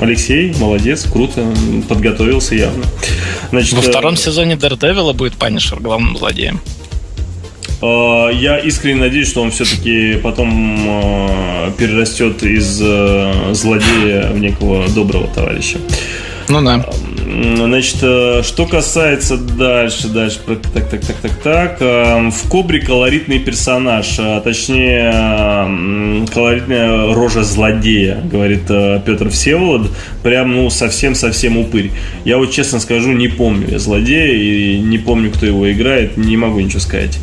Алексей, 0.00 0.54
молодец, 0.58 1.06
круто, 1.10 1.44
подготовился 1.88 2.54
явно. 2.54 2.84
Значит, 3.50 3.74
Во 3.74 3.82
втором 3.82 4.16
сезоне 4.16 4.54
Daredevil 4.54 5.14
будет 5.14 5.34
Punisher 5.34 5.80
главным 5.80 6.16
злодеем. 6.16 6.60
Э, 7.82 8.30
я 8.32 8.58
искренне 8.58 9.00
надеюсь, 9.00 9.28
что 9.28 9.42
он 9.42 9.50
все-таки 9.50 10.18
потом 10.22 10.50
э, 10.86 11.70
перерастет 11.78 12.42
из 12.42 12.80
э, 12.82 13.52
злодея 13.52 14.30
в 14.32 14.38
некого 14.38 14.88
доброго 14.88 15.26
товарища. 15.28 15.78
Ну 16.48 16.62
да. 16.62 16.86
Значит, 17.24 17.96
что 17.96 18.66
касается 18.70 19.36
дальше, 19.38 20.08
дальше, 20.08 20.40
так, 20.46 20.90
так, 20.90 20.90
так, 20.90 21.16
так, 21.22 21.32
так, 21.42 21.80
в 21.80 22.48
Кобре 22.48 22.80
колоритный 22.80 23.38
персонаж, 23.38 24.16
а 24.18 24.40
точнее, 24.42 26.26
колоритная 26.32 27.14
рожа 27.14 27.42
злодея, 27.42 28.20
говорит 28.30 28.66
Петр 28.66 29.30
Всеволод, 29.30 29.90
прям, 30.22 30.52
ну, 30.54 30.68
совсем-совсем 30.68 31.56
упырь. 31.56 31.92
Я 32.24 32.36
вот 32.36 32.50
честно 32.52 32.78
скажу, 32.78 33.12
не 33.12 33.28
помню 33.28 33.68
я 33.70 33.78
злодея 33.78 34.34
и 34.34 34.78
не 34.78 34.98
помню, 34.98 35.30
кто 35.30 35.46
его 35.46 35.72
играет, 35.72 36.18
не 36.18 36.36
могу 36.36 36.60
ничего 36.60 36.80
сказать. 36.80 37.18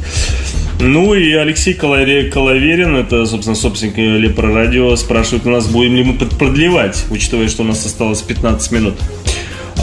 Ну 0.79 1.13
и 1.13 1.31
Алексей 1.33 1.75
Коловерин, 1.75 2.95
это, 2.95 3.27
собственно, 3.27 3.55
собственник 3.55 3.97
Лепро 3.97 4.51
Радио, 4.51 4.95
спрашивает 4.95 5.45
у 5.45 5.51
нас, 5.51 5.67
будем 5.67 5.95
ли 5.95 6.03
мы 6.03 6.13
продлевать, 6.15 7.05
учитывая, 7.11 7.47
что 7.49 7.61
у 7.61 7.65
нас 7.65 7.85
осталось 7.85 8.23
15 8.23 8.71
минут. 8.71 8.95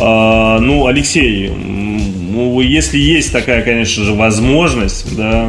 А, 0.01 0.59
ну, 0.61 0.86
Алексей, 0.86 1.49
ну, 1.51 2.61
если 2.61 2.99
есть 2.99 3.32
такая, 3.32 3.62
конечно 3.62 4.05
же, 4.05 4.14
возможность, 4.14 5.16
да. 5.16 5.49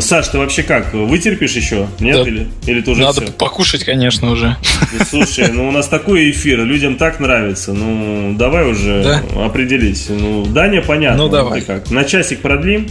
Саш, 0.00 0.28
ты 0.28 0.38
вообще 0.38 0.62
как? 0.62 0.92
Вытерпишь 0.92 1.52
еще? 1.52 1.86
Нет? 2.00 2.16
Да. 2.16 2.28
Или, 2.28 2.48
или 2.66 2.80
ты 2.80 2.90
уже 2.90 3.02
Надо 3.02 3.22
все? 3.22 3.32
покушать, 3.32 3.84
конечно, 3.84 4.30
уже. 4.30 4.56
Слушай, 5.08 5.48
ну 5.52 5.68
у 5.68 5.70
нас 5.70 5.88
такой 5.88 6.30
эфир, 6.30 6.64
людям 6.64 6.96
так 6.96 7.20
нравится. 7.20 7.72
Ну, 7.72 8.34
давай 8.36 8.66
уже 8.70 9.02
да? 9.02 9.44
определись. 9.44 10.06
Ну, 10.08 10.44
Даня, 10.46 10.82
понятно. 10.82 11.24
Ну, 11.24 11.28
давай. 11.28 11.60
Ты 11.60 11.66
как? 11.66 11.90
На 11.90 12.04
часик 12.04 12.40
продлим? 12.40 12.88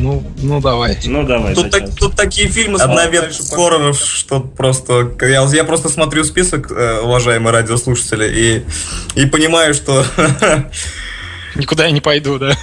Ну, 0.00 0.22
ну 0.42 0.60
давай. 0.60 0.96
Ну 1.04 1.24
давай. 1.24 1.54
Тут, 1.54 1.70
так, 1.70 1.94
тут 1.96 2.14
такие 2.14 2.48
фильмы 2.48 2.78
с 2.78 3.50
хорроров, 3.50 3.98
что 3.98 4.40
просто 4.40 5.12
я, 5.22 5.42
я 5.52 5.64
просто 5.64 5.88
смотрю 5.88 6.24
список, 6.24 6.70
э, 6.70 7.00
уважаемые 7.00 7.52
радиослушатели, 7.52 8.64
и, 9.16 9.20
и 9.20 9.26
понимаю, 9.26 9.74
что 9.74 10.04
никуда 11.56 11.86
я 11.86 11.90
не 11.90 12.00
пойду, 12.00 12.38
да. 12.38 12.56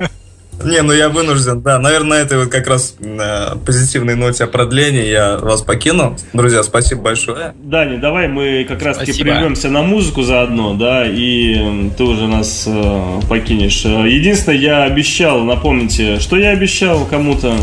Не, 0.64 0.82
ну 0.82 0.92
я 0.92 1.08
вынужден, 1.08 1.62
да. 1.62 1.78
Наверное, 1.78 2.18
на 2.18 2.22
этой 2.22 2.38
вот 2.38 2.48
как 2.48 2.66
раз 2.66 2.94
э, 3.00 3.56
позитивной 3.64 4.14
ноте 4.14 4.44
о 4.44 4.46
продлении 4.46 5.06
я 5.06 5.38
вас 5.38 5.62
покину. 5.62 6.16
Друзья, 6.32 6.62
спасибо 6.62 7.02
большое. 7.02 7.54
Дани, 7.62 7.96
давай 7.96 8.28
мы 8.28 8.64
как 8.68 8.82
раз 8.82 8.98
таки 8.98 9.12
прервемся 9.12 9.68
на 9.68 9.82
музыку 9.82 10.22
заодно, 10.22 10.74
да, 10.74 11.04
и 11.06 11.90
ты 11.96 12.04
уже 12.04 12.26
нас 12.26 12.64
э, 12.66 13.20
покинешь. 13.28 13.84
Единственное, 13.84 14.58
я 14.58 14.82
обещал, 14.84 15.42
напомните, 15.44 16.18
что 16.20 16.36
я 16.36 16.50
обещал 16.50 17.04
кому-то? 17.06 17.54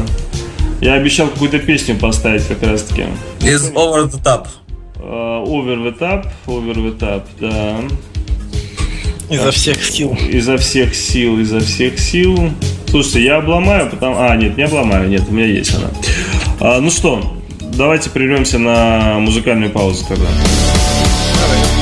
Я 0.82 0.94
обещал 0.94 1.28
какую-то 1.28 1.60
песню 1.60 1.96
поставить 1.96 2.48
как 2.48 2.64
раз 2.64 2.84
таки. 2.84 3.06
Из 3.42 3.70
Over 3.72 4.10
the 4.10 4.24
Top. 4.24 4.48
Uh, 4.96 5.44
over 5.46 5.78
the 5.78 5.98
Top, 5.98 6.26
Over 6.46 6.76
the 6.76 6.98
Top, 6.98 7.24
да. 7.40 7.78
Изо 9.30 9.52
всех 9.52 9.84
сил. 9.84 10.18
Изо 10.30 10.58
всех 10.58 10.96
сил, 10.96 11.40
изо 11.40 11.60
всех 11.60 12.00
сил. 12.00 12.52
Слушайте, 12.90 13.24
я 13.24 13.38
обломаю, 13.38 13.90
потому... 13.90 14.16
А, 14.20 14.36
нет, 14.36 14.58
не 14.58 14.64
обломаю, 14.64 15.08
нет, 15.10 15.24
у 15.30 15.34
меня 15.34 15.46
есть 15.46 15.76
она. 15.76 15.90
А, 16.60 16.82
ну 16.82 16.90
что, 16.90 17.22
давайте 17.74 18.10
прервемся 18.10 18.58
на 18.58 19.20
музыкальную 19.20 19.72
паузу 19.72 20.06
тогда. 20.08 20.26
for 21.50 21.79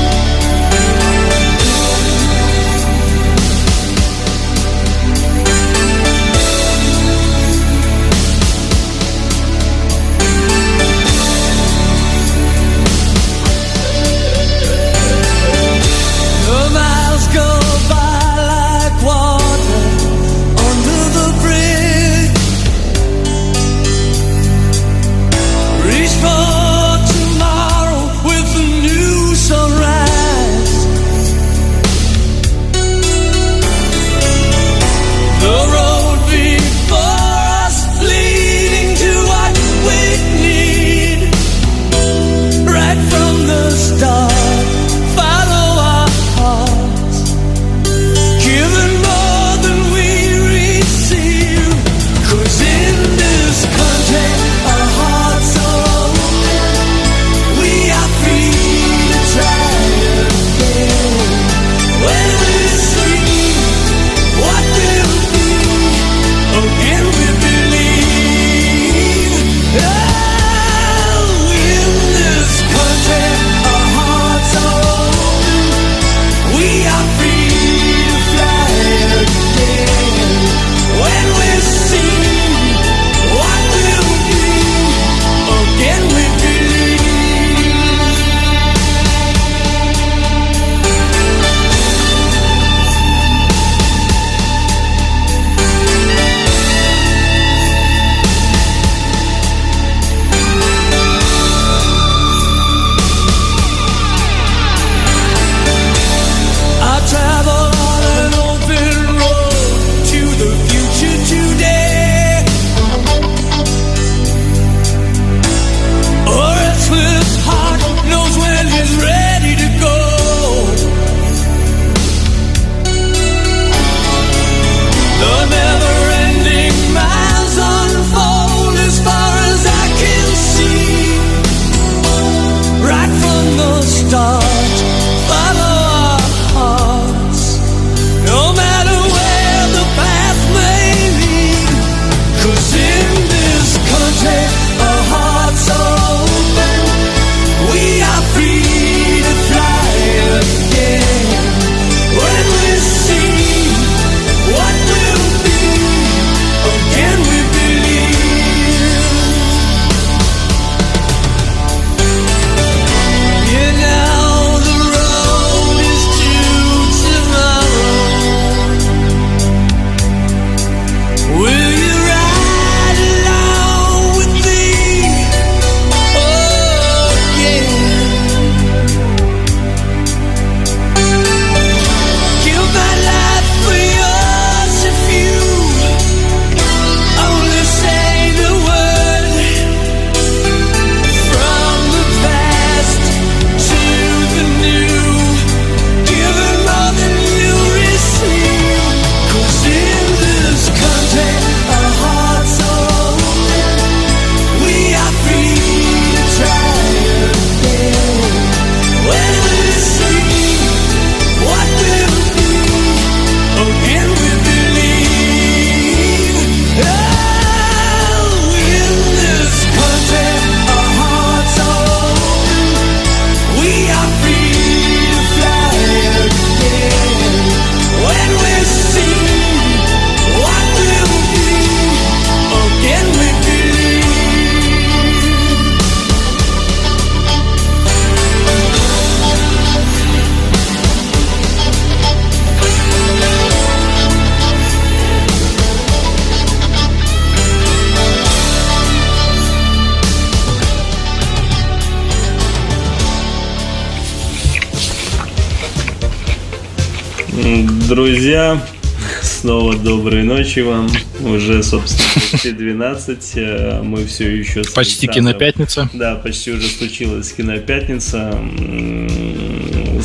ночи 260.57 260.61
вам. 260.61 260.89
Уже, 261.21 261.63
собственно, 261.63 262.09
почти 262.31 262.51
12. 262.51 263.31
Э, 263.35 263.81
мы 263.83 264.05
все 264.05 264.37
еще... 264.37 264.63
Почти 264.75 265.07
кинопятница. 265.07 265.89
Да, 265.93 266.15
почти 266.15 266.51
уже 266.51 266.67
случилась 266.67 267.31
кинопятница. 267.33 268.39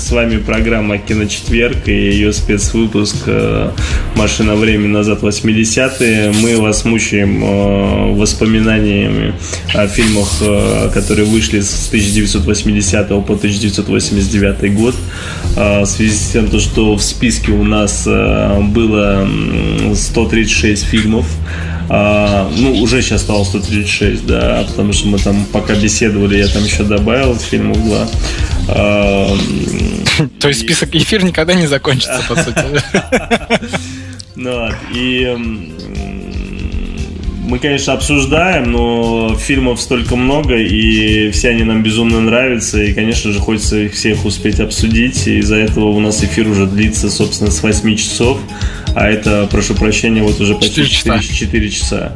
С 0.02 0.10
вами 0.10 0.38
программа 0.38 0.98
Киночетверг 0.98 1.86
и 1.86 1.92
ее 1.92 2.32
спецвыпуск 2.32 3.18
э, 3.26 3.70
«Машина 4.16 4.56
времени 4.56 4.88
назад 4.88 5.22
80-е». 5.22 6.32
Мы 6.42 6.60
вас 6.60 6.84
мучаем 6.84 7.42
э, 7.44 8.12
воспоминаниями 8.16 9.32
о 9.72 9.86
фильмах, 9.86 10.28
которые 10.92 11.26
вышли 11.26 11.60
с 11.60 11.86
1980 11.86 13.08
по 13.08 13.34
1989 13.34 14.74
год. 14.74 14.96
В 15.54 15.86
связи 15.86 16.16
с 16.16 16.30
тем, 16.32 16.48
что 16.58 16.96
в 16.96 17.02
списке 17.02 17.52
у 17.52 17.62
нас 17.62 18.04
было 18.04 19.28
136 19.94 20.82
фильмов. 20.82 21.26
А, 21.94 22.50
ну, 22.56 22.72
уже 22.80 23.02
сейчас 23.02 23.20
стало 23.20 23.44
136, 23.44 24.26
да, 24.26 24.64
потому 24.66 24.92
что 24.94 25.08
мы 25.08 25.18
там 25.18 25.44
пока 25.52 25.74
беседовали, 25.74 26.38
я 26.38 26.48
там 26.48 26.64
еще 26.64 26.84
добавил 26.84 27.36
фильмов 27.36 27.84
два. 27.84 28.08
А, 28.68 29.36
То 30.40 30.48
есть 30.48 30.60
список 30.60 30.94
эфир 30.94 31.24
никогда 31.24 31.54
не 31.54 31.66
закончится, 31.66 32.22
по 32.28 32.36
сути. 32.36 32.64
Ну, 34.34 34.70
и 34.92 35.36
мы, 37.52 37.58
конечно, 37.58 37.92
обсуждаем, 37.92 38.72
но 38.72 39.36
фильмов 39.36 39.80
столько 39.80 40.16
много, 40.16 40.56
и 40.56 41.30
все 41.32 41.50
они 41.50 41.64
нам 41.64 41.82
безумно 41.82 42.20
нравятся, 42.20 42.82
и, 42.82 42.94
конечно 42.94 43.30
же, 43.30 43.40
хочется 43.40 43.76
их 43.76 43.92
всех 43.92 44.24
успеть 44.24 44.58
обсудить, 44.58 45.26
и 45.26 45.38
из-за 45.38 45.56
этого 45.56 45.86
у 45.86 46.00
нас 46.00 46.24
эфир 46.24 46.48
уже 46.48 46.66
длится, 46.66 47.10
собственно, 47.10 47.50
с 47.50 47.62
8 47.62 47.94
часов, 47.96 48.38
а 48.94 49.08
это, 49.08 49.48
прошу 49.50 49.74
прощения, 49.74 50.22
вот 50.22 50.40
уже 50.40 50.54
почти 50.54 50.86
4 50.86 51.20
часа. 51.20 51.34
4 51.34 51.70
часа. 51.70 52.12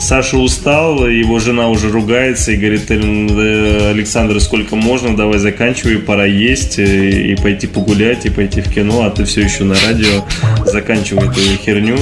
Саша 0.00 0.38
устал, 0.38 1.06
его 1.06 1.38
жена 1.40 1.68
уже 1.68 1.90
ругается 1.90 2.52
и 2.52 2.56
говорит, 2.56 2.90
Александр, 2.90 4.40
сколько 4.40 4.74
можно, 4.74 5.14
давай 5.14 5.38
заканчивай, 5.38 5.98
пора 5.98 6.24
есть 6.24 6.78
и 6.78 7.36
пойти 7.42 7.66
погулять, 7.66 8.24
и 8.24 8.30
пойти 8.30 8.62
в 8.62 8.72
кино, 8.72 9.04
а 9.04 9.10
ты 9.10 9.24
все 9.24 9.42
еще 9.42 9.64
на 9.64 9.74
радио, 9.86 10.24
заканчивай 10.64 11.28
эту 11.28 11.40
херню. 11.62 11.98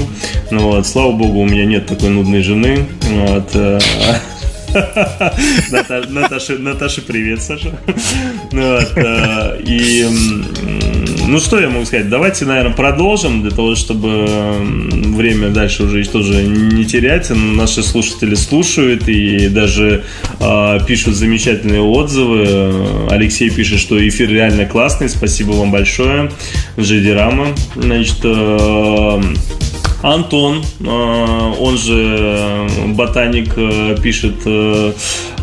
Ну 0.53 0.70
вот, 0.70 0.87
слава 0.87 1.12
богу, 1.12 1.41
у 1.41 1.47
меня 1.47 1.64
нет 1.64 1.87
такой 1.87 2.11
нудной 2.11 2.43
жены. 2.43 2.87
Вот, 3.03 3.51
э, 3.55 3.81
Наташа, 5.70 7.02
привет, 7.02 7.42
Саша. 7.42 7.78
Ну 8.52 8.62
э, 8.62 9.60
и 9.64 10.06
ну 11.26 11.38
что 11.40 11.58
я 11.60 11.68
могу 11.68 11.84
сказать? 11.84 12.08
Давайте, 12.08 12.44
наверное, 12.44 12.74
продолжим 12.74 13.42
для 13.42 13.50
того, 13.50 13.74
чтобы 13.74 14.26
время 15.14 15.50
дальше 15.50 15.84
уже 15.84 16.04
тоже 16.08 16.42
не 16.42 16.84
терять. 16.84 17.30
Наши 17.30 17.82
слушатели 17.82 18.34
слушают 18.34 19.08
и 19.08 19.48
даже 19.48 20.04
э, 20.40 20.78
пишут 20.86 21.14
замечательные 21.14 21.80
отзывы. 21.80 23.08
Алексей 23.10 23.50
пишет, 23.50 23.78
что 23.78 23.96
эфир 24.06 24.30
реально 24.30 24.66
классный. 24.66 25.08
Спасибо 25.08 25.52
вам 25.52 25.70
большое. 25.70 26.30
Джеди 26.78 27.10
Рама. 27.10 27.48
Значит, 27.74 28.20
э, 28.24 29.22
Антон, 30.03 30.62
э, 30.80 31.53
он 31.61 31.76
же 31.76 32.66
ботаник, 32.88 33.53
э, 33.57 33.96
пишет, 34.01 34.36
э, 34.44 34.92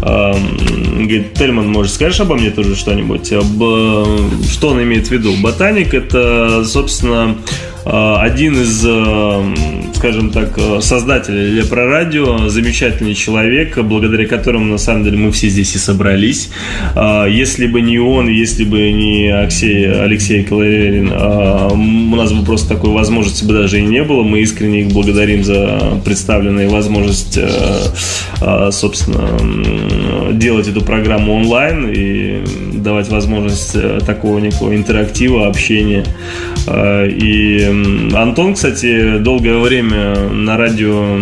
говорит, 0.02 1.34
Тельман, 1.34 1.68
может, 1.68 1.94
скажешь 1.94 2.22
обо 2.22 2.36
мне 2.36 2.52
тоже 2.52 2.76
что-нибудь? 2.76 3.28
Что 3.28 4.68
он 4.70 4.84
имеет 4.84 5.08
в 5.08 5.12
виду? 5.12 5.34
Ботаник– 5.42 5.94
это, 5.94 6.64
собственно, 6.66 7.36
Э, 7.75 7.75
один 7.86 8.60
из, 8.60 8.84
э, 8.84 9.54
скажем 9.94 10.32
так, 10.32 10.58
э, 10.58 10.82
создателей 10.82 11.52
Лепрорадио, 11.52 12.50
замечательный 12.50 13.14
человек, 13.14 13.78
благодаря 13.78 14.26
которому, 14.28 14.66
на 14.66 14.78
самом 14.80 15.04
деле, 15.04 15.18
мы 15.18 15.32
все 15.32 15.50
здесь 15.50 15.76
и 15.76 15.78
собрались. 15.78 16.50
Если 16.96 17.68
бы 17.68 17.82
не 17.82 18.00
он, 18.00 18.28
если 18.28 18.64
бы 18.64 18.92
не 18.92 19.30
Алексей, 19.30 19.92
Алексей 19.92 20.44
Калаверин, 20.44 21.12
у 21.12 22.16
нас 22.16 22.34
бы 22.34 22.44
просто 22.44 22.70
такой 22.70 22.92
возможности 22.92 23.46
бы 23.46 23.54
даже 23.54 23.80
и 23.80 23.84
не 23.84 24.04
было. 24.04 24.24
Мы 24.24 24.42
искренне 24.42 24.82
их 24.82 24.88
благодарим 24.88 25.44
за 25.44 26.00
представленную 26.04 26.70
возможность, 26.70 27.38
собственно, 28.72 30.34
делать 30.34 30.68
эту 30.68 30.82
программу 30.82 31.34
онлайн 31.34 31.92
и 31.92 32.44
давать 32.86 33.10
возможность 33.10 33.76
такого 34.06 34.40
некого 34.40 34.74
интерактива, 34.74 35.48
общения. 35.48 36.06
И 36.68 38.12
Антон, 38.16 38.54
кстати, 38.54 39.18
долгое 39.18 39.58
время 39.60 40.16
на 40.30 40.56
радио 40.56 41.18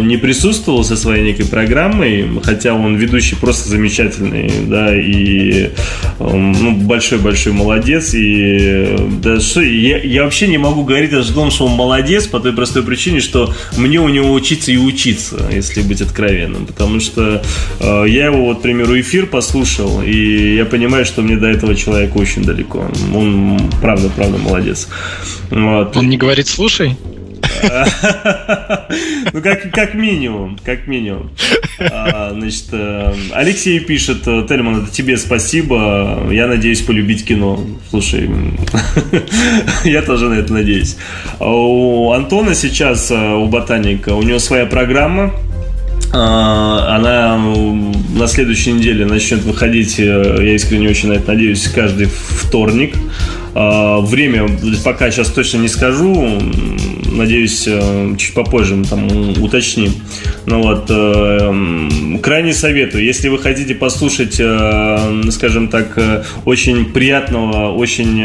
не 0.00 0.16
присутствовал 0.16 0.84
со 0.84 0.96
своей 0.96 1.22
некой 1.24 1.46
программой, 1.46 2.28
хотя 2.42 2.74
он 2.74 2.96
ведущий 2.96 3.36
просто 3.36 3.68
замечательный, 3.68 4.50
да, 4.66 4.94
и 4.94 5.70
ну, 6.18 6.72
большой-большой 6.72 7.52
молодец, 7.52 8.14
и 8.14 8.96
да, 9.22 9.40
что, 9.40 9.60
я, 9.62 9.98
я 9.98 10.24
вообще 10.24 10.48
не 10.48 10.58
могу 10.58 10.84
говорить 10.84 11.12
о 11.12 11.22
том, 11.22 11.50
что 11.50 11.66
он 11.66 11.72
молодец, 11.72 12.26
по 12.26 12.40
той 12.40 12.52
простой 12.52 12.82
причине, 12.82 13.20
что 13.20 13.52
мне 13.76 14.00
у 14.00 14.08
него 14.08 14.32
учиться 14.32 14.72
и 14.72 14.76
учиться, 14.76 15.48
если 15.52 15.82
быть 15.82 16.00
откровенным, 16.00 16.66
потому 16.66 17.00
что 17.00 17.42
э, 17.80 18.04
я 18.08 18.26
его, 18.26 18.46
вот, 18.46 18.58
к 18.58 18.62
примеру, 18.62 18.98
эфир 19.00 19.26
послушал, 19.26 20.02
и 20.02 20.56
я 20.56 20.64
понимаю, 20.64 21.04
что 21.04 21.22
мне 21.22 21.36
до 21.36 21.48
этого 21.48 21.74
человека 21.74 22.16
очень 22.16 22.42
далеко. 22.42 22.90
Он, 23.14 23.60
правда, 23.80 24.10
правда, 24.14 24.38
молодец. 24.38 24.88
Вот. 25.50 25.96
Он 25.96 26.08
не 26.08 26.16
говорит 26.16 26.46
«слушай»? 26.48 26.96
Ну, 29.32 29.40
как, 29.40 29.70
как 29.72 29.94
минимум, 29.94 30.58
как 30.64 30.86
минимум. 30.86 31.30
А, 31.78 32.30
значит, 32.32 32.66
э, 32.72 33.14
Алексей 33.32 33.80
пишет, 33.80 34.26
э, 34.26 34.44
Тельман, 34.48 34.82
это 34.82 34.92
тебе 34.92 35.16
спасибо. 35.16 36.28
Я 36.30 36.46
надеюсь 36.46 36.82
полюбить 36.82 37.24
кино. 37.24 37.64
Слушай, 37.90 38.30
я 39.84 40.02
тоже 40.02 40.28
на 40.28 40.34
это 40.34 40.52
надеюсь. 40.52 40.96
А 41.38 41.50
у 41.50 42.12
Антона 42.12 42.54
сейчас, 42.54 43.10
э, 43.10 43.34
у 43.34 43.46
Ботаника, 43.46 44.10
у 44.10 44.22
него 44.22 44.38
своя 44.38 44.66
программа. 44.66 45.32
А, 46.14 46.96
она 46.96 47.38
на 47.38 48.26
следующей 48.26 48.72
неделе 48.72 49.06
начнет 49.06 49.42
выходить, 49.44 49.98
я 49.98 50.54
искренне 50.54 50.90
очень 50.90 51.08
на 51.08 51.14
это 51.14 51.32
надеюсь, 51.32 51.66
каждый 51.68 52.06
вторник. 52.06 52.94
А, 53.54 54.00
время 54.00 54.48
пока 54.84 55.10
сейчас 55.10 55.28
точно 55.28 55.58
не 55.58 55.68
скажу. 55.68 56.40
Надеюсь, 57.10 57.64
э, 57.66 58.14
чуть 58.16 58.32
попозже 58.32 58.76
мы 58.76 58.84
там 58.84 59.06
уточним. 59.42 59.92
Ну 60.46 60.62
вот, 60.62 60.86
э, 60.88 62.18
крайне 62.22 62.54
советую, 62.54 63.04
если 63.04 63.28
вы 63.28 63.38
хотите 63.38 63.74
послушать, 63.74 64.36
э, 64.38 65.22
скажем 65.30 65.68
так, 65.68 65.98
очень 66.46 66.86
приятного, 66.86 67.74
очень 67.74 68.22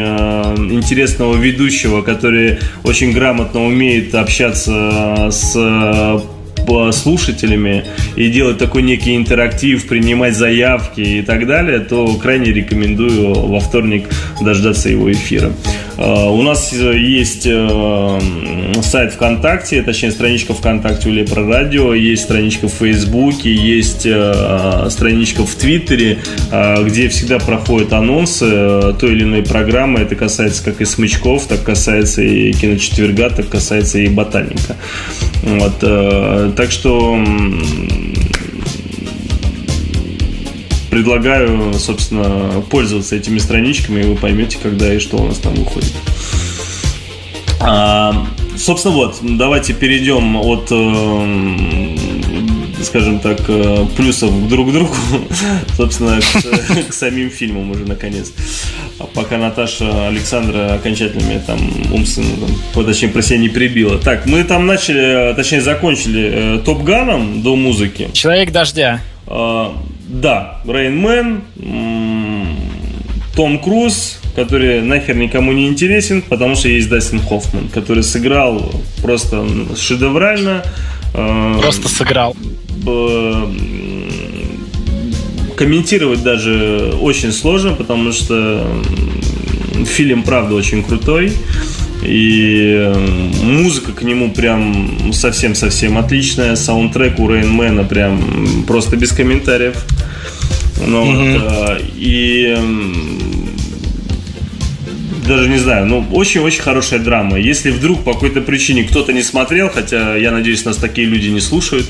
интересного 0.72 1.36
ведущего, 1.36 2.00
который 2.00 2.58
очень 2.82 3.12
грамотно 3.12 3.66
умеет 3.66 4.14
общаться 4.14 5.28
с 5.30 5.54
слушателями 6.92 7.84
и 8.16 8.30
делать 8.30 8.58
такой 8.58 8.82
некий 8.82 9.16
интерактив, 9.16 9.86
принимать 9.86 10.36
заявки 10.36 11.00
и 11.00 11.22
так 11.22 11.46
далее, 11.46 11.80
то 11.80 12.14
крайне 12.14 12.52
рекомендую 12.52 13.34
во 13.34 13.60
вторник 13.60 14.08
дождаться 14.40 14.88
его 14.88 15.10
эфира. 15.10 15.52
А, 15.98 16.30
у 16.30 16.42
нас 16.42 16.72
есть 16.72 17.46
э, 17.46 18.20
сайт 18.82 19.14
ВКонтакте, 19.14 19.82
точнее 19.82 20.12
страничка 20.12 20.54
ВКонтакте 20.54 21.08
у 21.08 21.12
Лепро 21.12 21.44
Радио, 21.44 21.92
есть 21.92 22.22
страничка 22.22 22.68
в 22.68 22.72
Фейсбуке, 22.72 23.52
есть 23.52 24.06
э, 24.06 24.86
страничка 24.90 25.44
в 25.44 25.52
Твиттере, 25.56 26.18
э, 26.52 26.84
где 26.84 27.08
всегда 27.08 27.40
проходят 27.40 27.92
анонсы 27.92 28.94
той 29.00 29.12
или 29.12 29.24
иной 29.24 29.42
программы. 29.42 30.00
Это 30.00 30.14
касается 30.14 30.64
как 30.64 30.80
и 30.80 30.84
смычков, 30.84 31.46
так 31.46 31.64
касается 31.64 32.22
и 32.22 32.52
киночетверга, 32.52 33.30
так 33.30 33.48
касается 33.48 33.98
и 33.98 34.08
ботаника. 34.08 34.76
Вот, 35.42 36.54
так 36.54 36.70
что 36.70 37.18
предлагаю, 40.90 41.74
собственно, 41.74 42.62
пользоваться 42.70 43.16
этими 43.16 43.38
страничками, 43.38 44.00
и 44.00 44.04
вы 44.04 44.16
поймете, 44.16 44.58
когда 44.62 44.92
и 44.92 44.98
что 44.98 45.18
у 45.18 45.26
нас 45.26 45.38
там 45.38 45.54
выходит. 45.54 45.92
А, 47.60 48.26
собственно, 48.56 48.94
вот, 48.94 49.18
давайте 49.22 49.74
перейдем 49.74 50.36
от, 50.36 50.68
э, 50.70 51.96
скажем 52.82 53.20
так, 53.20 53.40
э, 53.48 53.86
плюсов 53.96 54.48
друг 54.48 54.70
к 54.70 54.72
другу, 54.72 54.94
собственно, 55.76 56.20
к, 56.20 56.88
к 56.90 56.92
самим 56.92 57.30
фильмам 57.30 57.70
уже 57.70 57.84
наконец. 57.84 58.32
А 58.98 59.04
пока 59.04 59.38
Наташа 59.38 60.08
Александра 60.08 60.74
окончательно 60.74 61.22
меня 61.22 61.40
там 61.40 61.58
умственно, 61.92 62.28
там, 62.74 62.84
точнее, 62.84 63.08
про 63.08 63.22
себя 63.22 63.38
не 63.38 63.48
прибила. 63.48 63.98
Так, 63.98 64.26
мы 64.26 64.44
там 64.44 64.66
начали, 64.66 65.34
точнее, 65.34 65.60
закончили 65.60 66.30
э, 66.32 66.58
Топ 66.64 66.82
Ганом 66.82 67.42
до 67.42 67.56
музыки. 67.56 68.08
Человек 68.12 68.50
дождя. 68.50 69.00
А, 69.26 69.76
да, 70.08 70.60
Рейнмен, 70.66 71.42
Том 73.36 73.58
Круз, 73.60 74.18
который 74.34 74.82
нахер 74.82 75.16
никому 75.16 75.52
не 75.52 75.68
интересен, 75.68 76.22
потому 76.22 76.56
что 76.56 76.68
есть 76.68 76.88
Дастин 76.88 77.20
Хоффман, 77.20 77.68
который 77.68 78.02
сыграл 78.02 78.72
просто 79.02 79.46
шедеврально. 79.76 80.64
Э, 81.14 81.58
просто 81.60 81.88
сыграл. 81.88 82.34
Комментировать 85.56 86.22
даже 86.22 86.94
очень 87.00 87.32
сложно, 87.32 87.74
потому 87.74 88.12
что 88.12 88.66
фильм, 89.86 90.22
правда, 90.22 90.54
очень 90.54 90.82
крутой. 90.82 91.32
И 92.08 92.90
музыка 93.42 93.92
к 93.92 94.02
нему 94.02 94.30
прям 94.30 95.12
совсем-совсем 95.12 95.98
отличная. 95.98 96.56
Саундтрек 96.56 97.18
у 97.18 97.28
Рейнмена 97.28 97.84
прям 97.84 98.64
просто 98.66 98.96
без 98.96 99.12
комментариев. 99.12 99.76
Ну, 100.86 101.04
mm-hmm. 101.04 101.38
вот, 101.38 101.82
и 101.96 102.56
даже 105.28 105.48
не 105.48 105.58
знаю, 105.58 105.86
ну, 105.86 106.04
очень-очень 106.12 106.62
хорошая 106.62 106.98
драма. 107.00 107.38
Если 107.38 107.70
вдруг 107.70 108.02
по 108.02 108.14
какой-то 108.14 108.40
причине 108.40 108.84
кто-то 108.84 109.12
не 109.12 109.22
смотрел, 109.22 109.70
хотя 109.70 110.16
я 110.16 110.32
надеюсь, 110.32 110.64
нас 110.64 110.76
такие 110.76 111.06
люди 111.06 111.28
не 111.28 111.40
слушают, 111.40 111.86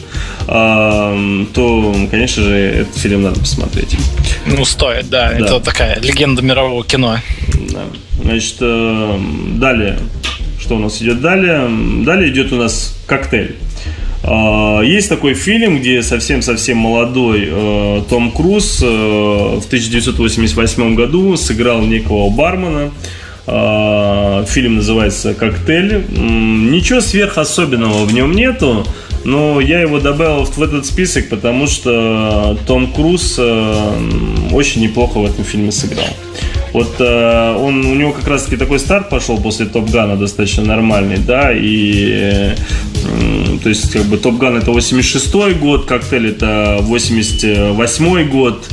то, 0.47 1.95
конечно 2.11 2.43
же, 2.43 2.55
этот 2.55 2.97
фильм 2.97 3.23
надо 3.23 3.41
посмотреть. 3.41 3.97
Ну, 4.47 4.65
стоит, 4.65 5.09
да. 5.09 5.31
да. 5.31 5.39
Это 5.39 5.61
такая 5.61 6.01
легенда 6.01 6.43
мирового 6.43 6.85
кино. 6.85 7.19
Да. 7.73 7.85
Значит, 8.23 8.57
далее. 9.59 9.99
Что 10.61 10.77
у 10.77 10.79
нас 10.81 11.01
идет 11.01 11.21
далее? 11.21 11.69
Далее 12.05 12.31
идет 12.31 12.53
у 12.53 12.57
нас 12.57 12.97
коктейль. 13.07 13.57
А, 14.23 14.81
есть 14.83 15.09
такой 15.09 15.35
фильм, 15.35 15.79
где 15.79 16.03
совсем-совсем 16.03 16.77
молодой 16.77 17.49
э, 17.51 18.03
Том 18.11 18.33
Круз 18.33 18.83
э, 18.83 18.87
в 18.87 19.65
1988 19.67 20.95
году 20.95 21.37
сыграл 21.37 21.83
некого 21.83 22.29
бармена. 22.29 22.91
А, 23.51 24.45
фильм 24.45 24.77
называется 24.77 25.33
«Коктейль». 25.33 26.05
Ничего 26.11 27.01
сверхособенного 27.01 28.05
в 28.05 28.13
нем 28.13 28.33
нету, 28.33 28.87
но 29.25 29.59
я 29.59 29.81
его 29.81 30.01
добавил 30.01 30.45
в 30.45 30.63
этот 30.63 30.85
список, 30.85 31.31
потому 31.31 31.67
что 31.67 32.59
Том 32.67 32.93
Круз 32.93 33.37
э, 33.39 34.01
очень 34.53 34.83
неплохо 34.83 35.19
в 35.21 35.25
этом 35.25 35.45
фильме 35.45 35.73
сыграл. 35.73 36.09
Вот 36.75 36.97
э, 36.99 37.57
он, 37.59 37.87
у 37.87 37.95
него 37.95 38.13
как 38.13 38.29
раз-таки 38.29 38.59
такой 38.59 38.79
старт 38.79 39.09
пошел 39.09 39.39
после 39.41 39.65
Топ 39.65 39.89
Гана 39.89 40.17
достаточно 40.17 40.65
нормальный, 40.65 41.17
да, 41.17 41.51
и 41.55 42.55
то 43.63 43.69
есть 43.71 43.91
как 43.91 44.03
бы 44.03 44.19
Топ 44.19 44.37
Ган 44.37 44.59
это 44.59 44.73
86 44.73 45.59
год, 45.59 45.87
Коктейль 45.87 46.29
это 46.29 46.79
88 46.83 48.29
год, 48.29 48.69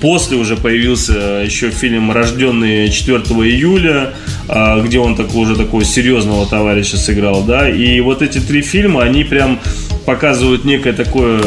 После 0.00 0.36
уже 0.36 0.56
появился 0.56 1.42
еще 1.44 1.70
фильм 1.70 2.12
«Рожденный 2.12 2.90
4 2.90 3.18
июля», 3.18 4.14
э, 4.48 4.82
где 4.84 5.00
он 5.00 5.16
такой, 5.16 5.42
уже 5.42 5.56
такого 5.56 5.84
серьезного 5.84 6.46
товарища 6.46 6.96
сыграл, 6.96 7.42
да, 7.42 7.68
и 7.68 8.00
вот 8.00 8.22
эти 8.22 8.38
три 8.38 8.62
фильма, 8.62 9.02
они 9.02 9.24
прям 9.24 9.58
показывают 10.04 10.64
некое 10.64 10.92
такое 10.92 11.40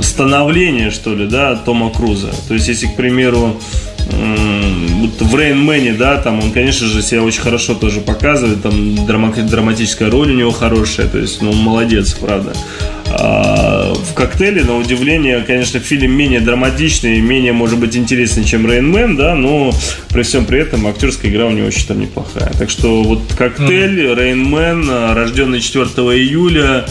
становление, 0.00 0.90
что 0.90 1.14
ли, 1.14 1.26
да, 1.26 1.56
Тома 1.56 1.90
Круза. 1.90 2.30
То 2.46 2.54
есть, 2.54 2.68
если, 2.68 2.86
к 2.86 2.94
примеру, 2.94 3.60
в 4.08 5.36
Рейнмене, 5.36 5.92
да, 5.94 6.18
там 6.18 6.38
он, 6.38 6.52
конечно 6.52 6.86
же, 6.86 7.02
себя 7.02 7.22
очень 7.22 7.42
хорошо 7.42 7.74
тоже 7.74 8.00
показывает, 8.00 8.62
там 8.62 9.04
драматическая 9.06 10.10
роль 10.10 10.30
у 10.30 10.34
него 10.34 10.52
хорошая, 10.52 11.08
то 11.08 11.18
есть, 11.18 11.42
ну, 11.42 11.52
молодец, 11.52 12.14
правда. 12.14 12.52
В 13.08 14.14
коктейле, 14.14 14.64
на 14.64 14.76
удивление, 14.76 15.42
конечно, 15.42 15.80
фильм 15.80 16.12
менее 16.12 16.40
драматичный, 16.40 17.20
менее, 17.20 17.52
может 17.52 17.78
быть, 17.78 17.96
интересный, 17.96 18.44
чем 18.44 18.66
Рейнмен, 18.70 19.16
да, 19.16 19.34
но 19.34 19.72
при 20.08 20.22
всем 20.22 20.44
при 20.44 20.60
этом 20.60 20.86
актерская 20.86 21.30
игра 21.30 21.46
у 21.46 21.50
него 21.50 21.66
очень 21.68 21.86
там 21.86 22.00
неплохая. 22.00 22.52
Так 22.58 22.70
что 22.70 23.02
вот 23.02 23.22
коктейль, 23.36 24.14
Рейнмен, 24.14 24.88
рожденный 25.14 25.60
4 25.60 25.84
июля, 25.84 26.84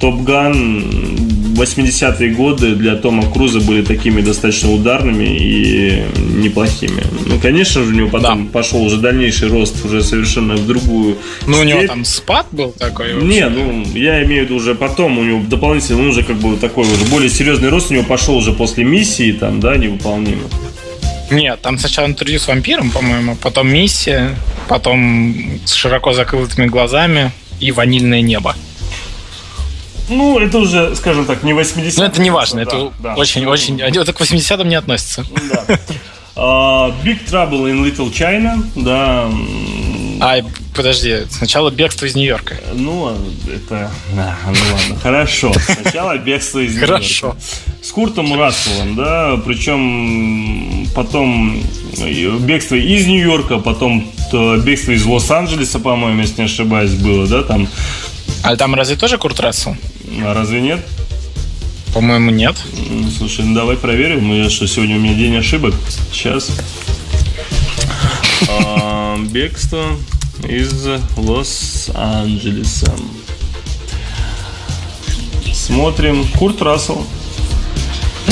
Топ 0.00 0.22
Ган 0.22 1.29
80-е 1.60 2.30
годы 2.30 2.74
для 2.74 2.96
Тома 2.96 3.30
Круза 3.30 3.60
были 3.60 3.84
такими 3.84 4.20
достаточно 4.20 4.72
ударными 4.72 5.24
и 5.24 6.04
неплохими. 6.16 7.02
Ну, 7.26 7.38
конечно 7.38 7.84
же, 7.84 7.90
у 7.90 7.94
него 7.94 8.08
потом 8.08 8.46
да. 8.46 8.52
пошел 8.52 8.82
уже 8.82 8.96
дальнейший 8.96 9.48
рост 9.48 9.84
уже 9.84 10.02
совершенно 10.02 10.54
в 10.54 10.66
другую 10.66 11.18
Ну, 11.46 11.60
у 11.60 11.62
него 11.62 11.86
там 11.86 12.04
спад 12.04 12.46
был 12.50 12.72
такой? 12.72 13.14
Вообще. 13.14 13.28
Не, 13.28 13.48
ну, 13.48 13.84
я 13.94 14.24
имею 14.24 14.42
в 14.42 14.44
виду 14.46 14.56
уже 14.56 14.74
потом, 14.74 15.18
у 15.18 15.24
него 15.24 15.42
дополнительно, 15.46 16.00
он 16.00 16.08
уже 16.08 16.22
как 16.22 16.36
бы 16.36 16.56
такой 16.56 16.84
уже 16.84 17.04
более 17.04 17.28
серьезный 17.28 17.68
рост 17.68 17.90
у 17.90 17.94
него 17.94 18.04
пошел 18.04 18.36
уже 18.36 18.52
после 18.52 18.84
миссии, 18.84 19.32
там, 19.32 19.60
да, 19.60 19.76
невыполнимый. 19.76 20.46
Нет, 21.30 21.60
там 21.60 21.78
сначала 21.78 22.06
интервью 22.06 22.40
с 22.40 22.48
вампиром, 22.48 22.90
по-моему, 22.90 23.36
потом 23.36 23.68
миссия, 23.68 24.34
потом 24.68 25.34
с 25.64 25.74
широко 25.74 26.12
закрытыми 26.12 26.66
глазами 26.66 27.30
и 27.60 27.70
ванильное 27.70 28.20
небо. 28.20 28.56
Ну, 30.10 30.38
это 30.38 30.58
уже, 30.58 30.94
скажем 30.96 31.24
так, 31.24 31.42
не 31.42 31.52
80 31.52 31.98
Ну, 31.98 32.04
это 32.04 32.20
не 32.20 32.30
важно, 32.30 32.60
это 32.60 32.92
да, 32.98 33.14
очень-очень... 33.14 33.78
Да. 33.78 33.86
Это 33.86 34.12
к 34.12 34.20
80-м 34.20 34.68
не 34.68 34.74
относится. 34.74 35.24
Да. 35.50 35.78
Uh, 36.36 36.94
Big 37.04 37.18
Trouble 37.28 37.70
in 37.70 37.84
Little 37.84 38.10
China, 38.10 38.64
да. 38.74 39.28
Ай, 40.20 40.44
подожди, 40.74 41.26
сначала 41.30 41.70
бегство 41.70 42.06
из 42.06 42.14
Нью-Йорка. 42.14 42.56
Ну, 42.72 43.14
это... 43.52 43.90
Да, 44.14 44.36
ну 44.46 44.58
ладно, 44.72 44.96
хорошо. 45.02 45.52
Сначала 45.52 46.16
бегство 46.18 46.60
из 46.60 46.72
Нью-Йорка. 46.72 46.94
Хорошо. 46.94 47.36
С 47.82 47.90
Куртом 47.90 48.38
Расселом, 48.38 48.94
да, 48.94 49.40
причем 49.44 50.86
потом 50.94 51.62
бегство 52.40 52.76
из 52.76 53.06
Нью-Йорка, 53.06 53.58
потом 53.58 54.10
бегство 54.62 54.92
из 54.92 55.04
Лос-Анджелеса, 55.04 55.78
по-моему, 55.78 56.20
если 56.20 56.42
не 56.42 56.46
ошибаюсь, 56.46 56.92
было, 56.92 57.26
да, 57.26 57.42
там. 57.42 57.68
А 58.42 58.56
там 58.56 58.74
разве 58.74 58.96
тоже 58.96 59.18
Курт 59.18 59.40
Рассел? 59.40 59.76
А 60.22 60.34
разве 60.34 60.60
нет? 60.60 60.80
По-моему, 61.94 62.30
нет. 62.30 62.56
Слушай, 63.16 63.44
ну 63.44 63.54
давай 63.54 63.76
проверим. 63.76 64.28
Ну, 64.28 64.34
я 64.34 64.48
что, 64.50 64.66
сегодня 64.66 64.96
у 64.96 65.00
меня 65.00 65.14
день 65.14 65.36
ошибок. 65.36 65.74
Сейчас. 66.12 66.50
А, 68.48 69.18
бегство 69.30 69.84
из 70.48 70.86
Лос-Анджелеса. 71.16 72.92
Смотрим. 75.52 76.26
Курт 76.38 76.62
Рассел. 76.62 77.04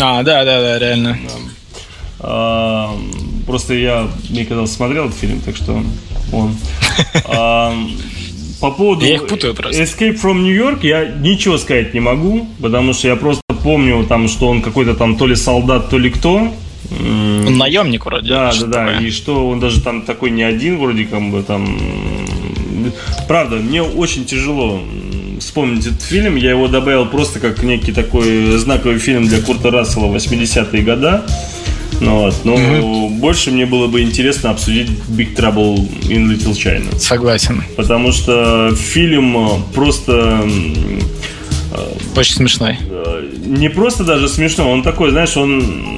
А, 0.01 0.23
да, 0.23 0.45
да, 0.45 0.61
да, 0.61 0.79
реально. 0.79 1.19
А, 2.21 2.97
просто 3.47 3.75
я, 3.75 4.09
мне 4.29 4.45
казалось, 4.45 4.73
смотрел 4.73 5.07
этот 5.07 5.19
фильм, 5.19 5.41
так 5.41 5.57
что 5.57 5.83
он. 6.33 6.57
По 8.61 8.71
поводу 8.71 9.05
я 9.05 9.15
их 9.15 9.27
путаю 9.27 9.55
просто. 9.55 9.83
Escape 9.83 10.21
from 10.21 10.41
New 10.41 10.55
York 10.55 10.83
я 10.83 11.05
ничего 11.05 11.59
сказать 11.59 11.95
не 11.95 12.01
могу, 12.01 12.49
потому 12.61 12.93
что 12.93 13.09
я 13.09 13.17
просто 13.17 13.43
помню 13.63 14.05
там, 14.09 14.29
что 14.29 14.49
он 14.49 14.63
какой-то 14.63 14.95
там 14.95 15.17
то 15.17 15.27
ли 15.27 15.37
солдат, 15.37 15.91
то 15.91 15.99
ли 15.99 16.11
кто. 16.11 16.53
Он 16.91 17.59
наемник 17.59 18.07
вроде. 18.07 18.29
Да, 18.29 18.53
да, 18.53 18.67
да. 18.67 18.87
Такое. 18.87 19.07
И 19.07 19.11
что 19.11 19.49
он 19.49 19.61
даже 19.61 19.81
там 19.81 20.03
такой 20.03 20.31
не 20.31 20.43
один, 20.43 20.79
вроде 20.79 21.05
как 21.05 21.23
бы 21.31 21.43
там. 21.43 21.79
Правда, 23.27 23.57
мне 23.57 23.83
очень 23.83 24.25
тяжело 24.25 24.81
вспомнить 25.41 25.87
этот 25.87 26.03
фильм. 26.03 26.37
Я 26.37 26.51
его 26.51 26.69
добавил 26.69 27.07
просто 27.07 27.41
как 27.41 27.63
некий 27.63 27.93
такой 27.93 28.57
знаковый 28.57 28.99
фильм 28.99 29.27
для 29.27 29.41
Курта 29.41 29.71
Рассела 29.71 30.07
80-е 30.07 30.83
годы. 30.83 31.21
Ну, 32.01 32.21
вот. 32.21 32.35
Но 32.45 32.55
угу. 32.55 33.09
больше 33.11 33.51
мне 33.51 33.67
было 33.67 33.87
бы 33.87 34.03
интересно 34.03 34.51
обсудить 34.51 34.89
Big 35.09 35.35
Trouble 35.35 35.77
in 36.03 36.29
Little 36.29 36.53
China. 36.53 36.99
Согласен. 36.99 37.63
Потому 37.77 38.13
что 38.13 38.75
фильм 38.77 39.37
э, 39.37 39.49
просто... 39.75 40.45
Э, 41.73 42.19
Очень 42.19 42.35
смешной. 42.35 42.79
Э, 42.89 43.29
не 43.47 43.69
просто 43.69 44.05
даже 44.05 44.29
смешной, 44.29 44.69
он 44.69 44.83
такой, 44.83 45.11
знаешь, 45.11 45.37
он 45.37 45.97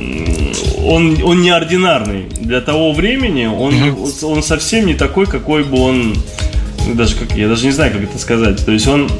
он, 0.82 1.22
он 1.22 1.42
неординарный. 1.42 2.24
Для 2.40 2.60
того 2.60 2.92
времени 2.92 3.44
он, 3.46 3.74
угу. 3.82 4.10
он 4.22 4.42
совсем 4.42 4.86
не 4.86 4.94
такой, 4.94 5.26
какой 5.26 5.64
бы 5.64 5.78
он... 5.78 6.16
Даже 6.94 7.14
как, 7.14 7.36
я 7.36 7.46
даже 7.48 7.66
не 7.66 7.72
знаю, 7.72 7.92
как 7.92 8.02
это 8.02 8.18
сказать. 8.18 8.64
То 8.64 8.72
есть 8.72 8.86
он... 8.86 9.10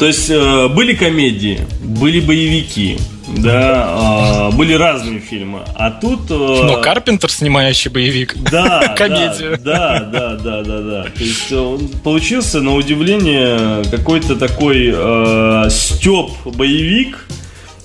То 0.00 0.06
есть 0.06 0.28
были 0.28 0.94
комедии, 0.94 1.60
были 1.82 2.18
боевики, 2.18 2.98
да, 3.36 4.50
э, 4.52 4.56
были 4.56 4.74
разные 4.74 5.20
фильмы. 5.20 5.60
А 5.74 5.90
тут... 5.90 6.30
Э, 6.30 6.34
Но 6.34 6.80
Карпентер, 6.80 7.30
снимающий 7.30 7.90
боевик. 7.90 8.34
Да, 8.50 8.94
комедию. 8.96 9.58
Да, 9.62 10.00
да, 10.00 10.36
да, 10.36 10.62
да, 10.62 10.80
да. 10.80 11.02
То 11.04 11.24
есть 11.24 11.52
он 11.52 11.88
получился, 12.02 12.60
на 12.60 12.74
удивление, 12.74 13.84
какой-то 13.90 14.36
такой 14.36 14.92
э, 14.94 15.66
степ 15.70 16.30
боевик, 16.44 17.26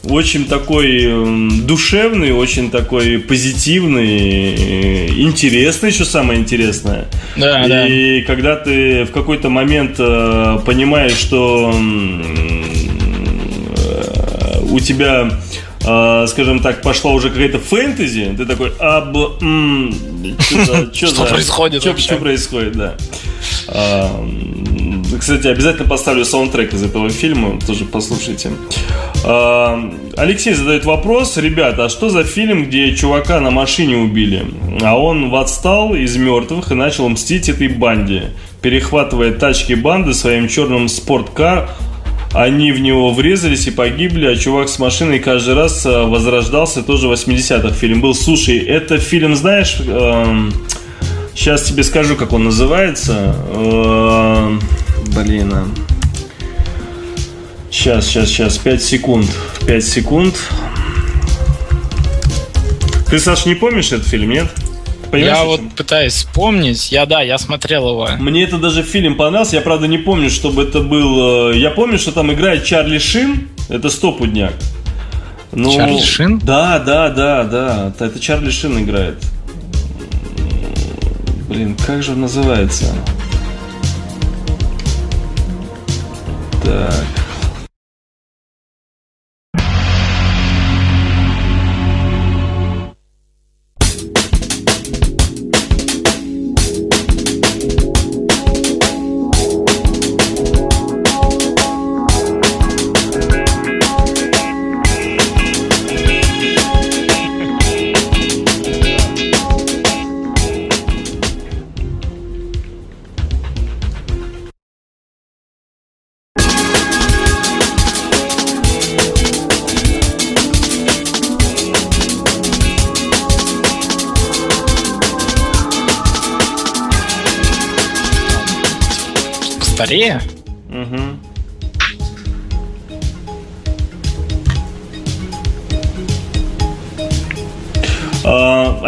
очень 0.03 0.45
такой 0.45 1.11
душевный, 1.65 2.31
очень 2.31 2.71
такой 2.71 3.19
позитивный, 3.19 4.55
э, 4.55 5.07
интересный, 5.17 5.91
что 5.91 6.05
самое 6.05 6.39
интересное. 6.39 7.05
Да, 7.35 7.65
И 7.85 8.21
да. 8.21 8.27
когда 8.27 8.55
ты 8.55 9.03
в 9.03 9.11
какой-то 9.11 9.49
момент 9.49 9.95
э, 9.99 10.59
понимаешь, 10.65 11.17
что 11.17 11.73
у 14.69 14.79
тебя 14.79 15.29
э, 15.85 16.25
скажем 16.27 16.59
так, 16.59 16.81
пошла 16.81 17.11
уже 17.11 17.29
какая-то 17.29 17.59
фэнтези, 17.59 18.35
ты 18.37 18.45
такой, 18.45 18.73
а, 18.79 19.01
б, 19.01 19.19
м, 19.41 19.93
что, 20.93 21.25
происходит 21.25 21.81
Что, 21.81 22.15
происходит, 22.17 22.73
да. 22.73 22.95
А, 23.67 24.25
кстати, 25.19 25.47
обязательно 25.47 25.87
поставлю 25.87 26.25
саундтрек 26.25 26.73
из 26.73 26.83
этого 26.83 27.09
фильма, 27.09 27.59
тоже 27.65 27.85
послушайте. 27.85 28.51
А, 29.23 29.91
Алексей 30.17 30.53
задает 30.53 30.85
вопрос, 30.85 31.37
ребята, 31.37 31.85
а 31.85 31.89
что 31.89 32.09
за 32.09 32.23
фильм, 32.23 32.65
где 32.65 32.95
чувака 32.95 33.39
на 33.39 33.51
машине 33.51 33.97
убили, 33.97 34.45
а 34.81 34.97
он 34.97 35.29
восстал 35.29 35.95
из 35.95 36.15
мертвых 36.17 36.71
и 36.71 36.75
начал 36.75 37.07
мстить 37.09 37.49
этой 37.49 37.67
банде, 37.67 38.31
перехватывая 38.61 39.31
тачки 39.31 39.73
банды 39.73 40.13
своим 40.13 40.47
черным 40.47 40.89
спорткар, 40.89 41.69
они 42.33 42.71
в 42.71 42.79
него 42.79 43.11
врезались 43.11 43.67
и 43.67 43.71
погибли, 43.71 44.27
а 44.27 44.35
чувак 44.35 44.69
с 44.69 44.77
машиной 44.77 45.19
каждый 45.19 45.55
раз 45.55 45.85
э, 45.85 46.03
возрождался, 46.03 46.83
тоже 46.83 47.07
в 47.07 47.11
80-х 47.11 47.73
фильм 47.73 48.01
был. 48.01 48.13
Слушай, 48.13 48.59
это 48.59 48.99
фильм, 48.99 49.35
знаешь, 49.35 49.79
эм, 49.79 50.53
сейчас 51.33 51.63
тебе 51.63 51.83
скажу, 51.83 52.15
как 52.15 52.31
он 52.33 52.43
называется. 52.43 53.35
Эм, 53.51 54.61
блин, 55.15 55.53
а. 55.53 55.67
Сейчас, 57.71 58.05
сейчас, 58.05 58.27
сейчас, 58.27 58.57
5 58.57 58.83
секунд. 58.83 59.27
5 59.65 59.83
секунд. 59.83 60.35
Ты, 63.09 63.19
Саш, 63.19 63.47
не 63.47 63.55
помнишь 63.55 63.91
этот 63.91 64.07
фильм, 64.07 64.29
нет? 64.29 64.47
Понимаешь, 65.11 65.37
Я 65.37 65.43
вот 65.43 65.61
пытаюсь 65.75 66.13
вспомнить. 66.13 66.91
Я, 66.91 67.05
да, 67.05 67.21
я 67.21 67.37
смотрел 67.37 67.89
его. 67.89 68.09
Мне 68.19 68.43
это 68.43 68.57
даже 68.57 68.83
фильм 68.83 69.15
понравился. 69.17 69.55
Я, 69.55 69.61
правда, 69.61 69.87
не 69.87 69.97
помню, 69.97 70.29
чтобы 70.29 70.63
это 70.63 70.81
был... 70.81 71.51
э, 71.51 71.57
Я 71.57 71.71
помню, 71.71 71.97
что 71.97 72.11
там 72.11 72.31
играет 72.31 72.63
Чарли 72.63 72.99
Шин. 72.99 73.49
Это 73.69 73.89
стопудняк. 73.89 74.53
Ну, 75.51 75.73
Чарли 75.75 75.99
Шин? 75.99 76.37
Да, 76.39 76.77
да, 76.79 77.09
да, 77.09 77.43
да. 77.43 77.93
Это 77.99 78.19
Чарли 78.19 78.51
Шин 78.51 78.83
играет. 78.83 79.17
Блин, 81.47 81.75
как 81.87 82.03
же 82.03 82.11
он 82.11 82.21
называется? 82.21 82.85
Так. 86.63 86.93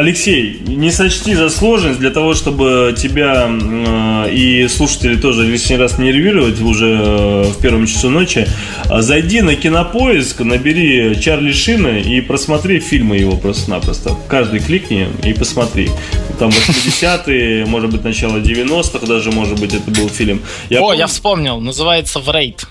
Алексей, 0.02 0.60
не 0.66 0.89
сочти 0.89 1.36
за 1.36 1.52
сложность 1.52 1.99
для 1.99 2.10
того, 2.10 2.34
чтобы 2.34 2.95
тебя 2.97 3.47
э, 3.47 4.34
и 4.34 4.68
слушатели 4.68 5.16
тоже 5.16 5.45
лишний 5.45 5.78
раз 5.78 5.99
не 5.99 6.08
нервировать 6.08 6.60
уже 6.60 6.88
э, 6.88 7.43
в 7.52 7.62
первом 7.62 7.86
часу 7.86 8.10
ночи. 8.10 8.47
а, 8.89 9.04
Зайди 9.04 9.41
на 9.41 9.56
кинопоиск, 9.56 10.39
набери 10.39 11.16
Чарли 11.22 11.52
Шина 11.52 11.99
и 11.99 12.20
просмотри 12.20 12.80
фильмы 12.80 13.18
его 13.18 13.38
просто-напросто. 13.38 14.16
Каждый 14.28 14.60
кликни 14.60 15.08
и 15.24 15.34
посмотри. 15.34 15.91
Там 16.39 16.49
80-е, 16.49 17.66
может 17.68 17.91
быть, 17.91 18.04
начало 18.04 18.38
90-х 18.38 19.06
даже, 19.06 19.32
может 19.32 19.60
быть, 19.60 19.76
это 19.76 19.91
был 19.91 20.10
фильм. 20.10 20.41
Я 20.72 20.80
О, 20.80 20.82
помню- 20.82 20.97
я 20.97 21.06
вспомнил. 21.08 21.60
Называется 21.60 22.20
«Врейд». 22.20 22.68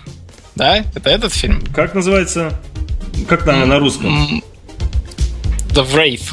Да? 0.56 0.78
Это 0.96 1.08
этот 1.10 1.32
фильм? 1.32 1.62
Как 1.72 1.94
называется? 1.94 2.58
Как 3.28 3.46
на, 3.46 3.64
на 3.66 3.78
русском? 3.78 4.42
The 5.68 5.86
Wraith. 5.94 6.32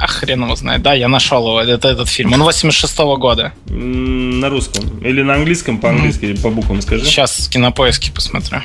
А 0.00 0.06
хрен 0.06 0.42
его 0.44 0.56
знает. 0.56 0.80
Да, 0.82 0.94
я 0.94 1.08
нашел 1.08 1.46
его. 1.46 1.60
Это 1.60 1.88
этот 1.88 2.08
фильм. 2.08 2.32
Он 2.32 2.42
86 2.42 2.98
года. 3.18 3.52
М, 3.68 4.40
На 4.40 4.48
русском. 4.48 4.98
Или 5.04 5.22
на 5.22 5.34
английском, 5.34 5.78
по-английски, 5.78 6.24
или 6.24 6.36
по 6.36 6.48
буквам 6.50 6.80
скажи. 6.80 7.04
Сейчас 7.04 7.38
в 7.46 7.50
кинопоиске 7.50 8.10
посмотрю. 8.10 8.62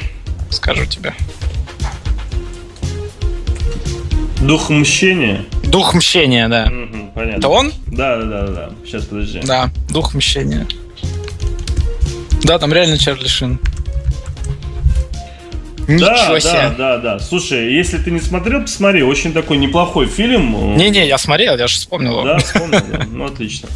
Скажу 0.50 0.86
тебе. 0.86 1.14
Дух 4.42 4.70
мщения. 4.70 5.44
Дух 5.64 5.94
мщения, 5.94 6.48
да. 6.48 6.68
Мгм, 6.68 7.12
понятно. 7.14 7.38
Это 7.40 7.48
он? 7.50 7.74
Да, 7.88 8.18
да, 8.18 8.26
да, 8.26 8.48
да. 8.48 8.70
Сейчас, 8.86 9.06
подожди. 9.06 9.42
Да, 9.44 9.72
дух 9.90 10.14
мщения. 10.14 10.68
Да, 12.44 12.60
там 12.60 12.72
реально 12.72 12.98
Чарли 12.98 13.28
Шин. 13.28 13.60
Да, 15.88 15.94
Ничего 15.94 16.34
да, 16.34 16.40
себе. 16.40 16.76
да, 16.78 16.98
да. 16.98 17.20
Слушай, 17.20 17.74
если 17.74 17.98
ты 17.98 18.12
не 18.12 18.20
смотрел, 18.20 18.62
посмотри. 18.62 19.04
Очень 19.04 19.34
такой 19.34 19.58
неплохой 19.58 20.08
фильм. 20.08 20.76
Не-не, 20.78 21.08
я 21.08 21.18
смотрел, 21.18 21.58
я 21.58 21.68
же 21.68 21.76
вспомнил. 21.76 22.24
Да, 22.24 22.38
вспомнил. 22.40 22.82
да. 22.92 23.06
Ну, 23.12 23.26
отлично. 23.26 23.70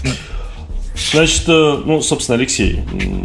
Значит, 1.11 1.43
э, 1.47 1.81
ну, 1.85 2.01
собственно, 2.01 2.37
Алексей, 2.37 2.81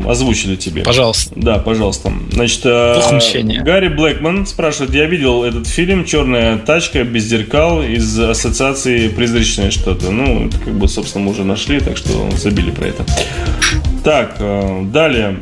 озвучили 0.06 0.56
тебе. 0.56 0.82
Пожалуйста. 0.82 1.32
Да, 1.34 1.58
пожалуйста. 1.58 2.12
Значит, 2.30 2.60
э. 2.64 3.62
Гарри 3.62 3.88
Блэкман 3.88 4.46
спрашивает, 4.46 4.94
я 4.94 5.06
видел 5.06 5.44
этот 5.44 5.66
фильм 5.66 6.04
«Черная 6.04 6.58
тачка 6.58 7.02
без 7.04 7.24
зеркал» 7.24 7.82
из 7.82 8.18
ассоциации 8.18 9.08
«Призрачное 9.08 9.70
что-то». 9.70 10.10
Ну, 10.10 10.46
это 10.46 10.58
как 10.58 10.74
бы, 10.74 10.88
собственно, 10.88 11.24
мы 11.24 11.32
уже 11.32 11.44
нашли, 11.44 11.80
так 11.80 11.96
что 11.96 12.30
забили 12.36 12.70
про 12.70 12.86
это. 12.86 13.04
Так, 14.04 14.36
э, 14.38 14.82
далее. 14.84 15.36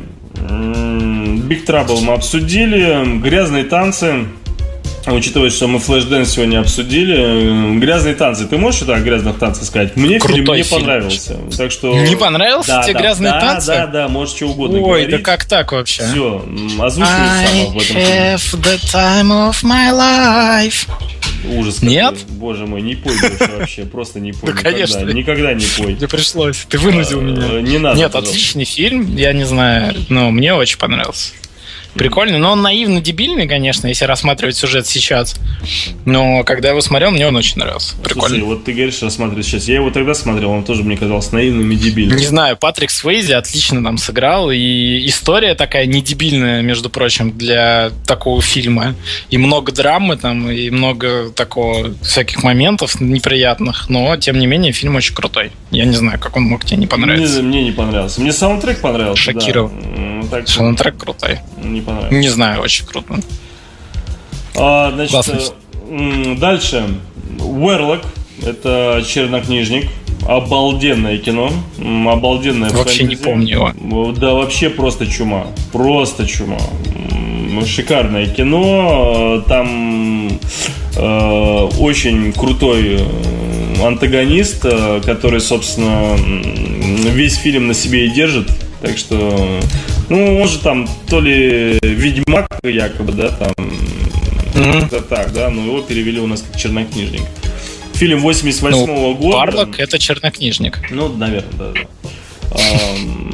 Big 0.49 1.65
Trouble 1.65 2.01
мы 2.01 2.13
обсудили. 2.13 3.19
Грязные 3.19 3.63
танцы. 3.63 4.25
Учитывая, 5.05 5.49
что 5.49 5.67
мы 5.67 5.79
Flashdance 5.79 6.25
сегодня 6.27 6.61
обсудили, 6.61 7.77
грязные 7.77 8.15
танцы. 8.15 8.45
Ты 8.47 8.57
можешь 8.57 8.77
что-то 8.77 8.95
о 8.95 8.99
грязных 9.01 9.37
танцах 9.37 9.65
сказать? 9.65 9.97
Мне 9.97 10.17
фильм 10.17 10.21
Крутой 10.21 10.57
не 10.59 10.63
фильм. 10.63 10.79
понравился. 10.79 11.37
Так 11.57 11.71
что... 11.71 11.93
Не 11.99 12.15
понравился 12.15 12.69
Да, 12.69 12.83
тебе 12.83 12.93
да, 12.93 12.99
грязные 13.01 13.31
да, 13.33 13.39
танцы? 13.41 13.67
Да, 13.67 13.87
да, 13.87 14.07
можешь 14.07 14.35
что 14.37 14.45
угодно 14.47 14.77
Ой, 14.77 14.83
говорить. 14.83 15.09
да 15.09 15.17
как 15.17 15.43
так 15.43 15.73
вообще? 15.73 16.03
Все, 16.03 16.45
озвучивай 16.79 17.17
I 17.19 17.47
сам 17.47 17.65
в 17.65 17.69
этом 17.69 17.79
фильме. 17.81 18.03
have 18.03 18.61
the 18.61 18.77
time 18.93 19.29
of 19.49 19.55
my 19.63 19.91
life. 19.91 20.87
Ужас 21.45 21.75
какой. 21.75 21.89
Нет? 21.89 22.15
Боже 22.29 22.65
мой, 22.65 22.81
не 22.81 22.95
пой 22.95 23.13
больше 23.19 23.51
вообще. 23.57 23.83
Просто 23.85 24.19
не 24.19 24.31
пой. 24.31 24.49
Да, 24.49 24.51
никогда. 24.53 24.71
конечно. 24.71 24.99
Никогда 25.11 25.53
не 25.53 25.65
пой. 25.77 25.95
Тебе 25.95 26.07
пришлось, 26.07 26.65
ты 26.69 26.77
вынудил 26.77 27.19
Э, 27.19 27.23
меня. 27.23 27.61
Не 27.61 27.77
надо. 27.79 27.97
Нет, 27.97 28.15
отличный 28.15 28.65
фильм, 28.65 29.15
я 29.15 29.33
не 29.33 29.43
знаю, 29.45 29.95
но 30.09 30.31
мне 30.31 30.53
очень 30.53 30.77
понравился. 30.77 31.33
Прикольный, 31.95 32.39
но 32.39 32.51
он 32.53 32.61
наивно-дебильный, 32.61 33.47
конечно, 33.47 33.87
если 33.87 34.05
рассматривать 34.05 34.55
сюжет 34.55 34.87
сейчас. 34.87 35.35
Но 36.05 36.43
когда 36.43 36.69
я 36.69 36.71
его 36.71 36.81
смотрел, 36.81 37.11
мне 37.11 37.27
он 37.27 37.35
очень 37.35 37.59
нравился. 37.59 37.95
Прикольно. 38.03 38.29
Слушай, 38.29 38.43
вот 38.43 38.63
ты 38.63 38.73
говоришь, 38.73 39.01
рассматривать 39.01 39.45
сейчас. 39.45 39.67
Я 39.67 39.75
его 39.75 39.91
тогда 39.91 40.13
смотрел, 40.13 40.51
он 40.51 40.63
тоже 40.63 40.83
мне 40.83 40.97
казался 40.97 41.35
наивным 41.35 41.71
и 41.71 41.75
дебильным. 41.75 42.17
Не 42.17 42.25
знаю, 42.25 42.57
Патрик 42.57 42.89
Свейзи 42.89 43.33
отлично 43.33 43.83
там 43.83 43.97
сыграл, 43.97 44.49
и 44.51 45.07
история 45.07 45.55
такая 45.55 45.85
не 45.85 46.01
дебильная, 46.01 46.61
между 46.61 46.89
прочим, 46.89 47.31
для 47.37 47.91
такого 48.07 48.41
фильма. 48.41 48.95
И 49.29 49.37
много 49.37 49.71
драмы 49.71 50.17
там, 50.17 50.49
и 50.49 50.69
много 50.69 51.29
такого 51.29 51.93
всяких 52.01 52.43
моментов 52.43 52.99
неприятных, 52.99 53.89
но, 53.89 54.17
тем 54.17 54.39
не 54.39 54.47
менее, 54.47 54.71
фильм 54.71 54.95
очень 54.95 55.13
крутой. 55.13 55.51
Я 55.71 55.85
не 55.85 55.95
знаю, 55.95 56.19
как 56.19 56.35
он 56.37 56.43
мог 56.43 56.65
тебе 56.65 56.77
не 56.77 56.87
понравиться. 56.87 57.41
Мне, 57.41 57.49
мне 57.49 57.63
не 57.65 57.71
понравился. 57.71 58.21
Мне 58.21 58.33
саундтрек 58.33 58.79
понравился. 58.79 59.21
Шокировал. 59.21 59.69
Да. 59.69 60.13
Так, 60.31 60.47
Саундтрек 60.47 60.97
крутой. 60.97 61.39
не 61.61 61.81
понравился. 61.83 62.15
Не 62.15 62.29
знаю, 62.29 62.61
очень 62.61 62.85
круто. 62.85 63.15
А, 64.55 64.91
значит, 64.91 65.11
Классный. 65.11 65.39
э, 65.89 66.35
дальше. 66.37 66.85
Уэрлок. 67.39 68.01
Это 68.45 69.03
чернокнижник. 69.07 69.89
Обалденное 70.27 71.17
кино. 71.17 71.51
Обалденное 72.07 72.69
Вообще 72.69 73.03
не 73.03 73.15
фэнтези. 73.15 73.23
помню 73.23 73.73
его. 73.81 74.11
Да, 74.13 74.33
вообще 74.33 74.69
просто 74.69 75.05
чума. 75.07 75.47
Просто 75.71 76.25
чума. 76.25 76.59
Шикарное 77.65 78.25
кино. 78.27 79.43
Там 79.47 80.29
э, 80.95 81.69
очень 81.79 82.33
крутой 82.33 82.97
э, 82.99 83.85
антагонист, 83.85 84.65
э, 84.65 85.01
который, 85.05 85.39
собственно, 85.41 86.15
весь 87.11 87.35
фильм 87.37 87.67
на 87.67 87.73
себе 87.73 88.05
и 88.07 88.09
держит. 88.09 88.47
Так 88.83 88.97
что, 88.97 89.61
ну, 90.09 90.41
он 90.41 90.47
же 90.49 90.59
там 90.59 90.89
то 91.09 91.21
ли 91.21 91.79
ведьмак 91.81 92.59
якобы, 92.63 93.13
да, 93.13 93.29
там 93.29 93.53
Mm-hmm. 94.53 94.85
Это 94.85 95.01
так, 95.01 95.33
да, 95.33 95.49
но 95.49 95.65
его 95.65 95.81
перевели 95.81 96.19
у 96.19 96.27
нас 96.27 96.43
как 96.43 96.55
чернокнижник. 96.59 97.23
Фильм 97.93 98.19
88 98.19 98.77
-го 98.77 98.85
ну, 98.85 99.15
года. 99.15 99.37
Барлок 99.37 99.79
это 99.79 99.97
чернокнижник. 99.97 100.79
Ну, 100.91 101.09
наверное, 101.09 101.51
да. 101.57 101.71
да. 101.73 101.79
А, 102.51 102.59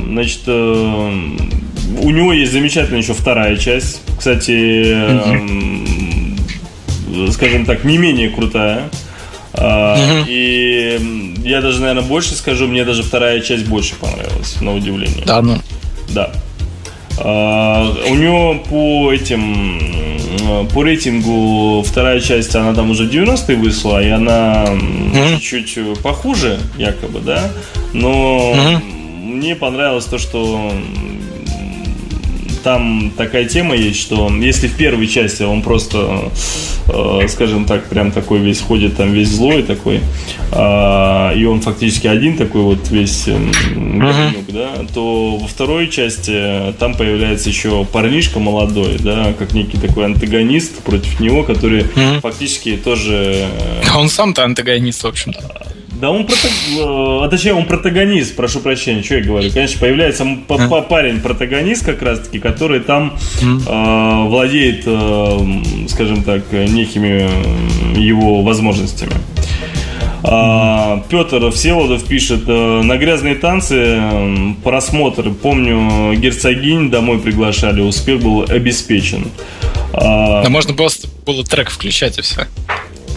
значит, 0.07 0.47
у 0.47 2.09
него 2.09 2.31
есть 2.31 2.53
замечательная 2.53 3.01
еще 3.01 3.13
вторая 3.13 3.57
часть. 3.57 4.01
Кстати, 4.17 4.95
скажем 7.33 7.65
так, 7.65 7.83
не 7.83 7.97
менее 7.97 8.29
крутая. 8.29 8.89
Uh-huh. 9.53 10.23
И 10.25 11.28
я 11.43 11.61
даже, 11.61 11.81
наверное, 11.81 12.03
больше 12.03 12.35
скажу, 12.35 12.67
мне 12.67 12.85
даже 12.85 13.03
вторая 13.03 13.41
часть 13.41 13.65
больше 13.65 13.95
понравилась, 13.95 14.59
на 14.61 14.75
удивление. 14.75 15.25
Да, 15.25 15.41
ну. 15.41 15.57
Да. 16.09 16.31
Uh, 17.17 18.11
у 18.11 18.15
него 18.15 18.55
по 18.69 19.11
этим 19.11 19.99
по 20.73 20.83
рейтингу 20.83 21.83
вторая 21.83 22.19
часть, 22.19 22.55
она 22.55 22.73
там 22.73 22.89
уже 22.91 23.07
90-е 23.07 23.57
вышла, 23.57 24.01
и 24.01 24.09
она 24.09 24.65
mm-hmm. 24.65 25.39
чуть-чуть 25.39 25.99
похуже, 25.99 26.59
якобы, 26.77 27.19
да. 27.19 27.51
Но 27.93 28.53
mm-hmm. 28.53 28.81
мне 29.23 29.55
понравилось 29.55 30.05
то, 30.05 30.17
что 30.17 30.71
там 32.69 33.11
такая 33.17 33.45
тема 33.45 33.75
есть, 33.75 33.99
что 33.99 34.29
если 34.29 34.67
в 34.67 34.77
первой 34.77 35.07
части 35.07 35.41
он 35.41 35.63
просто, 35.63 36.29
э, 36.87 37.27
скажем 37.27 37.65
так, 37.65 37.85
прям 37.85 38.11
такой 38.11 38.37
весь 38.41 38.61
ходит, 38.61 38.95
там 38.95 39.11
весь 39.11 39.29
злой 39.29 39.63
такой, 39.63 40.01
э, 40.51 41.33
и 41.35 41.45
он 41.45 41.61
фактически 41.61 42.05
один 42.05 42.37
такой 42.37 42.61
вот 42.61 42.91
весь 42.91 43.27
э, 43.27 43.31
говнюк, 43.73 44.49
uh-huh. 44.49 44.53
да, 44.53 44.85
то 44.93 45.37
во 45.37 45.47
второй 45.47 45.87
части 45.87 46.71
там 46.77 46.93
появляется 46.93 47.49
еще 47.49 47.85
парнишка 47.85 48.37
молодой, 48.37 48.97
да, 48.99 49.33
как 49.33 49.53
некий 49.53 49.79
такой 49.79 50.05
антагонист 50.05 50.83
против 50.83 51.19
него, 51.19 51.41
который 51.41 51.81
uh-huh. 51.81 52.21
фактически 52.21 52.77
тоже... 52.77 53.47
Э, 53.83 53.97
он 53.97 54.09
сам-то 54.09 54.43
антагонист, 54.43 55.03
в 55.03 55.07
общем-то. 55.07 55.78
Да 55.99 56.11
он 56.11 56.25
протаг... 56.25 56.51
а 56.77 57.27
точнее 57.29 57.53
он 57.53 57.65
протагонист, 57.65 58.35
прошу 58.35 58.61
прощения, 58.61 59.03
что 59.03 59.15
я 59.15 59.21
говорю. 59.21 59.51
Конечно, 59.51 59.79
появляется 59.79 60.25
парень 60.47 61.19
протагонист 61.19 61.85
как 61.85 62.01
раз-таки, 62.01 62.39
который 62.39 62.79
там 62.79 63.17
э, 63.41 64.23
владеет, 64.27 64.83
э, 64.85 65.87
скажем 65.89 66.23
так, 66.23 66.51
некими 66.51 67.29
его 67.99 68.41
возможностями. 68.43 69.13
А, 70.23 71.03
Петр 71.09 71.49
Всеволодов 71.51 72.03
пишет, 72.05 72.47
на 72.47 72.97
грязные 72.97 73.35
танцы 73.35 74.01
просмотр, 74.63 75.31
помню, 75.31 76.13
герцогинь 76.15 76.89
домой 76.89 77.19
приглашали, 77.19 77.81
успех 77.81 78.21
был 78.21 78.43
обеспечен. 78.43 79.29
А, 79.93 80.43
да 80.43 80.49
можно 80.49 80.73
просто 80.73 81.07
было 81.25 81.43
трек 81.43 81.69
включать 81.69 82.17
и 82.19 82.21
все. 82.21 82.47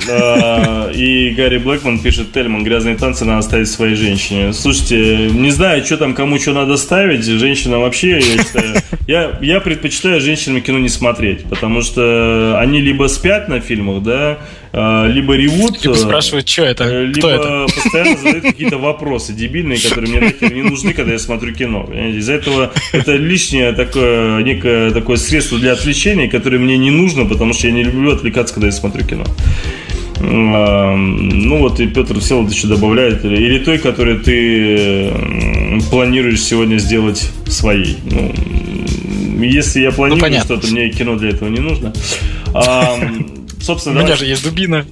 И 0.07 1.35
Гарри 1.37 1.59
Блэкман 1.59 1.99
пишет, 1.99 2.33
Тельман, 2.33 2.65
грязные 2.65 2.97
танцы 2.97 3.25
надо 3.25 3.43
ставить 3.43 3.69
своей 3.69 3.95
женщине. 3.95 4.53
Слушайте, 4.53 5.31
не 5.31 5.51
знаю, 5.51 5.85
что 5.85 5.97
там 5.97 6.15
кому 6.15 6.39
что 6.39 6.53
надо 6.53 6.77
ставить. 6.77 7.25
Женщина 7.25 7.79
вообще, 7.79 8.19
я 8.19 8.43
считаю, 8.43 8.75
я, 9.07 9.39
я 9.41 9.61
предпочитаю 9.61 10.21
женщинам 10.21 10.61
кино 10.61 10.79
не 10.79 10.89
смотреть, 10.89 11.45
потому 11.45 11.83
что 11.83 12.59
они 12.59 12.81
либо 12.81 13.07
спят 13.07 13.49
на 13.49 13.61
фильмах, 13.61 14.03
да, 14.03 14.39
либо 14.73 15.35
ревут. 15.35 15.83
Либо 15.83 15.95
спрашивают, 15.95 16.49
что 16.49 16.63
это, 16.63 16.85
э, 16.85 17.05
либо 17.05 17.29
это? 17.29 17.67
постоянно 17.75 18.17
задают 18.17 18.45
какие-то 18.45 18.79
вопросы 18.79 19.35
дебильные, 19.35 19.79
которые 19.79 20.11
мне 20.11 20.21
нахер 20.21 20.53
не 20.53 20.63
нужны, 20.63 20.95
когда 20.95 21.13
я 21.13 21.19
смотрю 21.19 21.55
кино. 21.55 21.89
Из-за 21.93 22.33
этого 22.35 22.73
это 22.93 23.13
лишнее 23.17 23.73
такое, 23.73 24.43
некое 24.43 24.91
такое 24.91 25.19
средство 25.19 25.59
для 25.59 25.73
отвлечения, 25.73 26.29
которое 26.29 26.59
мне 26.59 26.79
не 26.79 26.91
нужно, 26.91 27.27
потому 27.27 27.53
что 27.53 27.67
я 27.67 27.73
не 27.73 27.85
люблю 27.85 28.13
отвлекаться, 28.13 28.55
когда 28.55 28.69
я 28.69 28.73
смотрю 28.73 29.05
кино. 29.05 29.25
Ну 30.21 31.59
вот 31.59 31.81
и 31.81 31.87
Петр 31.87 32.21
Всеволод 32.21 32.51
еще 32.51 32.69
добавляет, 32.69 33.25
или 33.25 33.59
той, 33.59 33.79
которую 33.79 34.21
ты 34.21 35.13
планируешь 35.91 36.41
сегодня 36.41 36.79
сделать 36.79 37.29
своей. 37.47 37.97
Ну, 38.05 38.33
если 39.43 39.81
я 39.81 39.91
планирую 39.91 40.33
ну, 40.33 40.41
что-то, 40.41 40.69
мне 40.69 40.91
кино 40.91 41.17
для 41.17 41.31
этого 41.31 41.49
не 41.49 41.61
нужно. 41.61 41.93
Собственно, 43.63 44.01
У 44.01 44.05
меня 44.05 44.17
же 44.17 44.27
есть 44.27 44.43
дубина. 44.43 44.85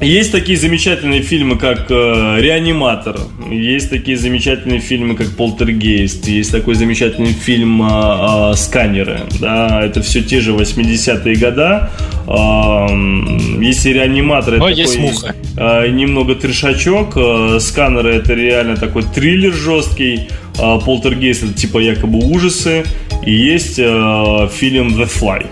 Есть 0.00 0.32
такие 0.32 0.58
замечательные 0.58 1.22
фильмы, 1.22 1.56
как 1.56 1.86
э, 1.88 2.36
«Реаниматор», 2.40 3.16
есть 3.48 3.90
такие 3.90 4.16
замечательные 4.16 4.80
фильмы, 4.80 5.14
как 5.14 5.28
«Полтергейст», 5.36 6.26
есть 6.26 6.50
такой 6.50 6.74
замечательный 6.74 7.32
фильм 7.32 7.80
э, 7.80 8.52
э, 8.52 8.56
«Сканеры». 8.56 9.20
Да, 9.40 9.82
это 9.82 10.02
все 10.02 10.22
те 10.22 10.40
же 10.40 10.52
80-е 10.52 11.36
года. 11.36 11.90
Э, 12.26 13.62
если 13.62 13.90
«Реаниматор» 13.90 14.54
это 14.54 14.64
такой 14.64 14.74
есть 14.74 14.98
муха. 14.98 15.34
Э, 15.56 15.88
немного 15.88 16.34
трешачок, 16.34 17.16
э, 17.16 17.58
«Сканеры» 17.60 18.14
это 18.16 18.34
реально 18.34 18.76
такой 18.76 19.04
триллер 19.04 19.52
жесткий, 19.54 20.28
э, 20.58 20.78
«Полтергейст» 20.84 21.44
это 21.44 21.52
типа 21.54 21.78
якобы 21.78 22.18
ужасы, 22.18 22.84
и 23.24 23.32
есть 23.32 23.78
э, 23.78 24.48
фильм 24.52 24.88
«The 24.88 25.08
Fly». 25.08 25.46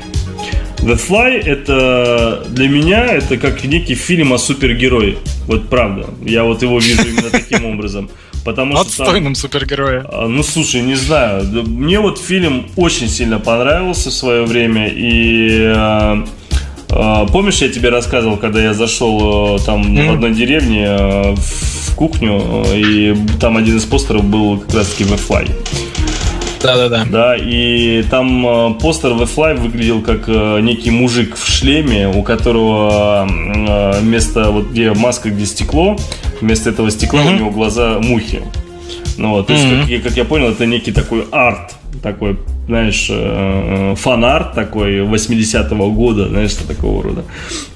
The 0.82 0.98
Fly 0.98 1.40
это 1.40 2.44
для 2.48 2.68
меня 2.68 3.07
это 3.07 3.36
как 3.36 3.62
некий 3.64 3.94
фильм 3.94 4.32
о 4.32 4.38
супергерое. 4.38 5.16
Вот 5.46 5.68
правда. 5.68 6.11
Я 6.24 6.42
вот 6.42 6.62
его 6.62 6.80
вижу 6.80 7.03
именно 7.07 7.30
таким 7.30 7.66
образом. 7.66 8.11
Потому 8.45 8.76
Отстойным 8.76 9.37
что 9.37 9.45
там, 9.45 9.53
супергерое. 9.53 10.04
А, 10.08 10.26
ну 10.26 10.42
слушай, 10.42 10.83
не 10.83 10.96
знаю. 10.96 11.45
Мне 11.45 12.00
вот 12.00 12.18
фильм 12.18 12.66
очень 12.74 13.08
сильно 13.08 13.38
понравился 13.38 14.11
в 14.11 14.12
свое 14.12 14.42
время. 14.45 14.88
И 14.88 15.72
а, 15.76 16.24
а, 16.91 17.26
помнишь, 17.26 17.62
я 17.62 17.68
тебе 17.68 17.91
рассказывал, 17.91 18.37
когда 18.37 18.61
я 18.61 18.74
зашел 18.74 19.61
там 19.61 19.83
mm-hmm. 19.83 20.08
в 20.08 20.12
одной 20.14 20.33
деревне 20.33 20.88
в 21.37 21.82
кухню, 21.95 22.64
и 22.75 23.17
там 23.41 23.57
один 23.57 23.77
из 23.77 23.85
постеров 23.85 24.25
был 24.25 24.59
как 24.59 24.75
раз 24.75 24.89
таки 24.89 25.05
The 25.05 25.21
Fly. 25.29 25.51
Да-да-да. 26.63 27.05
Да, 27.11 27.37
и 27.37 28.03
там 28.05 28.47
э, 28.47 28.75
постер 28.81 29.11
The 29.11 29.29
Fly 29.29 29.61
выглядел 29.61 30.01
как 30.01 30.29
э, 30.29 30.61
некий 30.61 30.91
мужик 30.91 31.37
в 31.37 31.49
шлеме, 31.49 32.09
у 32.09 32.23
которого 32.23 33.27
э, 33.29 34.01
вместо 34.01 34.51
вот 34.51 34.71
где 34.71 34.93
маска, 34.93 35.31
где 35.31 35.45
стекло, 35.45 35.97
вместо 36.41 36.71
этого 36.71 36.91
стекла 36.91 37.23
mm-hmm. 37.23 37.35
у 37.35 37.39
него 37.39 37.51
глаза 37.51 37.99
мухи. 37.99 38.43
Ну 39.19 39.31
вот, 39.31 39.49
то 39.49 39.53
mm-hmm. 39.53 39.89
есть, 39.89 40.03
как, 40.03 40.13
как 40.13 40.17
я 40.17 40.25
понял, 40.25 40.49
это 40.51 40.64
некий 40.67 40.93
такой 40.93 41.27
арт, 41.33 41.75
такой, 42.03 42.39
знаешь, 42.67 43.11
фан-арт 43.99 44.55
такой 44.55 45.01
80-го 45.01 45.91
года, 45.91 46.29
знаешь, 46.29 46.51
что 46.51 46.67
такого 46.67 47.03
рода. 47.03 47.25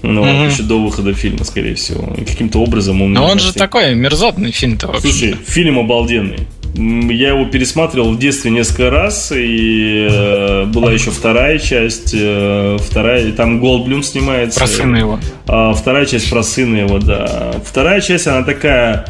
Ну, 0.02 0.24
mm-hmm. 0.24 0.52
еще 0.52 0.62
до 0.62 0.80
выхода 0.80 1.12
фильма, 1.12 1.44
скорее 1.44 1.74
всего. 1.74 2.14
И 2.16 2.24
каким-то 2.24 2.60
образом 2.60 3.02
он... 3.02 3.12
Но 3.12 3.26
он 3.26 3.38
же 3.38 3.52
такой 3.52 3.94
мерзотный 3.94 4.52
фильм-то 4.52 4.88
вообще. 4.88 5.08
Слушай, 5.08 5.36
фильм 5.46 5.78
обалденный. 5.78 6.46
Я 6.76 7.30
его 7.30 7.46
пересматривал 7.46 8.12
в 8.12 8.18
детстве 8.18 8.50
несколько 8.50 8.90
раз, 8.90 9.32
и 9.34 10.08
э, 10.10 10.64
была 10.66 10.92
еще 10.92 11.10
вторая 11.10 11.58
часть, 11.58 12.12
э, 12.12 12.76
вторая, 12.78 13.32
там 13.32 13.60
Голдблюм 13.60 14.02
снимается. 14.02 14.60
Про 14.60 14.66
сына 14.66 14.96
его. 14.96 15.20
А, 15.46 15.72
вторая 15.72 16.04
часть 16.04 16.28
про 16.28 16.42
сына 16.42 16.76
его, 16.76 16.98
да. 16.98 17.54
Вторая 17.64 18.02
часть, 18.02 18.26
она 18.26 18.42
такая 18.42 19.06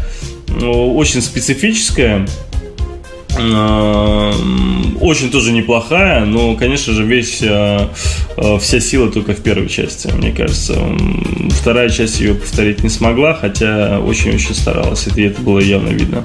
ну, 0.48 0.94
очень 0.94 1.20
специфическая, 1.20 2.24
э, 2.24 2.55
очень 5.00 5.30
тоже 5.30 5.52
неплохая, 5.52 6.24
но, 6.24 6.54
конечно 6.56 6.92
же, 6.92 7.04
весь 7.04 7.42
э, 7.42 7.88
э, 8.36 8.58
вся 8.58 8.80
сила 8.80 9.10
только 9.10 9.34
в 9.34 9.42
первой 9.42 9.68
части, 9.68 10.08
мне 10.08 10.32
кажется. 10.32 10.82
Вторая 11.50 11.90
часть 11.90 12.20
ее 12.20 12.34
повторить 12.34 12.82
не 12.82 12.88
смогла, 12.88 13.34
хотя 13.34 14.00
очень-очень 14.00 14.54
старалась, 14.54 15.06
и 15.14 15.22
это 15.22 15.40
было 15.42 15.58
явно 15.58 15.88
видно. 15.88 16.22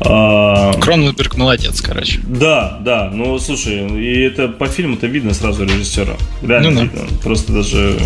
А, 0.00 0.72
Кроненберг 0.74 1.36
молодец, 1.36 1.80
короче. 1.80 2.20
Да, 2.24 2.78
да. 2.80 3.10
Ну, 3.12 3.38
слушай, 3.38 3.86
и 4.00 4.20
это 4.20 4.48
по 4.48 4.66
фильму-то 4.66 5.06
видно 5.06 5.34
сразу 5.34 5.64
режиссера. 5.64 6.16
Реально 6.42 6.70
ну, 6.70 6.82
видно. 6.82 7.00
Просто 7.22 7.52
даже... 7.52 7.98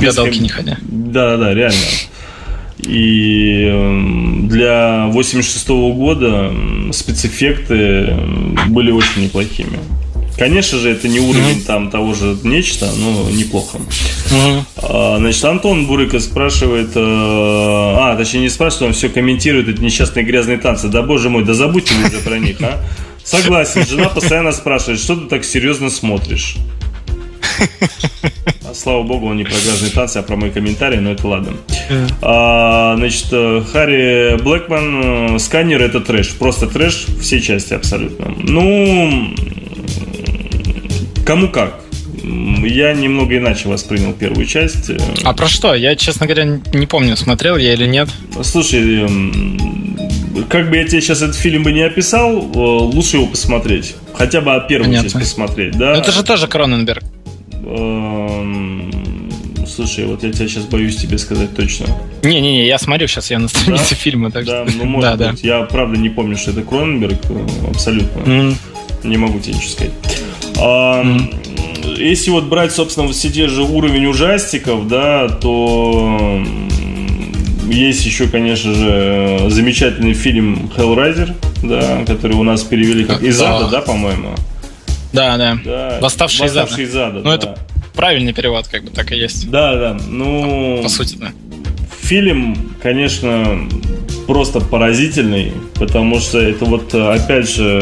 Гадалки 0.00 0.34
ком... 0.34 0.42
не 0.42 0.48
ходя. 0.48 0.78
Да, 0.82 1.36
да, 1.36 1.54
реально. 1.54 1.78
И 2.80 4.44
для 4.44 5.06
86 5.08 5.68
-го 5.68 5.94
года 5.94 6.52
спецэффекты 6.92 8.14
были 8.68 8.90
очень 8.90 9.24
неплохими. 9.24 9.78
Конечно 10.38 10.78
же, 10.78 10.90
это 10.90 11.08
не 11.08 11.18
уровень 11.18 11.58
mm-hmm. 11.58 11.66
там 11.66 11.90
того 11.90 12.14
же 12.14 12.38
нечто, 12.44 12.88
но 12.96 13.28
неплохо. 13.28 13.78
Mm-hmm. 13.78 14.62
А, 14.76 15.16
значит, 15.18 15.44
Антон 15.44 15.86
Бурыко 15.86 16.20
спрашивает, 16.20 16.90
э, 16.94 17.00
а, 17.00 18.14
точнее 18.16 18.42
не 18.42 18.48
спрашивает, 18.48 18.90
он 18.90 18.92
все 18.92 19.08
комментирует 19.08 19.68
эти 19.68 19.80
несчастные 19.80 20.24
грязные 20.24 20.58
танцы. 20.58 20.86
Да 20.86 21.02
боже 21.02 21.28
мой, 21.28 21.44
да 21.44 21.54
забудьте 21.54 21.92
вы 21.94 22.06
уже 22.08 22.20
про 22.20 22.38
них, 22.38 22.60
а? 22.60 22.80
Согласен, 23.24 23.84
жена 23.84 24.08
постоянно 24.10 24.52
спрашивает, 24.52 25.00
что 25.00 25.16
ты 25.16 25.26
так 25.26 25.44
серьезно 25.44 25.90
смотришь? 25.90 26.54
А, 28.68 28.74
слава 28.74 29.02
богу, 29.02 29.26
он 29.26 29.36
не 29.36 29.44
про 29.44 29.52
грязные 29.52 29.90
танцы, 29.90 30.18
а 30.18 30.22
про 30.22 30.36
мои 30.36 30.50
комментарии, 30.50 30.98
но 30.98 31.12
это 31.12 31.26
ладно. 31.26 31.52
А, 32.20 32.96
значит, 32.96 33.26
э, 33.32 33.62
Харри 33.72 34.40
Блэкман, 34.42 35.36
э, 35.36 35.38
сканер 35.38 35.82
это 35.82 36.00
трэш, 36.00 36.30
просто 36.34 36.66
трэш, 36.66 37.06
все 37.20 37.40
части 37.40 37.74
абсолютно. 37.74 38.34
Ну, 38.36 39.34
кому 41.24 41.48
как. 41.48 41.80
Я 42.22 42.92
немного 42.92 43.38
иначе 43.38 43.68
воспринял 43.68 44.12
первую 44.12 44.44
часть. 44.44 44.90
А 45.24 45.32
про 45.32 45.48
что? 45.48 45.74
Я, 45.74 45.96
честно 45.96 46.26
говоря, 46.26 46.60
не 46.74 46.86
помню, 46.86 47.16
смотрел 47.16 47.56
я 47.56 47.72
или 47.72 47.86
нет. 47.86 48.08
Слушай, 48.42 49.06
как 50.50 50.68
бы 50.68 50.76
я 50.76 50.84
тебе 50.84 51.00
сейчас 51.00 51.22
этот 51.22 51.36
фильм 51.36 51.62
бы 51.62 51.72
не 51.72 51.82
описал, 51.82 52.36
лучше 52.36 53.16
его 53.16 53.26
посмотреть. 53.26 53.94
Хотя 54.12 54.40
бы 54.40 54.62
первую 54.68 54.88
Понятно. 54.88 55.08
часть 55.08 55.18
посмотреть, 55.18 55.78
да? 55.78 55.92
Но 55.92 56.00
это 56.00 56.12
же 56.12 56.22
тоже 56.22 56.48
Кроненберг. 56.48 57.04
Слушай, 59.66 60.06
вот 60.06 60.22
я 60.22 60.32
тебя 60.32 60.48
сейчас 60.48 60.64
боюсь 60.64 60.96
тебе 60.96 61.18
сказать 61.18 61.54
точно. 61.54 61.86
Не-не-не, 62.22 62.66
я 62.66 62.78
смотрю 62.78 63.06
сейчас, 63.06 63.30
я 63.30 63.38
на 63.38 63.48
странице 63.48 63.90
да? 63.90 63.96
фильма. 63.96 64.30
Так 64.30 64.44
да, 64.44 64.66
что... 64.66 64.78
ну 64.78 64.84
может 64.86 65.18
да, 65.18 65.30
быть. 65.30 65.42
Да. 65.42 65.48
Я 65.48 65.62
правда 65.64 65.98
не 65.98 66.08
помню, 66.08 66.36
что 66.36 66.50
это 66.52 66.62
Кроненберг, 66.62 67.20
э, 67.28 67.46
абсолютно. 67.70 68.20
Mm. 68.20 68.56
Не 69.04 69.16
могу 69.16 69.38
тебе 69.38 69.54
ничего 69.54 69.70
сказать. 69.70 69.92
А, 70.58 71.02
mm. 71.04 71.34
Если 71.98 72.30
вот 72.30 72.44
брать, 72.44 72.72
собственно, 72.72 73.08
все 73.12 73.30
те 73.30 73.48
же 73.48 73.62
уровень 73.62 74.06
ужастиков, 74.06 74.88
да, 74.88 75.28
то 75.28 76.42
есть 77.68 78.04
еще, 78.04 78.28
конечно 78.28 78.74
же, 78.74 79.46
замечательный 79.48 80.14
фильм 80.14 80.70
Hellraiser, 80.76 81.34
да, 81.62 82.04
который 82.06 82.36
у 82.36 82.42
нас 82.42 82.62
перевели 82.62 83.04
как 83.04 83.22
из 83.22 83.40
ада, 83.40 83.68
да, 83.68 83.80
по-моему. 83.80 84.34
Да, 85.12 85.36
да. 85.36 85.58
да. 85.64 85.98
Восставший, 86.00 86.42
Восставший 86.46 86.84
из 86.84 86.96
ада. 86.96 87.18
Ну, 87.18 87.24
да. 87.24 87.34
это 87.34 87.58
правильный 87.94 88.32
перевод, 88.32 88.68
как 88.68 88.84
бы 88.84 88.90
так 88.90 89.12
и 89.12 89.16
есть. 89.16 89.50
Да, 89.50 89.74
да. 89.74 89.96
Ну. 90.06 90.80
По 90.82 90.88
сути, 90.88 91.16
да. 91.16 91.32
Фильм, 92.02 92.74
конечно, 92.82 93.68
просто 94.26 94.60
поразительный, 94.60 95.52
потому 95.74 96.20
что 96.20 96.38
это 96.38 96.64
вот, 96.64 96.94
опять 96.94 97.48
же, 97.50 97.80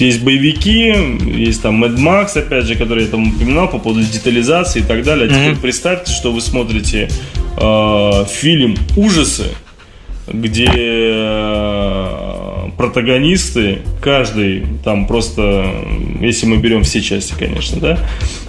есть 0.00 0.22
боевики, 0.22 0.94
есть 1.38 1.62
там 1.62 1.82
Mad 1.82 1.96
Max, 1.96 2.38
опять 2.38 2.64
же, 2.66 2.74
который 2.74 3.04
я 3.04 3.10
там 3.10 3.34
упоминал 3.34 3.68
по 3.68 3.78
поводу 3.78 4.02
детализации 4.02 4.80
и 4.80 4.84
так 4.84 5.02
далее. 5.04 5.26
А 5.26 5.28
теперь 5.28 5.52
mm-hmm. 5.52 5.60
представьте, 5.60 6.12
что 6.12 6.32
вы 6.32 6.40
смотрите 6.40 7.08
э, 7.56 8.24
фильм 8.28 8.76
ужасы, 8.96 9.46
где 10.26 10.70
э, 10.74 12.27
протагонисты, 12.78 13.80
каждый 14.00 14.64
там 14.84 15.06
просто, 15.06 15.84
если 16.20 16.46
мы 16.46 16.58
берем 16.58 16.84
все 16.84 17.02
части, 17.02 17.34
конечно, 17.36 17.80
да, 17.80 17.98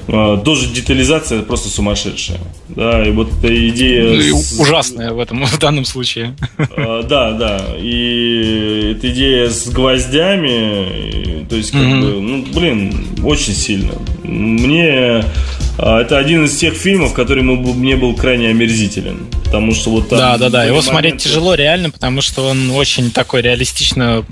э, 0.07 0.37
тоже 0.45 0.69
детализация 0.69 1.41
просто 1.41 1.69
сумасшедшая. 1.69 2.39
Да, 2.69 3.05
и 3.05 3.11
вот 3.11 3.29
эта 3.33 3.69
идея... 3.69 4.31
Ну, 4.31 4.37
с... 4.37 4.59
Ужасная 4.59 5.11
в 5.13 5.19
этом, 5.19 5.43
в 5.45 5.59
данном 5.59 5.83
случае. 5.83 6.35
Э, 6.57 7.03
да, 7.09 7.31
да. 7.31 7.59
И 7.77 8.93
эта 8.95 9.09
идея 9.09 9.49
с 9.49 9.67
гвоздями, 9.67 11.45
то 11.49 11.55
есть, 11.55 11.71
как 11.71 11.81
mm-hmm. 11.81 12.01
бы, 12.01 12.21
ну, 12.21 12.45
блин, 12.53 13.07
очень 13.23 13.53
сильно. 13.53 13.93
Мне 14.23 14.91
а, 14.91 15.25
это 15.79 16.17
один 16.17 16.45
из 16.45 16.57
тех 16.57 16.73
фильмов, 16.73 17.13
который 17.13 17.43
мне 17.43 17.95
был 17.95 18.15
крайне 18.15 18.49
омерзителен. 18.49 19.27
Потому 19.45 19.73
что 19.73 19.91
вот 19.91 20.09
там... 20.09 20.19
Да, 20.19 20.37
да, 20.37 20.49
да. 20.49 20.63
Его 20.63 20.75
моменты... 20.75 20.89
смотреть 20.89 21.17
тяжело 21.17 21.55
реально, 21.55 21.89
потому 21.89 22.21
что 22.21 22.47
он 22.47 22.71
очень 22.71 23.11
такой 23.11 23.41
реалистично 23.41 24.25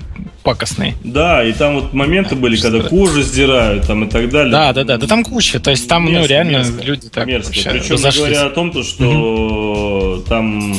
пакостный. 0.43 0.95
Да, 1.03 1.43
и 1.43 1.53
там 1.53 1.75
вот 1.75 1.93
моменты 1.93 2.35
были, 2.35 2.57
когда 2.57 2.81
кожу 2.81 3.21
сдирают 3.21 3.87
там 3.87 4.05
и 4.05 4.09
так 4.09 4.29
далее. 4.29 4.51
Да, 4.51 4.73
да, 4.73 4.83
да. 4.83 4.97
Да 4.97 5.07
там 5.07 5.23
куча. 5.23 5.59
То 5.59 5.71
есть 5.71 5.87
там, 5.87 6.05
мерзко, 6.05 6.21
ну, 6.21 6.27
реально 6.27 6.57
мерзко, 6.57 6.83
люди 6.83 7.09
так 7.09 7.27
мерзко. 7.27 7.53
Причем 7.53 7.93
разошлись. 7.93 8.25
говоря 8.25 8.45
о 8.45 8.49
том, 8.49 8.71
то, 8.71 8.83
что 8.83 10.15
угу. 10.17 10.23
там 10.23 10.75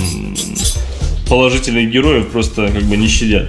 положительных 1.28 1.90
героев 1.90 2.28
просто 2.28 2.68
как 2.68 2.82
бы 2.82 2.96
не 2.96 3.08
щадят. 3.08 3.48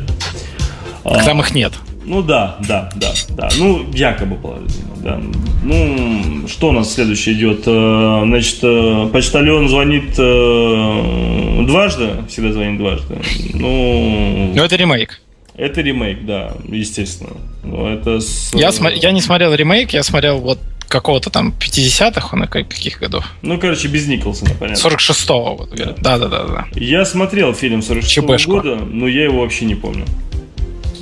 Так 1.04 1.26
там 1.26 1.40
их 1.41 1.54
нет. 1.54 1.74
Ну 2.10 2.23
да, 2.23 2.57
да, 2.68 2.90
да, 2.95 3.14
да. 3.30 3.49
Ну, 3.60 3.86
якобы 3.94 4.36
положительно, 4.36 4.95
да. 4.98 5.22
Ну, 5.64 6.48
что 6.48 6.69
у 6.69 6.72
нас 6.72 6.91
следующее 6.91 7.36
идет? 7.36 7.61
Э, 7.68 8.23
значит, 8.26 8.57
э, 8.64 9.10
почтальон 9.14 9.69
звонит 9.69 10.15
э, 10.18 11.65
дважды, 11.68 12.10
всегда 12.27 12.52
звонит 12.52 12.80
дважды. 12.80 13.15
Ну, 13.53 14.53
ну 14.56 14.64
это 14.64 14.76
ремейк. 14.76 15.22
Это 15.56 15.81
ремейк, 15.81 16.26
да, 16.26 16.53
естественно. 16.68 17.38
Но 17.64 17.88
это 17.88 18.19
с... 18.22 18.56
я, 18.56 18.72
см... 18.72 18.99
я 18.99 19.11
не 19.11 19.22
смотрел 19.22 19.53
ремейк, 19.53 19.91
я 19.91 20.02
смотрел 20.02 20.40
вот 20.40 20.57
какого-то 20.88 21.30
там 21.30 21.53
50-х, 21.60 22.30
он 22.36 22.48
каких 22.48 23.02
годов? 23.02 23.23
Ну, 23.44 23.60
короче, 23.60 23.88
без 23.88 24.07
Николсона, 24.07 24.49
понятно. 24.60 24.81
46-го, 24.81 25.56
вот, 25.57 25.76
да. 25.76 25.94
да, 25.95 26.18
да, 26.18 26.27
да, 26.27 26.44
да. 26.44 26.68
Я 26.73 27.06
смотрел 27.06 27.53
фильм 27.53 27.81
46-го 27.81 28.52
года, 28.52 28.77
но 28.77 29.07
я 29.07 29.26
его 29.26 29.41
вообще 29.41 29.65
не 29.65 29.76
помню. 29.76 30.06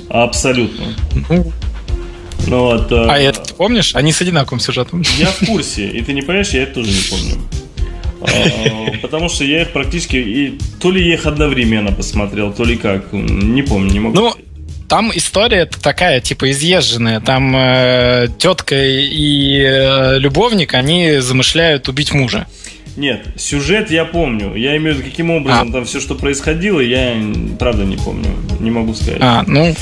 Абсолютно. 0.08 0.86
Ну, 2.46 2.60
вот, 2.60 2.90
э, 2.92 3.06
а 3.08 3.18
это 3.18 3.40
ты 3.40 3.54
помнишь? 3.54 3.94
Они 3.94 4.10
с 4.10 4.22
одинаковым 4.22 4.60
сюжетом. 4.60 5.02
Я 5.18 5.26
в 5.26 5.46
курсе, 5.46 5.86
и 5.88 6.02
ты 6.02 6.14
не 6.14 6.22
понимаешь, 6.22 6.48
я 6.50 6.62
это 6.62 6.74
тоже 6.74 6.90
не 6.90 7.10
помню. 7.10 7.48
А, 8.20 8.98
потому 9.02 9.28
что 9.28 9.44
я 9.44 9.62
их 9.62 9.72
практически... 9.72 10.16
И, 10.16 10.58
то 10.80 10.90
ли 10.90 11.06
я 11.06 11.14
их 11.14 11.26
одновременно 11.26 11.92
посмотрел, 11.92 12.52
то 12.52 12.64
ли 12.64 12.76
как. 12.76 13.12
Не 13.12 13.62
помню, 13.62 13.92
не 13.92 14.00
могу. 14.00 14.14
Ну, 14.14 14.34
там 14.88 15.12
история 15.14 15.66
такая, 15.66 16.20
типа, 16.20 16.50
изъезженная. 16.50 17.20
Там 17.20 17.54
э, 17.54 18.28
тетка 18.38 18.76
и 18.82 19.60
э, 19.60 20.18
любовник, 20.18 20.74
они 20.74 21.18
замышляют 21.18 21.88
убить 21.88 22.14
мужа. 22.14 22.46
Нет, 22.98 23.28
сюжет 23.36 23.92
я 23.92 24.04
помню. 24.04 24.56
Я 24.56 24.76
имею 24.76 24.96
в 24.96 24.98
виду, 24.98 25.08
каким 25.08 25.30
образом 25.30 25.68
а. 25.68 25.72
там 25.72 25.84
все, 25.84 26.00
что 26.00 26.16
происходило, 26.16 26.80
я 26.80 27.14
правда 27.56 27.84
не 27.84 27.96
помню. 27.96 28.30
Не 28.58 28.72
могу 28.72 28.92
сказать. 28.92 29.18
А, 29.20 29.44
ну. 29.46 29.72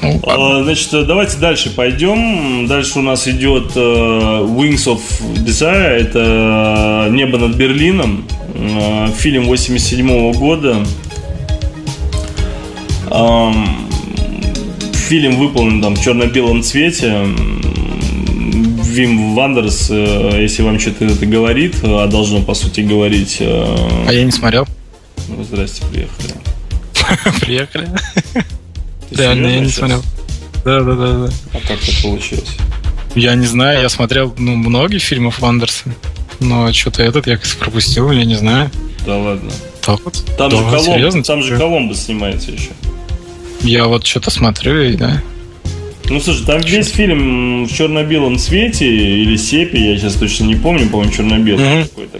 ну 0.00 0.20
а, 0.26 0.62
значит, 0.64 0.88
давайте 1.06 1.36
дальше 1.36 1.68
пойдем. 1.76 2.66
Дальше 2.66 2.98
у 2.98 3.02
нас 3.02 3.28
идет 3.28 3.76
uh, 3.76 4.46
Wings 4.56 4.86
of 4.86 5.00
Desire. 5.34 5.98
Это 5.98 7.08
Небо 7.10 7.36
над 7.36 7.56
Берлином. 7.56 8.26
Uh, 8.54 9.12
фильм 9.12 9.44
87 9.44 10.08
-го 10.08 10.32
года. 10.32 10.78
Фильм 15.08 15.36
выполнен 15.36 15.82
там 15.82 15.94
в 15.94 16.02
черно-белом 16.02 16.62
цвете 16.62 17.26
Вим 18.96 19.34
Вандерс, 19.34 19.88
э, 19.90 20.38
если 20.40 20.62
вам 20.62 20.80
что-то 20.80 21.04
это 21.04 21.26
говорит, 21.26 21.76
а 21.82 22.06
должно, 22.06 22.40
по 22.40 22.54
сути, 22.54 22.80
говорить... 22.80 23.36
Э, 23.40 23.76
а 24.08 24.10
я 24.10 24.24
не 24.24 24.32
смотрел. 24.32 24.66
Ну, 25.28 25.44
здрасте, 25.44 25.82
приехали. 25.92 26.32
Приехали? 27.40 27.88
Да, 29.10 29.32
я 29.34 29.60
не 29.60 29.68
смотрел. 29.68 30.02
Да, 30.64 30.80
да, 30.80 30.94
да, 30.94 31.12
да. 31.12 31.32
А 31.52 31.60
как 31.60 31.82
это 31.82 32.02
получилось? 32.02 32.56
Я 33.14 33.34
не 33.34 33.46
знаю, 33.46 33.82
я 33.82 33.88
смотрел 33.90 34.34
ну, 34.38 34.56
многие 34.56 34.98
фильмов 34.98 35.40
Вандерса. 35.40 35.84
Но 36.40 36.72
что-то 36.72 37.02
этот 37.02 37.26
я 37.26 37.38
пропустил, 37.60 38.10
я 38.10 38.24
не 38.24 38.34
знаю. 38.34 38.70
Да 39.04 39.18
ладно. 39.18 39.52
Так 39.82 40.00
вот? 40.04 40.24
Там 40.38 40.50
да, 40.50 40.78
же, 40.78 40.84
серьезно? 40.84 41.22
там 41.22 41.42
же 41.42 41.56
Коломбо 41.58 41.94
снимается 41.94 42.50
еще. 42.50 42.70
Я 43.60 43.86
вот 43.86 44.06
что-то 44.06 44.30
смотрю 44.30 44.80
и 44.82 44.96
да. 44.96 45.22
Ну, 46.08 46.20
слушай, 46.20 46.46
там 46.46 46.60
весь 46.60 46.90
фильм 46.90 47.64
в 47.64 47.72
черно-белом 47.72 48.38
цвете 48.38 48.86
или 48.86 49.36
сепе, 49.36 49.92
я 49.92 49.98
сейчас 49.98 50.14
точно 50.14 50.44
не 50.44 50.54
помню, 50.54 50.88
по-моему, 50.88 51.12
черно-белый 51.12 51.64
mm-hmm. 51.64 51.82
какой-то. 51.88 52.18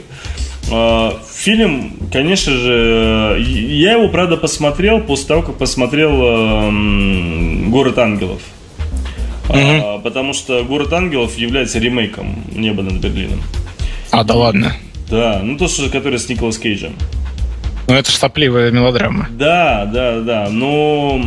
А, 0.73 1.19
фильм, 1.33 1.93
конечно 2.13 2.53
же, 2.53 3.37
я 3.41 3.93
его, 3.93 4.09
правда, 4.09 4.37
посмотрел 4.37 5.01
после 5.01 5.29
того, 5.29 5.43
как 5.43 5.57
посмотрел 5.57 6.71
«Город 7.71 7.99
ангелов». 7.99 8.43
А, 9.49 9.99
потому 9.99 10.33
что 10.35 10.65
«Город 10.65 10.93
ангелов» 10.93 11.39
является 11.39 11.79
ремейком 11.79 12.43
«Небо 12.53 12.83
над 12.83 12.95
Берлином». 12.95 13.41
А, 14.11 14.25
да 14.25 14.35
ладно? 14.35 14.75
Да, 15.09 15.41
ну 15.45 15.57
то, 15.57 15.69
что, 15.69 15.89
который 15.89 16.19
с 16.19 16.29
Николас 16.29 16.59
Кейджем. 16.59 16.95
Ну, 17.87 17.95
это 17.95 18.11
же 18.11 18.17
сопливая 18.17 18.73
мелодрама. 18.73 19.29
Да, 19.31 19.85
да, 19.87 20.21
да. 20.21 20.49
Но 20.51 21.21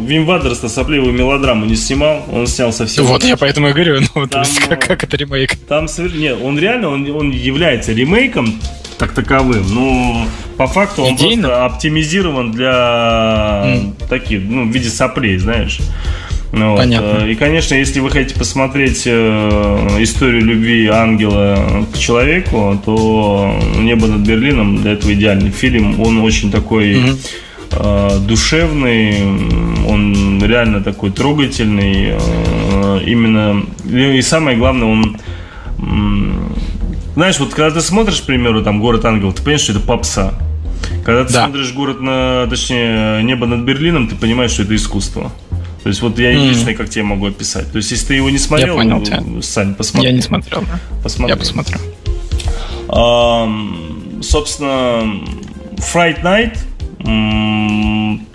Вим 0.00 0.26
Вандерс-то 0.26 0.68
сопливую 0.68 1.12
мелодраму 1.12 1.66
не 1.66 1.76
снимал, 1.76 2.24
он 2.32 2.46
снял 2.46 2.72
совсем... 2.72 3.04
Вот, 3.04 3.24
я 3.24 3.36
поэтому 3.36 3.68
и 3.68 3.72
говорю, 3.72 4.00
ну, 4.14 4.26
там, 4.26 4.42
есть, 4.42 4.58
как, 4.60 4.86
как 4.86 5.04
это 5.04 5.16
ремейк? 5.16 5.56
Там, 5.68 5.86
нет, 6.14 6.38
он 6.42 6.58
реально, 6.58 6.88
он, 6.88 7.10
он 7.10 7.30
является 7.30 7.92
ремейком, 7.92 8.60
как 8.98 9.12
таковым, 9.12 9.64
но 9.74 10.26
по 10.56 10.66
факту 10.66 11.02
он 11.02 11.14
Идейно? 11.14 11.48
просто 11.48 11.64
оптимизирован 11.66 12.52
для 12.52 12.72
mm. 13.66 14.08
таких, 14.08 14.42
ну, 14.42 14.64
в 14.64 14.74
виде 14.74 14.88
соплей, 14.88 15.38
знаешь. 15.38 15.78
Ну, 16.52 16.70
вот. 16.70 16.78
Понятно. 16.78 17.26
И, 17.26 17.34
конечно, 17.34 17.74
если 17.74 18.00
вы 18.00 18.10
хотите 18.10 18.38
посмотреть 18.38 19.02
э, 19.04 19.88
историю 19.98 20.42
любви 20.42 20.86
ангела 20.86 21.84
к 21.92 21.98
человеку, 21.98 22.80
то 22.84 23.58
«Небо 23.76 24.06
над 24.06 24.20
Берлином» 24.20 24.80
для 24.80 24.92
этого 24.92 25.12
идеальный 25.12 25.50
фильм. 25.50 26.00
Он 26.00 26.20
очень 26.20 26.50
такой... 26.50 26.94
Mm-hmm 26.94 27.18
Э, 27.18 27.45
душевный, 28.26 29.22
он 29.86 30.42
реально 30.42 30.82
такой 30.82 31.10
трогательный, 31.10 32.16
э, 32.18 33.00
именно 33.06 33.64
и 33.84 34.22
самое 34.22 34.56
главное, 34.56 34.88
он 34.88 35.16
знаешь, 37.14 37.38
вот 37.38 37.54
когда 37.54 37.70
ты 37.70 37.80
смотришь, 37.80 38.20
к 38.20 38.24
примеру, 38.24 38.62
там 38.62 38.80
город 38.80 39.04
ангелов, 39.06 39.34
ты 39.34 39.42
понимаешь, 39.42 39.62
что 39.62 39.72
это 39.72 39.80
попса. 39.80 40.34
Когда 41.04 41.24
ты 41.24 41.32
да. 41.32 41.44
смотришь 41.44 41.72
город 41.72 42.00
на, 42.00 42.46
точнее, 42.50 43.22
небо 43.22 43.46
над 43.46 43.60
Берлином, 43.60 44.08
ты 44.08 44.16
понимаешь, 44.16 44.50
что 44.50 44.64
это 44.64 44.74
искусство. 44.74 45.32
То 45.82 45.88
есть 45.88 46.02
вот 46.02 46.18
я 46.18 46.32
единственный, 46.32 46.74
как 46.74 46.90
тебе 46.90 47.04
могу 47.04 47.26
описать. 47.26 47.70
То 47.70 47.78
есть 47.78 47.90
если 47.90 48.08
ты 48.08 48.14
его 48.14 48.28
не 48.28 48.38
смотрел, 48.38 48.74
Я 48.74 48.82
понял 48.82 49.00
тебя. 49.02 49.22
Сань, 49.40 49.74
посмотри. 49.74 50.10
Я 50.10 50.14
не 50.14 50.20
смотрел. 50.20 50.64
Посмотри. 51.02 51.32
Я 51.32 51.36
посмотрю. 51.38 51.78
Ам, 52.88 54.20
собственно, 54.20 55.22
Fright 55.76 56.22
Night 56.22 56.58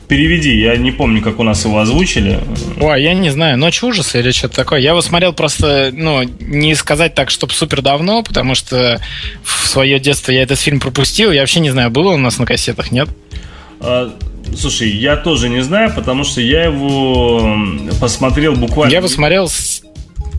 переведи, 0.07 0.57
я 0.59 0.75
не 0.75 0.91
помню, 0.91 1.21
как 1.21 1.39
у 1.39 1.43
нас 1.43 1.63
его 1.63 1.79
озвучили. 1.79 2.39
Ой, 2.79 3.03
я 3.03 3.13
не 3.13 3.29
знаю, 3.29 3.57
Ночь 3.57 3.81
ужаса 3.83 4.19
или 4.19 4.31
что-то 4.31 4.55
такое. 4.55 4.79
Я 4.79 4.89
его 4.89 5.01
смотрел 5.01 5.33
просто, 5.33 5.91
ну, 5.93 6.23
не 6.23 6.75
сказать 6.75 7.13
так, 7.13 7.29
чтобы 7.29 7.53
супер 7.53 7.81
давно, 7.81 8.23
потому 8.23 8.55
что 8.55 8.99
в 9.43 9.67
свое 9.67 9.99
детство 9.99 10.31
я 10.31 10.43
этот 10.43 10.59
фильм 10.59 10.79
пропустил. 10.79 11.31
Я 11.31 11.41
вообще 11.41 11.59
не 11.59 11.69
знаю, 11.69 11.91
было 11.91 12.13
у 12.13 12.17
нас 12.17 12.39
на 12.39 12.45
кассетах, 12.45 12.91
нет? 12.91 13.07
А, 13.79 14.13
Слушай, 14.57 14.89
я 14.89 15.15
тоже 15.15 15.49
не 15.49 15.61
знаю, 15.61 15.93
потому 15.93 16.23
что 16.23 16.41
я 16.41 16.65
его 16.65 17.55
посмотрел 17.99 18.55
буквально... 18.55 18.91
Я 18.91 18.97
его 18.97 19.07
смотрел 19.07 19.47
с... 19.47 19.81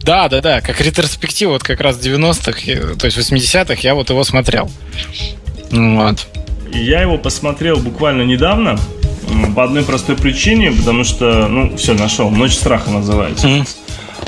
Да, 0.03 0.29
да, 0.29 0.41
да, 0.41 0.61
как 0.61 0.81
ретроспективу, 0.81 1.53
вот 1.53 1.63
как 1.63 1.81
раз 1.81 1.97
90-х, 1.99 2.61
э, 2.67 2.97
то 2.97 3.07
есть 3.07 3.17
80-х, 3.17 3.77
я 3.83 3.95
вот 3.95 4.11
его 4.11 4.25
смотрел. 4.25 4.71
Вот. 5.71 6.27
Я 6.73 7.03
его 7.03 7.19
посмотрел 7.19 7.79
буквально 7.79 8.23
недавно 8.23 8.79
по 9.55 9.65
одной 9.65 9.83
простой 9.85 10.17
причине, 10.17 10.73
потому 10.73 11.05
что, 11.05 11.49
ну, 11.49 11.77
все, 11.77 11.95
нашел. 11.95 12.31
Ночь 12.31 12.53
страха 12.55 12.91
называется. 12.91 13.47
Мгм. 13.49 13.65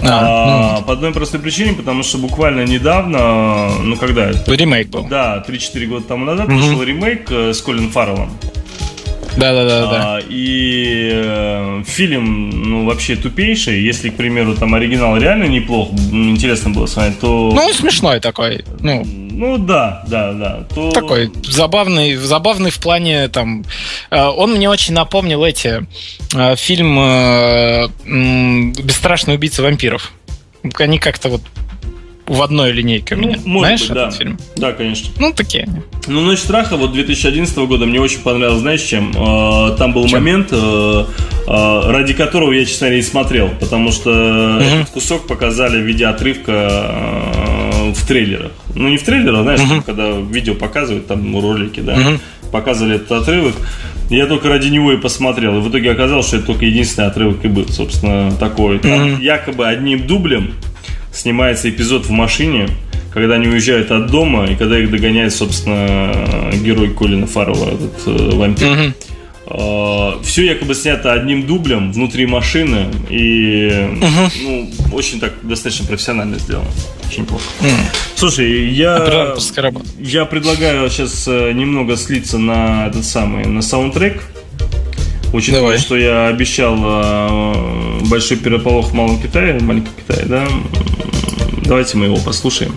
А, 0.03 0.79
А, 0.79 0.83
По 0.83 0.93
одной 0.95 1.12
простой 1.12 1.41
причине, 1.41 1.73
потому 1.73 2.03
что 2.03 2.19
буквально 2.19 2.65
недавно, 2.65 3.69
ну 3.83 3.97
когда 3.97 4.27
это? 4.31 4.45
ну, 4.47 4.55
ремейк 4.55 4.89
был. 4.89 5.05
Да, 5.09 5.43
3-4 5.47 5.87
года 5.87 6.05
тому 6.07 6.25
назад 6.27 6.49
Мгм. 6.49 6.59
вышел 6.59 6.83
ремейк 6.83 7.31
э, 7.31 7.53
с 7.55 7.62
Колин 7.62 7.91
Фарреллом. 7.91 8.31
Да, 9.37 9.53
да, 9.53 9.65
да, 9.65 9.87
да. 9.87 10.16
А, 10.16 10.21
и 10.29 11.11
э, 11.12 11.83
фильм, 11.87 12.51
ну, 12.51 12.85
вообще 12.85 13.16
тупейший. 13.16 13.83
Если, 13.83 14.11
к 14.11 14.16
примеру, 14.16 14.55
там 14.55 14.75
оригинал 14.75 15.16
реально 15.16 15.45
неплох, 15.45 15.89
интересно 16.12 16.71
было 16.71 16.87
смотреть, 16.87 17.19
то... 17.21 17.51
Ну, 17.55 17.61
он 17.62 17.73
смешной 17.73 18.21
такой. 18.21 18.65
Ну, 18.81 19.05
ну, 19.35 19.59
да, 19.59 20.02
да, 20.09 20.32
да. 20.32 20.66
То... 20.74 20.90
такой 20.93 21.31
забавный, 21.44 22.16
забавный 22.16 22.70
в 22.70 22.78
плане 22.78 23.28
там. 23.28 23.65
э, 24.11 24.23
Он 24.23 24.52
мне 24.55 24.69
очень 24.70 24.94
напомнил 24.94 25.44
эти 25.44 25.86
э, 26.35 26.56
фильм 26.56 26.98
э, 26.98 27.89
"Бесстрашный 28.82 29.35
убийца 29.35 29.62
вампиров". 29.62 30.12
Они 30.78 30.98
как-то 30.98 31.28
вот 31.28 31.43
в 32.27 32.40
одной 32.40 32.73
линейке 32.73 33.16
у 33.16 33.19
Ну, 33.19 33.28
меня. 33.28 33.39
может 33.44 33.61
Знаешь 33.66 33.81
быть, 33.82 33.90
этот 33.90 34.11
да. 34.11 34.11
фильм? 34.16 34.39
Да, 34.56 34.73
конечно. 34.73 35.11
Ну, 35.19 35.32
такие. 35.35 35.65
они. 35.65 35.82
Ну, 36.06 36.20
«Ночь 36.23 36.39
страха» 36.39 36.77
вот 36.78 36.93
2011 36.94 37.55
года 37.59 37.85
мне 37.85 38.01
очень 38.01 38.20
понравилось, 38.20 38.61
знаешь, 38.61 38.81
чем? 38.81 39.11
Э, 39.15 39.77
Там 39.77 39.93
был 39.93 40.06
Чем? 40.09 40.20
момент, 40.20 40.48
э, 40.51 41.05
э, 41.47 41.81
ради 41.90 42.15
которого 42.15 42.52
я, 42.52 42.65
честно 42.65 42.86
говоря, 42.86 42.98
и 43.01 43.02
смотрел, 43.02 43.51
потому 43.61 43.93
что 43.93 44.59
этот 44.59 44.89
кусок 44.90 45.27
показали 45.27 45.77
в 45.82 45.85
виде 45.85 46.06
отрывка 46.06 46.52
э, 46.52 47.93
в 47.93 48.06
трейлерах. 48.06 48.52
Ну, 48.74 48.88
не 48.88 48.96
в 48.96 49.02
трейлерах, 49.05 49.42
знаешь, 49.42 49.60
там, 49.60 49.82
когда 49.82 50.10
видео 50.18 50.55
показывают, 50.55 51.06
там 51.06 51.38
ролики, 51.40 51.80
да, 51.80 51.96
показывали 52.51 52.96
этот 52.96 53.12
отрывок. 53.12 53.55
Я 54.10 54.26
только 54.26 54.48
ради 54.48 54.68
него 54.68 54.92
и 54.92 54.96
посмотрел. 54.96 55.56
И 55.59 55.60
в 55.60 55.70
итоге 55.70 55.90
оказалось, 55.90 56.26
что 56.26 56.36
это 56.36 56.46
только 56.46 56.66
единственный 56.66 57.06
отрывок 57.06 57.44
и 57.44 57.48
был, 57.48 57.66
собственно, 57.68 58.30
такой. 58.32 58.78
Там 58.78 59.20
якобы 59.20 59.66
одним 59.66 60.06
дублем 60.06 60.52
снимается 61.12 61.70
эпизод 61.70 62.06
в 62.06 62.10
машине, 62.10 62.68
когда 63.12 63.36
они 63.36 63.46
уезжают 63.48 63.90
от 63.92 64.10
дома, 64.10 64.46
и 64.46 64.56
когда 64.56 64.78
их 64.78 64.90
догоняет, 64.90 65.32
собственно, 65.32 66.12
герой 66.62 66.90
Колина 66.92 67.26
Фаррелла, 67.26 67.70
этот 67.70 68.06
э, 68.06 68.30
вампир. 68.36 68.66
Все 69.47 70.47
якобы 70.47 70.75
снято 70.75 71.12
одним 71.12 71.47
дублем 71.47 71.93
внутри 71.93 72.27
машины, 72.27 72.87
и 73.11 73.89
ну, 74.43 74.71
очень 74.93 75.21
так 75.21 75.35
достаточно 75.43 75.87
профессионально 75.87 76.39
сделано. 76.39 76.69
Очень 77.07 77.27
плохо. 77.27 77.45
Слушай, 78.16 78.71
я, 78.71 79.35
я 79.99 80.25
предлагаю 80.25 80.89
сейчас 80.89 81.29
э, 81.29 81.53
немного 81.53 81.97
слиться 81.97 82.39
на 82.39 82.87
этот 82.87 83.05
самый, 83.05 83.45
на 83.45 83.61
саундтрек. 83.61 84.23
Учитывая, 85.33 85.62
Давай. 85.62 85.79
что 85.79 85.97
я 85.97 86.29
обещал 86.29 86.77
э, 86.81 88.01
большой 88.09 88.37
переполох 88.37 88.91
в 88.91 88.95
Малом 88.95 89.21
Китае, 89.21 89.59
в 89.59 89.62
маленьком 89.62 89.93
Китае, 89.95 90.27
да, 90.27 90.47
давайте 91.65 91.97
мы 91.97 92.07
его 92.07 92.16
послушаем. 92.16 92.73